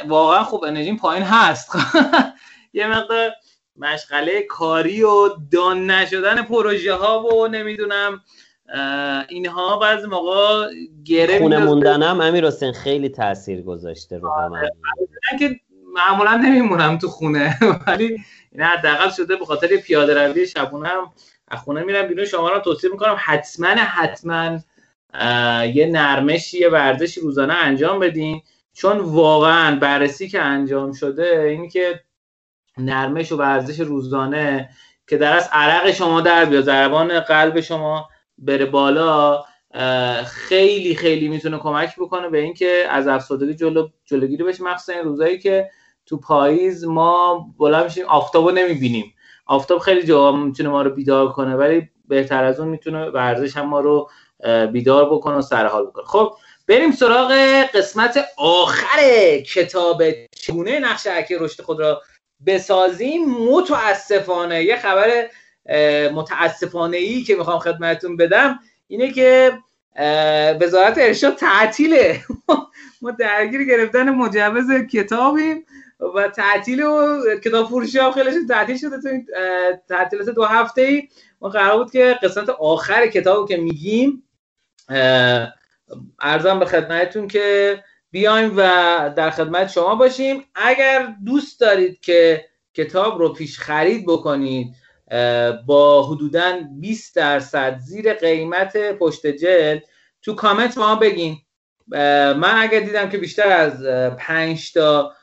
واقعا 0.07 0.43
خوب 0.43 0.63
انرژی 0.63 0.93
پایین 0.93 1.23
هست. 1.23 1.75
یه 2.73 2.87
مقدار 2.87 3.31
مشغله 3.75 4.41
کاری 4.41 5.03
و 5.03 5.29
دان 5.51 5.91
نشدن 5.91 6.41
پروژه 6.41 6.93
ها 6.93 7.23
و 7.23 7.47
نمی‌دونم 7.47 8.21
اینها 9.29 9.77
بعضی 9.77 10.07
موقع 10.07 10.69
گره 11.05 11.39
خونه 11.39 11.57
موندنم 11.57 12.21
امیر 12.21 12.47
حسین 12.47 12.71
خیلی 12.71 13.09
تاثیر 13.09 13.61
گذاشته 13.61 14.17
رو 14.17 14.33
همه. 14.33 14.57
آره. 14.57 14.71
که 15.39 15.59
معمولا 15.93 16.35
نمیمونم 16.35 16.97
تو 16.97 17.07
خونه 17.07 17.57
ولی 17.87 18.17
این 18.51 18.63
حداقل 18.63 19.09
شده 19.09 19.35
به 19.35 19.45
خاطر 19.45 19.67
پیاده 19.67 20.27
روی 20.27 20.47
شبونه 20.47 20.89
هم 20.89 21.11
از 21.47 21.59
خونه 21.59 21.83
میرم 21.83 22.07
بیرون 22.07 22.25
شما 22.25 22.49
رو 22.49 22.59
توصیه 22.59 22.89
می‌کنم 22.91 23.15
حتما 23.19 23.67
حتما 23.67 24.59
یه 25.73 25.89
نرمشی 25.91 26.59
یه 26.59 26.69
ورزشی 26.69 27.21
روزانه 27.21 27.53
انجام 27.53 27.99
بدین. 27.99 28.41
چون 28.73 28.97
واقعا 28.97 29.75
بررسی 29.75 30.27
که 30.27 30.41
انجام 30.41 30.91
شده 30.91 31.41
این 31.41 31.69
که 31.69 32.03
نرمش 32.77 33.31
و 33.31 33.37
ورزش 33.37 33.79
روزانه 33.79 34.69
که 35.07 35.17
در 35.17 35.37
از 35.37 35.49
عرق 35.51 35.91
شما 35.91 36.21
در 36.21 36.45
بیاد 36.45 36.63
ضربان 36.63 37.19
قلب 37.19 37.61
شما 37.61 38.09
بره 38.37 38.65
بالا 38.65 39.43
خیلی 40.25 40.95
خیلی 40.95 41.27
می‌تونه 41.27 41.57
کمک 41.57 41.95
بکنه 41.99 42.29
به 42.29 42.39
اینکه 42.39 42.85
از 42.89 43.07
افسردگی 43.07 43.53
جلو 43.53 43.87
جلوگیری 44.05 44.43
بشه. 44.43 44.63
مخصوصا 44.63 44.93
این 44.93 45.03
روزایی 45.03 45.39
که 45.39 45.69
تو 46.05 46.17
پاییز 46.17 46.85
ما 46.85 47.45
بلند 47.57 47.83
میشیم 47.83 48.05
آفتابو 48.05 48.51
نمی‌بینیم. 48.51 49.13
آفتاب 49.45 49.79
خیلی 49.79 50.03
جا 50.03 50.31
می‌تونه 50.31 50.69
ما 50.69 50.81
رو 50.81 50.89
بیدار 50.89 51.31
کنه 51.31 51.55
ولی 51.55 51.89
بهتر 52.07 52.43
از 52.43 52.59
اون 52.59 52.69
می‌تونه 52.69 53.05
ورزش 53.05 53.57
هم 53.57 53.65
ما 53.65 53.79
رو 53.79 54.09
بیدار 54.71 55.05
بکنه 55.05 55.35
و 55.35 55.41
سرحال 55.41 55.85
بکنه 55.85 56.05
خب 56.05 56.35
بریم 56.67 56.91
سراغ 56.91 57.31
قسمت 57.73 58.25
آخر 58.37 58.99
کتاب 59.37 60.03
چگونه 60.35 60.79
نقش 60.79 61.07
حرکت 61.07 61.41
رشد 61.41 61.61
خود 61.61 61.79
را 61.79 62.01
بسازیم. 62.45 63.29
متاسفانه 63.29 64.63
یه 64.63 64.75
خبر 64.75 65.29
متاسفانه 66.09 66.97
ای 66.97 67.23
که 67.23 67.35
می‌خوام 67.35 67.59
خدمتتون 67.59 68.17
بدم 68.17 68.59
اینه 68.87 69.11
که 69.11 69.57
وزارت 70.61 70.97
ارشاد 70.97 71.35
تعطیله 71.35 72.21
ما 73.01 73.11
درگیر 73.11 73.63
گرفتن 73.63 74.09
مجوز 74.09 74.71
کتابیم 74.91 75.65
و 76.15 76.27
تعطیل 76.27 76.83
و 76.83 77.21
کتاب 77.43 77.67
فروشی 77.67 77.99
هم 77.99 78.11
خیلی 78.11 78.47
تعطیل 78.49 78.77
شده 78.77 79.01
تو 79.01 79.09
تعطیلات 79.89 80.29
دو 80.29 80.43
هفته 80.43 80.81
ای 80.81 81.07
ما 81.41 81.49
قرار 81.49 81.77
بود 81.77 81.91
که 81.91 82.19
قسمت 82.23 82.49
آخر 82.49 83.07
کتاب 83.07 83.49
که 83.49 83.57
میگیم 83.57 84.23
ارزم 86.19 86.59
به 86.59 86.65
خدمتتون 86.65 87.27
که 87.27 87.83
بیایم 88.11 88.53
و 88.57 88.61
در 89.17 89.29
خدمت 89.29 89.71
شما 89.71 89.95
باشیم. 89.95 90.43
اگر 90.55 91.15
دوست 91.25 91.61
دارید 91.61 91.99
که 91.99 92.45
کتاب 92.73 93.19
رو 93.19 93.33
پیش 93.33 93.59
خرید 93.59 94.05
بکنید 94.05 94.75
با 95.65 96.03
حدودا 96.03 96.59
20 96.79 97.15
درصد 97.15 97.79
زیر 97.79 98.13
قیمت 98.13 98.77
پشت 98.77 99.27
جلد 99.27 99.83
تو 100.21 100.33
کامنت 100.33 100.77
ما 100.77 100.95
بگین. 100.95 101.37
من 101.87 102.55
اگر 102.57 102.79
دیدم 102.79 103.09
که 103.09 103.17
بیشتر 103.17 103.47
از 103.47 103.85
5 104.17 104.73
تا 104.73 105.13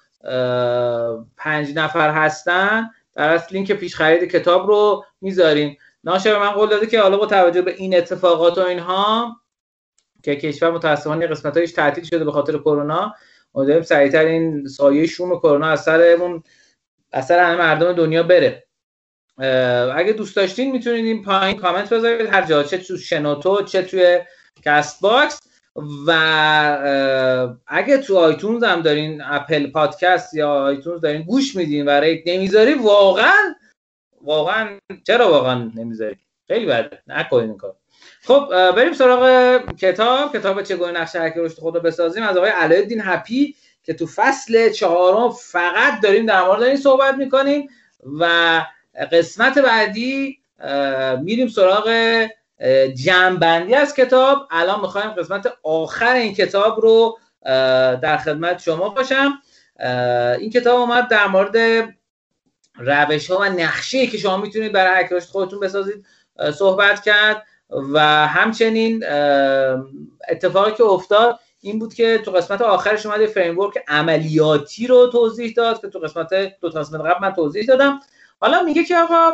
5 1.37 1.75
نفر 1.75 2.11
هستن 2.11 2.91
در 3.15 3.29
اصل 3.29 3.55
لینک 3.55 3.73
پیش 3.73 3.95
خرید 3.95 4.31
کتاب 4.31 4.67
رو 4.67 5.05
می‌ذاریم 5.21 5.77
ناشر 6.05 6.39
من 6.39 6.51
قول 6.51 6.69
داده 6.69 6.87
که 6.87 7.01
حالا 7.01 7.17
با 7.17 7.27
توجه 7.27 7.63
به 7.63 7.75
این 7.75 7.97
اتفاقات 7.97 8.59
و 8.59 8.61
اینها 8.61 9.37
که 10.23 10.37
کشور 10.37 10.71
متاسفانه 10.71 11.27
قسمت 11.27 11.57
هایش 11.57 11.73
تعطیل 11.73 12.05
شده 12.05 12.25
به 12.25 12.33
خاطر 12.33 12.59
کرونا. 12.59 13.15
امیدواریم 13.55 13.83
سریعتر 13.83 14.25
این 14.25 14.67
سایه 14.69 15.07
شوم 15.07 15.39
کرونا 15.39 15.67
از 15.67 15.83
سرمون 15.83 16.43
از 17.13 17.27
سر 17.27 17.39
همه 17.39 17.59
مردم 17.59 17.93
دنیا 17.93 18.23
بره. 18.23 18.67
اگه 19.95 20.13
دوست 20.13 20.37
داشتین 20.37 20.73
می‌تونید 20.73 21.05
این 21.05 21.25
پایین 21.25 21.57
کامنت 21.57 21.93
بذارید. 21.93 22.27
هر 22.27 22.43
جا 22.47 22.63
چه 22.63 22.79
تو 22.79 22.97
شنوتو 22.97 23.63
چه 23.63 23.83
توی 23.83 24.19
Castbox. 24.65 25.41
و 26.07 26.13
اگه 27.67 27.99
تو 27.99 28.19
آیتونز 28.19 28.65
هم 28.65 28.83
دارین 28.83 29.23
اپل 29.25 29.71
پادکست 29.71 30.35
یا 30.35 30.51
آیتونز 30.51 31.01
دارین 31.01 31.23
گوش 31.23 31.57
میدین 31.57 31.87
و 31.87 31.91
ریت 31.91 32.23
نمی‌ذاری 32.27 32.75
واقعا 32.75 33.55
واقعا 34.23 34.79
چرا 35.07 35.31
واقعا 35.31 35.71
نمی‌ذاری؟ 35.75 36.17
خیلی 36.47 36.67
بده 36.67 37.03
نکنین 37.07 37.57
کار 37.57 37.77
خب 38.23 38.73
بریم 38.77 38.93
سراغ 38.93 39.61
کتاب. 39.79 40.37
کتاب 40.37 40.63
چگونه 40.63 41.01
نقشه 41.01 41.21
حرکت 41.21 41.37
رشد 41.37 41.59
خود 41.59 41.75
رو 41.75 41.81
بسازیم؟ 41.81 42.23
از 42.23 42.37
آقای 42.37 42.51
علایالدین 42.51 43.01
هپی 43.05 43.57
که 43.85 43.95
تو 43.95 44.07
فصل 44.07 44.71
چهارم 44.71 45.31
فقط 45.31 46.01
داریم 46.03 46.27
در 46.27 46.43
مورد 46.43 46.63
این 46.63 46.77
صحبت 46.77 47.15
می‌کنیم 47.15 47.69
و 48.21 48.63
قسمت 49.13 49.59
بعدی 49.59 50.39
میریم 51.23 51.49
سراغ 51.49 52.27
جمعبندی 53.05 53.75
از 53.75 53.95
کتاب. 53.95 54.49
الان 54.51 54.81
می‌خوایم 54.81 55.11
قسمت 55.11 55.53
آخر 55.63 56.15
این 56.15 56.35
کتاب 56.35 56.81
رو 56.81 57.19
در 58.03 58.17
خدمت 58.17 58.63
شما 58.63 58.89
باشم. 58.89 59.39
این 60.39 60.51
کتاب 60.51 60.81
اومد 60.81 61.09
در 61.09 61.27
مورد 61.27 61.89
روش 62.79 63.31
ها 63.31 63.39
و 63.39 63.45
نقشه 63.45 64.07
که 64.07 64.19
شما 64.19 64.37
می‌تونید 64.37 64.73
برای 64.73 64.95
حرکت 64.95 65.25
خودتون 65.25 65.61
بسازید 65.61 66.07
صحبت 66.59 67.03
کرد. 67.03 67.47
و 67.93 68.27
همچنین 68.27 69.05
اتفاقی 70.29 70.73
که 70.73 70.85
افتاد 70.85 71.39
این 71.61 71.79
بود 71.79 71.95
که 71.95 72.19
تو 72.19 72.31
قسمت 72.31 72.63
آخرش 72.63 73.07
اومده 73.07 73.27
فریمورک 73.27 73.75
عملیاتی 73.89 74.87
رو 74.87 75.07
توضیح 75.07 75.53
داد 75.57 75.81
که 75.81 75.89
تو 75.89 75.99
قسمت 75.99 76.29
دو 76.61 76.69
قسمت 76.69 77.01
قبل 77.01 77.23
من 77.23 77.33
توضیح 77.33 77.65
دادم. 77.65 78.01
حالا 78.41 78.63
میگه 78.63 78.85
که 78.85 78.97
آقا 78.97 79.33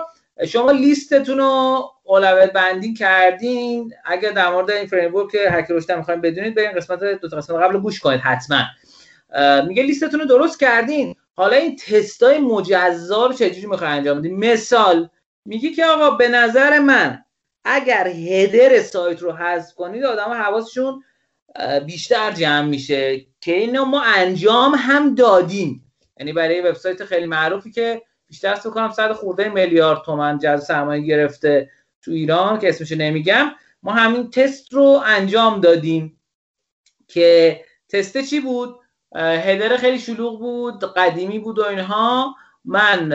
شما 0.49 0.70
لیستتون 0.70 1.39
رو 1.39 1.84
اولویت 2.05 2.53
بندی 2.53 2.95
کردین. 2.95 3.93
اگر 4.05 4.30
در 4.30 4.51
مورد 4.51 4.70
این 4.70 4.87
framework 4.86 5.36
هک 5.51 5.66
رشد 5.70 5.93
می‌خواین 5.93 6.20
بدونید 6.20 6.55
برین 6.55 6.72
قسمت 6.72 7.01
دو 7.05 7.28
قسمت 7.28 7.57
قبل 7.57 7.78
گوش 7.78 8.01
کنید 8.01 8.20
حتما. 8.20 8.62
میگه 9.68 9.82
لیستتون 9.82 10.20
رو 10.20 10.26
درست 10.26 10.61
کردین. 10.61 11.14
حالا 11.37 11.57
این 11.57 11.76
تستای 11.76 12.39
مجزا 12.39 13.26
رو 13.26 13.32
چجوری 13.32 13.66
می‌خواین 13.66 13.93
انجام 13.93 14.18
بدین؟ 14.18 14.53
مثال 14.53 15.09
میگه 15.45 15.72
که 15.72 15.87
آقا 15.87 16.11
به 16.11 16.28
نظر 16.28 16.78
من 16.78 17.24
اگر 17.66 18.08
header 18.09 18.80
سایت 18.80 19.22
رو 19.22 19.32
حذف 19.32 19.74
کنید 19.74 20.04
آدم 20.04 20.30
حواسشون 20.32 21.02
بیشتر 21.86 22.30
جمع 22.30 22.68
میشه. 22.68 23.26
که 23.40 23.52
اینو 23.52 23.84
ما 23.84 24.02
انجام 24.02 24.74
هم 24.78 25.14
دادیم. 25.14 25.92
یعنی 26.20 26.32
برای 26.32 26.60
وبسایت 26.60 27.04
خیلی 27.04 27.26
معروفی 27.26 27.70
که 27.70 28.02
بیشتر 28.26 28.52
از 28.52 28.62
کنم 28.62 28.92
صد 28.92 29.12
خورده 29.12 29.48
میلیارد 29.48 30.02
تومن 30.02 30.38
جذب 30.38 30.62
سرمایه 30.62 31.02
گرفته 31.02 31.70
تو 32.02 32.10
ایران 32.10 32.58
که 32.58 32.68
اسمش 32.68 32.92
نمیگم. 32.92 33.52
ما 33.82 33.92
همین 33.92 34.30
تست 34.30 34.72
رو 34.72 35.02
انجام 35.06 35.60
دادیم. 35.60 36.20
که 37.08 37.60
تست 37.88 38.18
چی 38.22 38.40
بود؟ 38.40 38.80
header 39.16 39.76
خیلی 39.76 39.98
شلوغ 39.98 40.38
بود 40.38 40.94
قدیمی 40.94 41.38
بود 41.38 41.58
و 41.58 41.64
اینها. 41.64 42.34
من 42.66 43.08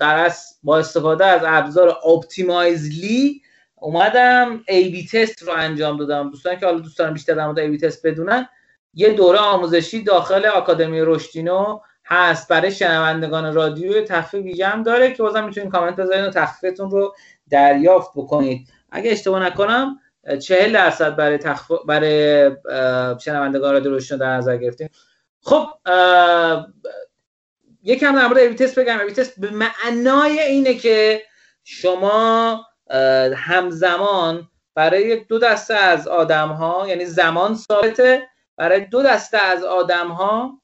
در 0.00 0.32
با 0.62 0.78
استفاده 0.78 1.26
از 1.26 1.40
ابزار 1.44 1.88
Optimizely 1.88 3.42
اومدم 3.74 4.64
A/B 4.68 5.06
test 5.06 5.42
رو 5.42 5.52
انجام 5.56 5.96
دادم. 5.96 6.30
دوستان 6.30 6.56
که 6.56 6.66
حالا 6.66 6.78
دوستان 6.78 7.12
بیشتر 7.12 7.34
در 7.34 7.46
مورد 7.46 7.58
A/B 7.58 7.78
test 7.78 8.06
بدونن 8.06 8.48
یه 8.94 9.12
دوره 9.12 9.38
آموزشی 9.38 10.02
داخل 10.02 10.46
آکادمی 10.46 11.00
رشدینو 11.00 11.80
هست 12.04 12.48
برای 12.48 12.72
شنوندگان 12.72 13.54
رادیو. 13.54 14.04
تخفیف 14.04 14.44
ویژه 14.44 14.82
داره 14.82 15.12
که 15.12 15.22
بازم 15.22 15.44
می‌تونید 15.44 15.72
کامنت 15.72 15.96
بذارید 15.96 16.24
و 16.24 16.30
تخفیفتون 16.30 16.90
رو 16.90 17.14
دریافت 17.50 18.10
بکنید. 18.16 18.68
اگه 18.90 19.10
اشتباه 19.10 19.42
نکنم 19.46 19.98
چهل 20.42 20.72
درصد 20.72 21.16
برای 21.16 21.38
تخف... 21.38 21.72
برای 21.86 22.50
شنوندگان 23.20 23.72
رادیو 23.72 23.94
رشدینو 23.94 24.20
در 24.20 24.36
نظر 24.36 24.56
گرفتیم. 24.56 24.88
خب 25.42 25.66
یکم 27.82 28.16
در 28.16 28.26
مورد 28.26 28.38
اویتست 28.38 28.78
بگم. 28.78 29.00
اویتست 29.00 29.40
به 29.40 29.50
معنای 29.50 30.40
اینه 30.40 30.74
که 30.74 31.22
شما 31.64 32.66
همزمان 33.34 34.48
برای 34.74 35.24
دو 35.24 35.38
دسته 35.38 35.74
از 35.74 36.08
آدم 36.08 36.48
ها 36.48 36.88
یعنی 36.88 37.06
زمان 37.06 37.54
ثابته 37.54 38.28
برای 38.56 38.80
دو 38.80 39.02
دسته 39.02 39.38
از 39.38 39.64
آدم 39.64 40.08
ها 40.08 40.60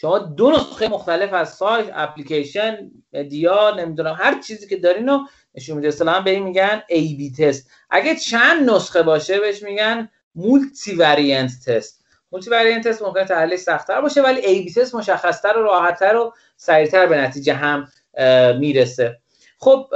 شما 0.00 0.18
دو 0.18 0.50
نسخه 0.50 0.88
مختلف 0.88 1.32
از 1.32 1.54
سایت 1.54 1.90
اپلیکیشن 1.94 2.90
media 3.12 3.74
نمی‌دونم 3.74 4.16
هر 4.18 4.40
چیزی 4.40 4.68
که 4.68 4.76
دارین 4.76 5.08
رو 5.08 5.26
نشون 5.54 5.76
میده. 5.76 5.88
اصطلاحا 5.88 6.20
به 6.20 6.30
این 6.30 6.42
میگن 6.42 6.82
A/B 6.88 7.32
test 7.32 7.70
اگه 7.90 8.16
چند 8.16 8.70
نسخه 8.70 9.02
باشه 9.02 9.40
بهش 9.40 9.62
میگن 9.62 10.08
multivariant 10.34 11.50
test 11.66 11.97
multivariant 12.32 12.88
test 12.88 13.02
ممکنه 13.02 13.24
تحلیلش 13.24 13.60
سختتر 13.60 14.00
باشه 14.00 14.22
ولی 14.22 14.40
A/B 14.40 14.72
test 14.72 14.94
مشخصتر 14.94 15.58
و 15.58 15.62
راحتتر 15.62 16.16
و 16.16 16.32
سریعتر 16.56 17.06
به 17.06 17.18
نتیجه 17.18 17.54
هم 17.54 17.88
می‌رسه. 18.58 19.18
خب 19.58 19.86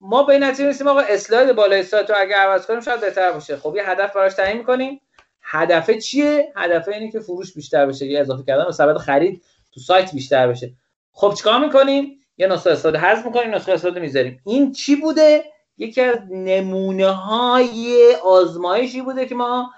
ما 0.00 0.22
به 0.22 0.32
این 0.32 0.44
نتیجه 0.44 0.68
رسیدیم 0.68 0.88
آقا 0.88 1.00
اسلاید 1.00 1.52
بالای 1.52 1.82
سایت 1.82 2.10
رو 2.10 2.16
اگه 2.18 2.36
عوض 2.36 2.66
کنیم 2.66 2.80
شاید 2.80 3.00
بهتر 3.00 3.32
باشه. 3.32 3.56
خب 3.56 3.76
یه 3.76 3.90
هدف 3.90 4.14
براش 4.14 4.34
تعیین 4.34 4.58
می‌کنیم. 4.58 5.00
هدف 5.42 5.90
چیه؟ 5.90 6.52
هدف 6.56 6.88
اینه 6.88 7.10
که 7.10 7.20
فروش 7.20 7.54
بیشتر 7.54 7.86
بشه 7.86 8.06
یه 8.06 8.20
اضافه 8.20 8.42
کردن 8.46 8.64
و 8.64 8.72
سبد 8.72 8.96
خرید 8.96 9.42
تو 9.72 9.80
سایت 9.80 10.12
بیشتر 10.12 10.48
بشه. 10.48 10.72
خب 11.12 11.34
چیکار 11.36 11.58
می‌کنیم؟ 11.58 12.18
یه 12.36 12.46
نسخه 12.46 12.70
استفاده 12.70 12.98
حذف 12.98 13.26
می‌کنیم 13.26 13.54
نسخه 13.54 13.72
استفاده 13.72 14.00
می‌ذاریم. 14.00 14.40
این 14.46 14.72
چی 14.72 14.96
بوده؟ 14.96 15.44
یکی 15.78 16.00
از 16.00 16.18
نمونه 16.30 17.10
های 17.10 18.14
آزمایشی 18.24 19.02
بوده 19.02 19.26
که 19.26 19.34
ما 19.34 19.70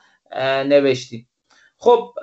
نوشتیم. 0.67 1.29
خب 1.85 2.15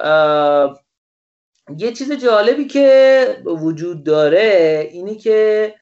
یه 1.78 1.92
چیز 1.92 2.12
جالبی 2.12 2.66
که 2.66 3.38
وجود 3.46 4.04
داره 4.04 4.90
اینی 4.92 5.16
که 5.16 5.74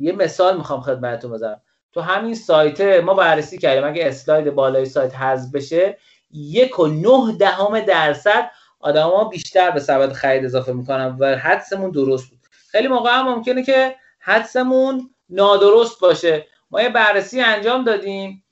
یه 0.00 0.12
مثال 0.12 0.56
می‌خوام 0.56 0.80
خدمتتون 0.80 1.30
بزنم. 1.30 1.60
تو 1.92 2.00
همین 2.00 2.34
سایت 2.34 2.80
ما 2.80 3.14
بررسی 3.14 3.58
کردیم. 3.58 3.84
اگه 3.84 4.06
اسلاید 4.06 4.54
بالای 4.54 4.84
سایت 4.84 5.14
حذف 5.14 5.54
بشه 5.54 5.98
یک 6.30 6.78
و 6.78 6.86
نه 6.86 7.36
دهم 7.38 7.80
درصد 7.80 8.50
آدما 8.80 9.24
بیشتر 9.24 9.70
به 9.70 9.80
سبد 9.80 10.12
خرید 10.12 10.44
اضافه 10.44 10.72
می‌کنن 10.72 11.16
و 11.18 11.36
حدسمون 11.36 11.90
درست 11.90 12.30
بود. 12.30 12.38
خیلی 12.70 12.88
موقع 12.88 13.10
هم 13.10 13.28
ممکنه 13.28 13.62
که 13.62 13.94
حدسمون 14.18 15.10
نادرست 15.30 16.00
باشه. 16.00 16.46
ما 16.70 16.82
یه 16.82 16.88
بررسی 16.88 17.40
انجام 17.40 17.84
دادیم 17.84 18.44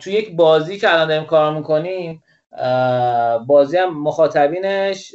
تو 0.00 0.10
یک 0.10 0.36
بازی 0.36 0.78
که 0.78 0.92
الان 0.92 1.08
داریم 1.08 1.24
کار 1.24 1.52
می‌کنیم. 1.52 2.22
بازی 3.46 3.76
هم 3.76 4.02
مخاطبینش 4.02 5.14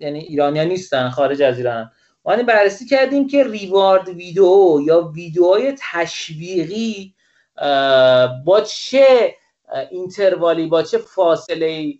یعنی 0.00 0.18
ایرانیا 0.18 0.64
نیستن 0.64 1.08
خارج 1.08 1.42
از 1.42 1.58
ایران. 1.58 1.90
ما 2.24 2.36
بررسی 2.42 2.86
کردیم 2.86 3.26
که 3.26 3.44
ریوارد 3.44 4.08
ویدیو 4.08 4.80
یا 4.86 5.02
ویدیوهای 5.14 5.74
تشویقی 5.92 7.14
با 8.44 8.60
چه 8.66 9.34
اینتروالی 9.90 10.66
با 10.66 10.82
چه 10.82 10.98
فاصله 10.98 11.66
ای 11.66 11.98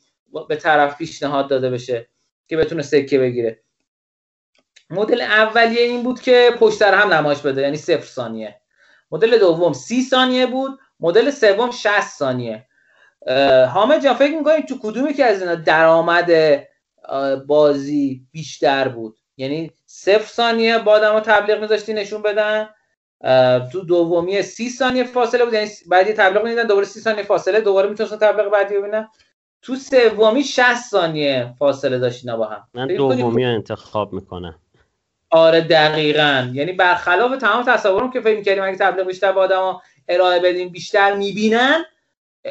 به 0.48 0.56
طرف 0.56 0.98
پیشنهاد 0.98 1.48
داده 1.48 1.70
بشه 1.70 2.08
که 2.48 2.56
بتونه 2.56 2.82
سکه 2.82 3.18
بگیره. 3.18 3.62
مدل 4.90 5.20
اولیه 5.20 5.82
این 5.82 6.02
بود 6.02 6.20
که 6.20 6.50
پشت 6.58 6.82
هم 6.82 7.12
نمایش 7.12 7.38
بده 7.38 7.62
یعنی 7.62 7.76
صفر 7.76 8.06
ثانیه. 8.06 8.60
مدل 9.10 9.38
دوم 9.38 9.72
سی 9.72 10.02
ثانیه 10.02 10.46
بود 10.46 10.78
مدل 11.00 11.30
سوم 11.30 11.70
60 11.70 12.00
ثانیه. 12.00 12.67
حامد 13.74 14.04
جان 14.04 14.14
فکر 14.14 14.38
می‌کنید 14.38 14.66
تو 14.66 14.78
کدومی 14.82 15.14
که 15.14 15.24
از 15.24 15.42
اینا 15.42 15.54
درآمد 15.54 16.32
بازی 17.46 18.22
بیشتر 18.32 18.88
بود؟ 18.88 19.16
یعنی 19.36 19.70
صفر 19.86 20.26
ثانیه 20.26 20.78
با 20.78 20.92
آدم 20.92 21.20
تبلیغ 21.20 21.60
میذاشتی 21.60 21.92
نشون 21.92 22.22
بدن؟ 22.22 22.68
تو 23.72 23.80
دومی 23.80 24.42
سی 24.42 24.70
ثانیه 24.70 25.04
فاصله 25.04 25.44
بود 25.44 25.54
یعنی 25.54 25.70
بعدی 25.86 26.12
تبلیغ 26.12 26.44
میدن 26.44 26.66
دوباره 26.66 26.86
سی 26.86 27.00
ثانیه 27.00 27.22
فاصله 27.22 27.60
دوباره 27.60 27.88
می‌تونستن 27.88 28.16
تبلیغ 28.16 28.50
بعدی 28.50 28.78
ببینن. 28.78 29.08
تو 29.62 29.76
سومی 29.76 30.44
60 30.44 30.74
ثانیه 30.90 31.54
فاصله 31.58 31.98
داشتین 31.98 32.36
با 32.36 32.44
هم. 32.44 32.68
من 32.74 32.86
دومی 32.86 33.44
رو 33.44 33.50
انتخاب 33.50 34.12
می‌کنم. 34.12 34.58
آره 35.30 35.60
دقیقا. 35.60 36.50
یعنی 36.54 36.72
برخلاف 36.72 37.36
تمام 37.36 37.64
تصورم 37.64 38.10
که 38.10 38.20
فکر 38.20 38.36
می‌کردیم 38.36 38.64
اگه 38.64 38.76
تبلیغ 38.76 39.06
بیشتر 39.06 39.32
با 39.32 39.40
آدم 39.40 39.80
ارائه 40.08 40.40
بدیم 40.40 40.68
بیشتر 40.68 41.14
می‌بینن 41.14 41.84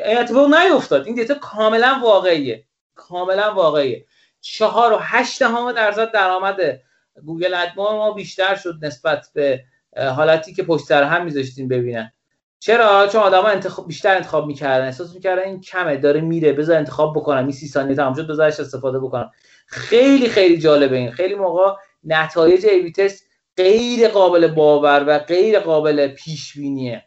اتفاق 0.06 0.54
نیفتاد. 0.54 1.06
این 1.06 1.16
data 1.16 1.34
کاملا 1.34 2.00
واقعیه. 2.04 2.64
کاملا 2.96 3.54
واقعیه. 3.54 4.06
چهار 4.42 4.94
و 4.94 4.98
هشت 5.02 5.40
دهم 5.40 5.72
درصد 5.72 6.12
درآمد 6.12 6.82
Google 7.26 7.54
AdMob 7.54 7.98
ما 7.98 8.12
بیشتر 8.12 8.56
شد 8.56 8.76
نسبت 8.82 9.28
به 9.34 9.64
حالتی 10.16 10.54
که 10.54 10.64
پشت 10.64 10.86
سر 10.86 11.04
هم 11.04 11.26
میذاشتیم 11.26 11.68
ببینن. 11.68 12.12
چرا؟ 12.60 13.08
چون 13.08 13.22
آدما 13.22 13.48
انتخاب 13.48 13.88
بیشتر 13.88 14.16
انتخاب 14.16 14.46
می‌کردن. 14.46 14.86
احساس 14.86 15.14
می‌کردن 15.16 15.44
این 15.44 15.62
کمه 15.62 15.98
داره 15.98 16.22
میره 16.22 16.54
بذار 16.54 16.78
انتخاب 16.78 17.14
بکنم. 17.16 17.44
این 17.44 17.52
سی 17.52 17.68
ثانیه 17.68 17.96
تمام 17.96 18.14
شد 18.14 18.28
بذارش 18.28 18.60
استفاده 18.60 19.00
بکنم. 19.00 19.32
خیلی 19.68 20.30
خیلی 20.30 20.58
جالبه 20.58 20.98
این. 20.98 21.12
خیلی 21.12 21.36
موقع 21.36 21.74
نتایج 22.04 22.66
A/B 22.66 22.92
test 22.92 23.24
غیر 23.58 24.08
قابل 24.08 24.48
باور 24.48 25.04
و 25.08 25.20
غیر 25.20 25.60
قابل 25.60 26.08
پیش 26.08 26.58
بینیه 26.58 27.04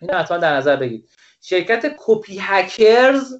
این 0.00 0.10
حتما 0.10 0.38
در 0.38 0.56
نظر 0.56 0.76
بگیرید. 0.76 1.08
شرکت 1.46 1.94
کپی 1.98 2.38
هکرز 2.40 3.32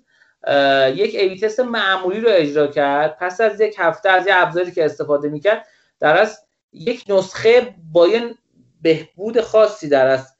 یک 0.95 1.15
ای 1.15 1.39
تست 1.41 1.61
معمولی 1.61 2.21
رو 2.21 2.29
اجرا 2.33 2.67
کرد. 2.67 3.17
پس 3.19 3.41
از 3.41 3.61
یک 3.61 3.75
هفته 3.79 4.11
از 4.11 4.27
یه 4.27 4.37
ابزاری 4.37 4.73
که 4.73 4.85
استفاده 4.85 5.29
می‌کرد 5.29 5.67
در 6.01 6.19
از 6.19 6.39
یک 6.73 7.05
نسخه 7.09 7.75
با 7.93 8.09
یه 8.09 8.35
بهبود 8.83 9.41
خاصی 9.41 9.89
در 9.89 10.07
از 10.07 10.37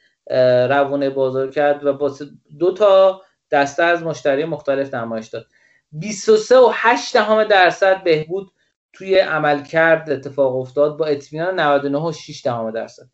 روانه 0.71 1.11
بازار 1.11 1.51
کرد 1.51 1.87
و 1.87 1.93
با 1.93 2.15
دو 2.59 2.75
تا 2.75 3.23
دسته 3.51 3.83
از 3.83 4.03
مشتری 4.03 4.45
مختلف 4.45 4.95
نمایش 4.95 5.29
داد. 5.29 5.47
23 5.93 6.59
و 6.59 6.71
8 6.73 7.12
دهم 7.12 7.45
درصد 7.45 8.03
بهبود 8.03 8.53
توی 8.93 9.19
عملکرد 9.19 10.11
اتفاق 10.11 10.57
افتاد 10.57 10.97
با 10.97 11.07
اطمینان 11.07 11.61
99 11.61 11.99
و 11.99 12.12
6 12.12 12.45
دهم 12.45 12.71
درصد. 12.71 13.07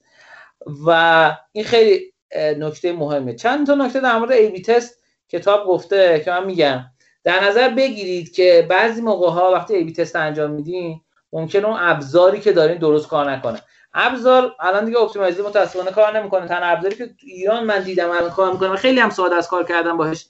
و 0.86 1.36
این 1.52 1.64
خیلی 1.64 2.09
نکته 2.36 2.92
مهمه. 2.92 3.34
چند 3.34 3.66
تا 3.66 3.74
نکته 3.74 4.00
در 4.00 4.18
مورد 4.18 4.32
A/B 4.32 4.62
test 4.62 5.02
کتاب 5.28 5.66
گفته 5.66 6.22
که 6.24 6.30
من 6.30 6.44
میگم. 6.46 6.84
در 7.24 7.44
نظر 7.44 7.68
بگیرید 7.68 8.32
که 8.32 8.66
بعضی 8.70 9.00
موقع 9.00 9.30
ها 9.30 9.52
وقتی 9.52 9.74
A/B 9.74 9.92
test 9.92 10.16
انجام 10.16 10.50
میدین 10.50 11.00
ممکن 11.32 11.64
اون 11.64 11.76
ابزاری 11.80 12.40
که 12.40 12.52
دارین 12.52 12.78
درست 12.78 13.08
کار 13.08 13.30
نکنه. 13.30 13.60
ابزار 13.94 14.54
الان 14.60 14.84
دیگه 14.84 14.98
Optimizer 14.98 15.42
متاسفانه 15.42 15.90
کار 15.90 16.18
نمی‌کنه. 16.20 16.48
تنها 16.48 16.60
ابزاری 16.62 16.96
که 16.96 17.06
تو 17.06 17.12
ایران 17.22 17.64
من 17.64 17.82
دیدم 17.82 18.10
الان 18.10 18.30
کار 18.30 18.52
می‌کنه 18.52 18.76
خیلی 18.76 19.00
هم 19.00 19.10
ساده 19.10 19.34
از 19.34 19.48
کار 19.48 19.64
کردن 19.64 19.96
باهاش 19.96 20.26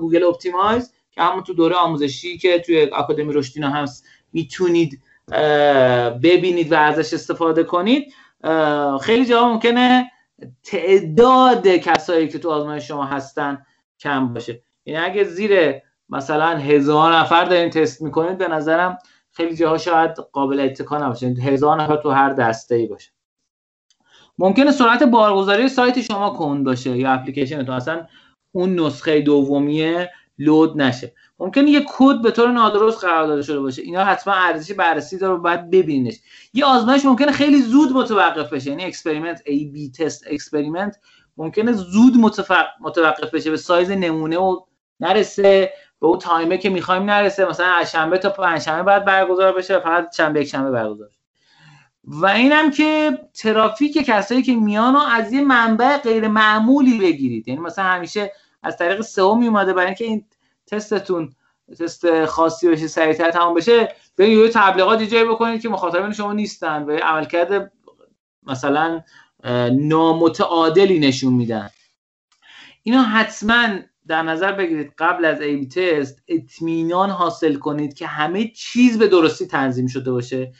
Google 0.00 0.24
Optimize 0.24 0.92
که 1.10 1.22
همون 1.22 1.42
تو 1.42 1.54
دوره 1.54 1.74
آموزشی 1.74 2.38
که 2.38 2.58
توی 2.58 2.90
آکادمی 2.92 3.32
رشدینا 3.32 3.70
هست 3.70 4.06
می‌تونید 4.32 5.00
ببینید 6.22 6.72
و 6.72 6.74
ازش 6.74 7.14
استفاده 7.14 7.64
کنید. 7.64 8.12
خیلی 9.02 9.26
جا 9.26 9.48
ممکنه 9.48 10.10
تعداد 10.62 11.68
کسایی 11.68 12.28
که 12.28 12.38
تو 12.38 12.50
آزمایش 12.50 12.88
شما 12.88 13.04
هستن 13.04 13.66
کم 14.00 14.34
باشه. 14.34 14.62
یعنی 14.86 15.04
اگه 15.04 15.24
زیر 15.24 15.82
مثلا 16.08 16.56
هزار 16.56 17.16
نفر 17.16 17.44
دارین 17.44 17.70
تست 17.70 18.02
می‌کنید 18.02 18.38
به 18.38 18.48
نظرم 18.48 18.98
خیلی 19.32 19.56
جاها 19.56 19.78
شاید 19.78 20.10
قابل 20.10 20.60
اتکا 20.60 20.98
نباشه. 20.98 21.26
هزار 21.26 21.82
نفر 21.82 21.96
تو 21.96 22.10
هر 22.10 22.32
دسته 22.32 22.74
ای 22.74 22.86
باشه. 22.86 23.10
ممکنه 24.38 24.70
سرعت 24.70 25.02
بارگذاری 25.02 25.68
سایت 25.68 26.00
شما 26.00 26.30
کند 26.30 26.64
باشه 26.64 26.96
یا 26.96 27.12
اپلیکیشن 27.12 27.64
تو 27.64 27.72
اصلا 27.72 28.06
اون 28.52 28.80
نسخه 28.80 29.20
دومیه 29.20 30.10
load 30.38 30.82
نشه. 30.82 31.12
ممکنه 31.38 31.70
یه 31.70 31.84
کد 31.88 32.22
به 32.22 32.30
طور 32.30 32.52
نادرست 32.52 33.04
قرار 33.04 33.26
داده 33.26 33.42
شده 33.42 33.60
باشه. 33.60 33.82
اینا 33.82 34.04
حتما 34.04 34.34
ارزش 34.34 34.72
بررسی 34.72 35.18
داره 35.18 35.38
باید 35.38 35.70
ببینیش 35.70 36.20
یه 36.54 36.64
آزمایش 36.64 37.04
ممکنه 37.04 37.32
خیلی 37.32 37.62
زود 37.62 37.92
متوقف 37.92 38.52
بشه. 38.52 38.70
یعنی 38.70 38.84
experiment 38.84 39.42
A/B 39.46 39.90
test 39.90 40.24
experiment 40.30 40.96
ممکنه 41.36 41.72
زود 41.72 42.16
متوقف 42.80 43.34
بشه. 43.34 43.50
به 43.50 43.56
سایز 43.56 43.90
نمونه 43.90 44.38
و 44.38 44.60
نرسه. 45.00 45.72
به 46.00 46.06
اون 46.06 46.18
تایمه 46.18 46.58
که 46.58 46.70
می‌خوایم 46.70 47.02
نرسه. 47.02 47.44
مثلا 47.44 47.66
از 47.66 47.92
شنبه 47.92 48.18
تا 48.18 48.30
پنجشنبه 48.30 48.82
بعد 48.82 49.04
برگزار 49.04 49.52
بشه 49.52 49.78
فقط 49.78 50.16
شنبه 50.16 50.40
یک 50.40 50.48
شنبه 50.48 50.70
برگزار 50.70 51.08
و 52.06 52.26
اینم 52.26 52.70
که 52.70 53.18
ترافیک 53.34 53.98
کسایی 54.06 54.42
که 54.42 54.54
میان 54.54 54.96
از 54.96 55.32
یه 55.32 55.40
منبع 55.40 55.96
غیر 55.96 56.28
معمولی 56.28 56.98
بگیرید. 56.98 57.48
یعنی 57.48 57.60
مثلا 57.60 57.84
همیشه 57.84 58.32
از 58.64 58.76
طریق 58.76 59.00
سئو 59.00 59.24
اومده 59.24 59.72
برای 59.72 59.86
اینکه 59.86 60.04
این 60.04 60.24
تستتون 60.66 61.34
تست 61.78 62.24
خاصی 62.24 62.68
بشه 62.68 62.86
سریعتر 62.86 63.30
تمام 63.30 63.54
بشه 63.54 63.94
به 64.16 64.30
یه 64.30 64.48
تبلیغات 64.48 65.02
جایی 65.02 65.24
بکنید 65.24 65.62
که 65.62 65.68
مخاطبین 65.68 66.12
شما 66.12 66.32
نیستن 66.32 66.82
و 66.82 66.90
عملکرد 66.90 67.72
مثلا 68.42 69.02
نامتعادلی 69.72 70.98
نشون 70.98 71.32
میدن. 71.32 71.70
اینا 72.82 73.02
حتما 73.02 73.68
در 74.06 74.22
نظر 74.22 74.52
بگیرید 74.52 74.92
قبل 74.98 75.24
از 75.24 75.40
ای 75.40 75.56
بی 75.56 75.68
تست 75.68 76.22
اطمینان 76.28 77.10
حاصل 77.10 77.54
کنید 77.54 77.94
که 77.94 78.06
همه 78.06 78.48
چیز 78.48 78.98
به 78.98 79.08
درستی 79.08 79.46
تنظیم 79.46 79.86
شده 79.86 80.12
باشه. 80.12 80.52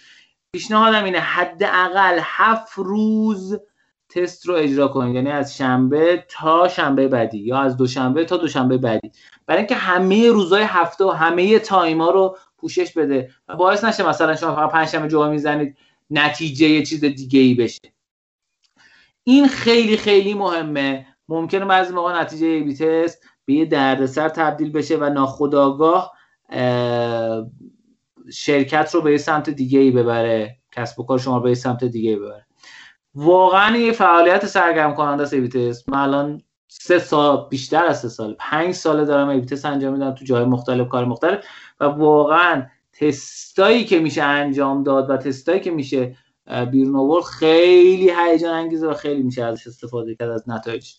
پیشنهادم 0.52 1.04
اینه 1.04 1.18
حداقل 1.18 2.18
هفت 2.22 2.72
روز 2.76 3.58
تست 4.14 4.46
رو 4.46 4.54
اجرا 4.54 4.88
کنید 4.88 5.14
یعنی 5.14 5.30
از 5.30 5.56
شنبه 5.56 6.24
تا 6.28 6.68
شنبه 6.68 7.08
بعدی 7.08 7.38
یا 7.38 7.58
از 7.58 7.76
دوشنبه 7.76 8.24
تا 8.24 8.36
دوشنبه 8.36 8.78
بعدی. 8.78 9.12
برای 9.46 9.58
اینکه 9.58 9.74
همه 9.74 10.28
روزهای 10.28 10.62
هفته 10.62 11.04
و 11.04 11.10
همه 11.10 11.58
تایما 11.58 12.10
رو 12.10 12.36
پوشش 12.58 12.92
بده. 12.92 13.30
و 13.48 13.56
باعث 13.56 13.84
نشه 13.84 14.08
مثلا 14.08 14.36
شما 14.36 14.54
فقط 14.54 14.70
پنجشنبه 14.70 15.08
جمعه 15.08 15.28
می‌زنید 15.28 15.76
نتیجه 16.10 16.68
یه 16.68 16.82
چیز 16.82 17.04
دیگه 17.04 17.40
ای 17.40 17.54
بشه. 17.54 17.92
این 19.24 19.48
خیلی 19.48 19.96
خیلی 19.96 20.34
مهمه. 20.34 21.06
ممکنه 21.28 21.64
بعضی 21.64 21.92
موقع 21.92 22.20
نتیجه 22.20 22.46
ای 22.46 22.62
بی 22.62 22.74
تست 22.74 23.24
به 23.44 23.54
یه 23.54 23.64
دردسر 23.64 24.28
تبدیل 24.28 24.72
بشه 24.72 24.96
و 24.96 25.04
ناخداگاه 25.04 26.12
شرکت 28.32 28.94
رو 28.94 29.00
به 29.00 29.10
یه 29.10 29.18
سمت 29.18 29.50
دیگه 29.50 29.78
ای 29.78 29.90
ببره. 29.90 30.56
کسب 30.72 31.00
و 31.00 31.02
کار 31.02 31.18
شما 31.18 31.40
به 31.40 31.48
یه 31.48 31.54
سمت 31.54 31.84
دیگه 31.84 32.10
ای 32.10 32.16
ببره. 32.16 32.46
واقعا 33.14 33.76
یه 33.76 33.92
فعالیت 33.92 34.46
سرگرم 34.46 34.94
کننده 34.94 35.22
است 35.22 35.34
A/B 35.34 35.54
test. 35.54 35.88
من 35.88 35.98
الان 35.98 36.42
سه 36.68 36.98
سال 36.98 37.46
بیشتر 37.50 37.84
از 37.84 38.00
سه 38.00 38.08
سال 38.08 38.36
پنج 38.38 38.74
ساله 38.74 39.04
دارم 39.04 39.28
A/B 39.28 39.44
test 39.44 39.64
انجام 39.64 39.92
میدم 39.92 40.14
تو 40.14 40.24
جای 40.24 40.44
مختلف 40.44 40.88
کار 40.88 41.04
مختلف. 41.04 41.44
و 41.80 41.84
واقعا 41.84 42.66
تستایی 42.92 43.84
که 43.84 43.98
میشه 43.98 44.22
انجام 44.22 44.82
داد 44.82 45.10
و 45.10 45.16
تستایی 45.16 45.60
که 45.60 45.70
میشه 45.70 46.16
بیرون 46.70 46.96
آورد 46.96 47.24
خیلی 47.24 48.10
هیجان 48.10 48.54
انگیزه 48.54 48.88
و 48.88 48.94
خیلی 48.94 49.22
میشه 49.22 49.44
ازش 49.44 49.66
استفاده 49.66 50.14
کرد 50.14 50.30
از 50.30 50.48
نتایج. 50.48 50.92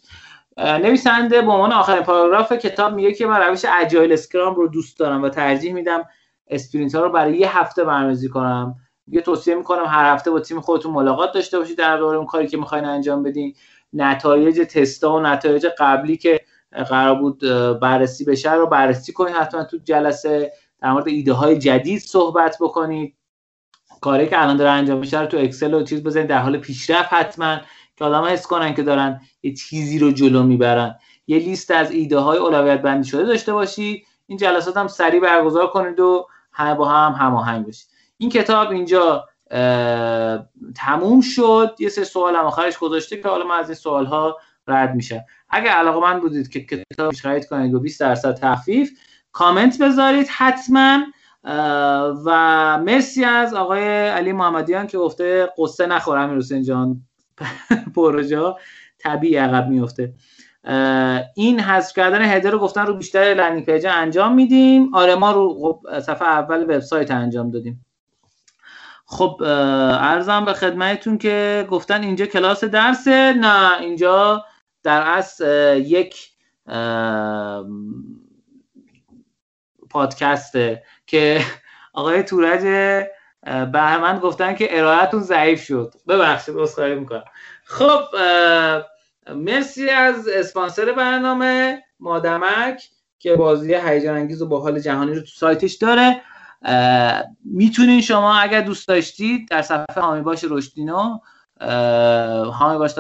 نویسنده 0.58 1.42
به 1.42 1.52
عنوان 1.52 1.72
آخرین 1.72 2.04
پاراگراف 2.04 2.54
کتاب 2.54 2.94
میگه 2.94 3.14
که 3.14 3.26
من 3.28 3.40
روش 3.40 3.66
agile 3.82 4.14
scrum 4.14 4.56
رو 4.56 4.68
دوست 4.68 5.00
دارم 5.00 5.24
و 5.24 5.30
ترجیح 5.30 5.74
میدم 5.74 6.04
sprint 6.48 6.96
ها 6.96 7.02
رو 7.02 7.12
برای 7.12 7.38
یه 7.38 7.60
هفته 7.60 7.84
برنامه‌ریزی 7.84 8.30
کنم. 8.30 8.76
یه 9.08 9.22
توصیه 9.22 9.56
می‌کنم 9.56 9.86
هر 9.86 10.14
هفته 10.14 10.32
با 10.32 10.40
تیم 10.40 10.62
خودتون 10.62 10.94
ملاقات 10.94 11.32
داشته 11.32 11.60
باشید 11.60 11.78
در 11.78 12.00
مورد 12.00 12.18
اون 12.18 12.26
کاری 12.26 12.48
که 12.48 12.58
می‌خواین 12.58 12.86
انجام 12.86 13.24
بدین. 13.24 13.56
نتایج 13.94 14.60
تستا 14.62 15.14
و 15.14 15.20
نتایج 15.20 15.68
قبلی 15.80 16.18
که 16.18 16.42
قرار 16.90 17.16
بود 17.16 17.40
بررسی 17.82 18.26
بشه 18.26 18.54
رو 18.54 18.68
بررسی 18.68 19.14
کنید 19.14 19.36
حتما 19.36 19.64
تو 19.64 19.78
جلسه 19.78 20.52
در 20.82 20.92
مورد 20.92 21.08
ایده 21.08 21.34
های 21.34 21.58
جدید 21.58 22.00
صحبت 22.00 22.58
بکنید 22.62 23.16
کاری 24.02 24.28
که 24.28 24.42
الان 24.42 24.58
داره 24.58 24.70
انجام 24.70 25.00
میشه 25.00 25.22
رو 25.22 25.26
تو 25.28 25.38
اکسل 25.38 25.74
و 25.74 25.84
چیز 25.84 26.04
بزنید 26.04 26.28
در 26.28 26.40
حال 26.40 26.58
پیشرفت 26.58 27.14
حتما 27.14 27.58
که 27.96 28.06
آدم 28.06 28.24
حس 28.24 28.48
کنن 28.48 28.74
که 28.74 28.84
دارن 28.84 29.22
یه 29.44 29.54
چیزی 29.54 30.00
رو 30.00 30.12
جلو 30.12 30.44
می‌برن. 30.44 30.96
یه 31.28 31.40
لیست 31.40 31.72
از 31.72 31.92
ایده 31.92 32.18
های 32.18 32.38
اولویت 32.38 32.82
بندی 32.82 33.10
شده 33.10 33.24
داشته 33.24 33.54
باشید 33.54 34.06
این 34.28 34.38
جلسات 34.38 34.78
هم 34.78 34.88
سریع 34.88 35.20
برگزار 35.22 35.68
کنید 35.68 36.00
و 36.00 36.28
با 36.78 36.86
هم 36.86 37.12
هماهنگ 37.12 37.68
بشید. 37.68 37.95
این 38.18 38.30
کتاب 38.30 38.72
اینجا 38.72 39.26
تموم 40.76 41.22
شد. 41.22 41.76
یه 41.80 41.90
سه 41.90 42.04
سوال 42.04 42.36
هم 42.36 42.46
آخرش 42.46 42.78
گذاشته 42.78 43.22
که 43.22 43.28
حالا 43.28 43.48
من 43.48 43.56
از 43.56 43.70
این 43.70 43.76
سوال 43.76 44.06
ها 44.06 44.38
رد 44.68 44.96
میشم. 44.96 45.22
اگر 45.50 45.72
علاقه‌مند 45.72 46.20
بودید 46.20 46.50
که 46.50 46.66
کتاب 46.66 47.14
خرید 47.14 47.48
کنید 47.48 47.74
و 47.74 47.80
20 47.80 48.00
درصد 48.00 48.36
تخفیف 48.36 48.92
کامنت 49.32 49.82
بذارید 49.82 50.28
حتما. 50.28 51.00
و 52.26 52.80
مرسی 52.86 53.24
از 53.24 53.54
آقای 53.54 54.08
علی 54.08 54.32
محمدیان 54.32 54.88
که 54.88 54.98
گفته 54.98 55.50
غصه 55.58 55.86
نخور 55.86 56.18
امیر 56.18 56.38
حسین 56.38 56.64
جان. 56.64 57.02
پروژه 57.96 58.54
طبیعی 59.00 59.36
عقب 59.36 59.70
میفته 59.70 60.14
این 61.36 61.60
حذف 61.60 61.96
کردن 61.96 62.22
header 62.22 62.52
رو 62.52 62.60
گفتن 62.60 62.86
رو 62.86 62.94
بیشتر 62.94 63.20
landing 63.20 63.66
page 63.66 63.86
انجام 63.86 64.36
میدیم. 64.36 64.96
آره 64.96 65.16
ما 65.16 65.32
رو 65.32 65.60
خب 65.62 66.00
صفحه 66.00 66.28
اول 66.28 66.64
وبسایت 66.64 67.12
انجام 67.12 67.52
دادیم. 67.52 67.86
خب 69.06 69.42
ارزم 69.44 70.46
به 70.46 70.54
خدمتتون 70.54 71.18
که 71.18 71.68
گفتن 71.70 72.04
اینجا 72.04 72.26
کلاس 72.26 72.64
درسه 72.64 73.34
نه 73.34 73.82
اینجا 73.82 74.46
در 74.84 75.02
اصل 75.02 75.78
یک 75.86 76.30
پادکسته 79.90 80.84
که 81.08 81.42
آقای 81.94 82.24
تورج 82.24 82.62
بهمن 83.74 84.20
گفتن 84.20 84.56
که 84.56 84.80
ارائهتون 84.80 85.22
ضعیف 85.22 85.64
شد. 85.64 85.94
ببخشید 86.08 86.56
عذرخواهی 86.58 86.96
می‌کنم. 86.96 87.24
خب 87.64 88.02
مرسی 89.36 89.90
از 89.90 90.28
اسپانسر 90.28 90.92
برنامه 90.92 91.84
مادمک 92.00 92.90
که 93.20 93.36
بازی 93.36 93.76
هیجان 93.76 94.16
انگیز 94.16 94.42
و 94.42 94.58
حال 94.58 94.80
جهانی 94.80 95.14
رو 95.14 95.20
تو 95.20 95.28
سایتش 95.28 95.74
داره. 95.74 96.22
می‌تونین 97.44 98.02
شما 98.02 98.36
اگر 98.36 98.62
دوست 98.62 98.88
داشتید 98.88 99.50
در 99.50 99.62
صفحه 99.62 100.02
هامی 100.04 100.22
باش 100.22 100.46
رشدینو 100.50 101.20
هامی 102.52 102.78
باش 102.78 102.96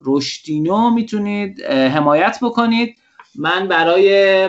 رشدینو 0.00 0.90
می‌تونید 0.90 1.64
حمایت 1.64 2.38
بکنید. 2.42 2.98
من 3.34 3.68
برای 3.68 4.48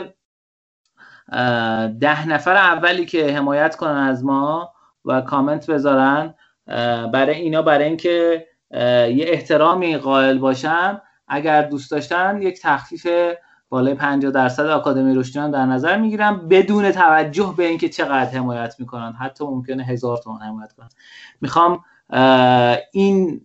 ده 2.00 2.28
نفر 2.28 2.56
اولی 2.56 3.06
که 3.06 3.34
حمایت 3.34 3.76
کنن 3.76 3.98
از 3.98 4.26
ما 4.26 4.74
و 5.06 5.22
کامنت 5.22 5.70
بذارن 5.70 6.34
برای 7.14 7.36
اینا 7.36 7.62
برای 7.62 7.86
اینکه 7.86 8.48
یه 8.72 9.26
احترامی 9.28 9.98
قائل 9.98 10.38
باشم 10.38 11.02
اگر 11.28 11.62
دوست 11.62 11.92
داشتن 11.92 12.42
یک 12.42 12.62
تخفیف 12.62 13.08
بالای 13.70 13.94
50 13.94 14.32
درصد 14.32 14.66
آکادمی 14.66 15.16
رشدیان 15.16 15.52
در 15.52 15.66
نظر 15.66 15.98
می‌گیرم 15.98 16.48
بدون 16.48 16.92
توجه 16.92 17.54
به 17.58 17.68
اینکه 17.68 17.90
چقدر 17.90 18.30
حمایت 18.30 18.76
می‌کنن. 18.80 19.14
حتی 19.14 19.46
ممکنه 19.46 19.84
هزار 19.84 20.18
تومن 20.18 20.42
حمایت 20.42 20.74
کنن. 20.74 20.90
می‌خوام 21.42 21.84
این 22.92 23.42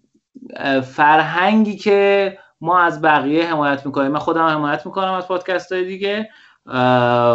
فرهنگی 0.82 1.76
که 1.76 2.38
ما 2.60 2.78
از 2.78 3.02
بقیه 3.02 3.50
حمایت 3.50 3.86
می‌کنیم. 3.86 4.10
من 4.12 4.18
خودم 4.18 4.46
حمایت 4.46 4.86
می‌کنم 4.86 5.12
از 5.12 5.28
پادکست 5.28 5.72
های 5.72 5.84
دیگه 5.84 6.28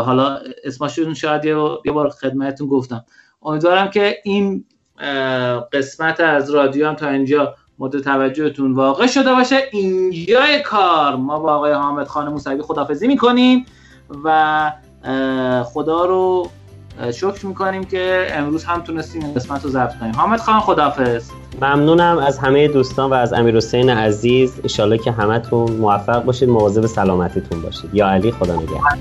حالا 0.06 0.40
اسمشون 0.64 1.14
شاید 1.14 1.46
یه 1.86 1.92
بار 1.92 2.10
خدمتتون 2.10 2.68
گفتم. 2.68 3.06
امیدوارم 3.42 3.90
که 3.90 4.18
این 4.24 4.66
قسمت 5.74 6.20
از 6.20 6.50
رادیو 6.52 6.88
هم 6.88 6.96
تا 6.96 7.10
اینجا 7.10 7.56
مورد 7.80 8.00
توجهتون 8.00 8.74
واقع 8.74 9.08
شده 9.08 9.34
باشه. 9.34 9.56
اینجای 9.72 10.62
کار. 10.62 11.16
ما 11.16 11.40
با 11.40 11.56
آقای 11.56 11.72
حامد 11.72 12.08
خان 12.08 12.30
موسوی 12.30 12.62
خدافزی 12.62 13.08
می‌کنیم 13.08 13.66
و 14.24 14.72
خدا 15.64 16.06
رو 16.06 16.50
شکر 17.14 17.46
می‌کنیم 17.46 17.84
که 17.84 18.28
امروز 18.32 18.64
هم 18.64 18.82
تونستیم 18.82 19.24
این 19.24 19.34
قسمت 19.34 19.64
رو 19.64 19.70
ضبط 19.70 20.00
کنیم. 20.00 20.12
حامد 20.16 20.40
خان 20.40 20.60
خدافز 20.60 21.30
ممنونم 21.62 22.18
از 22.18 22.38
همه 22.38 22.68
دوستان 22.68 23.10
و 23.10 23.14
از 23.14 23.34
امیر 23.34 23.58
حسین 23.58 23.90
عزیز. 23.90 24.60
انشالله 24.60 24.98
که 24.98 25.12
همتون 25.12 25.72
موفق 25.72 26.24
باشید 26.24 26.50
مواظب 26.50 26.86
سلامتیتون 26.86 27.62
باشید. 27.62 27.90
یا 27.94 28.08
علی 28.10 28.32
خدا 28.32 28.56
نگهدار. 28.56 28.98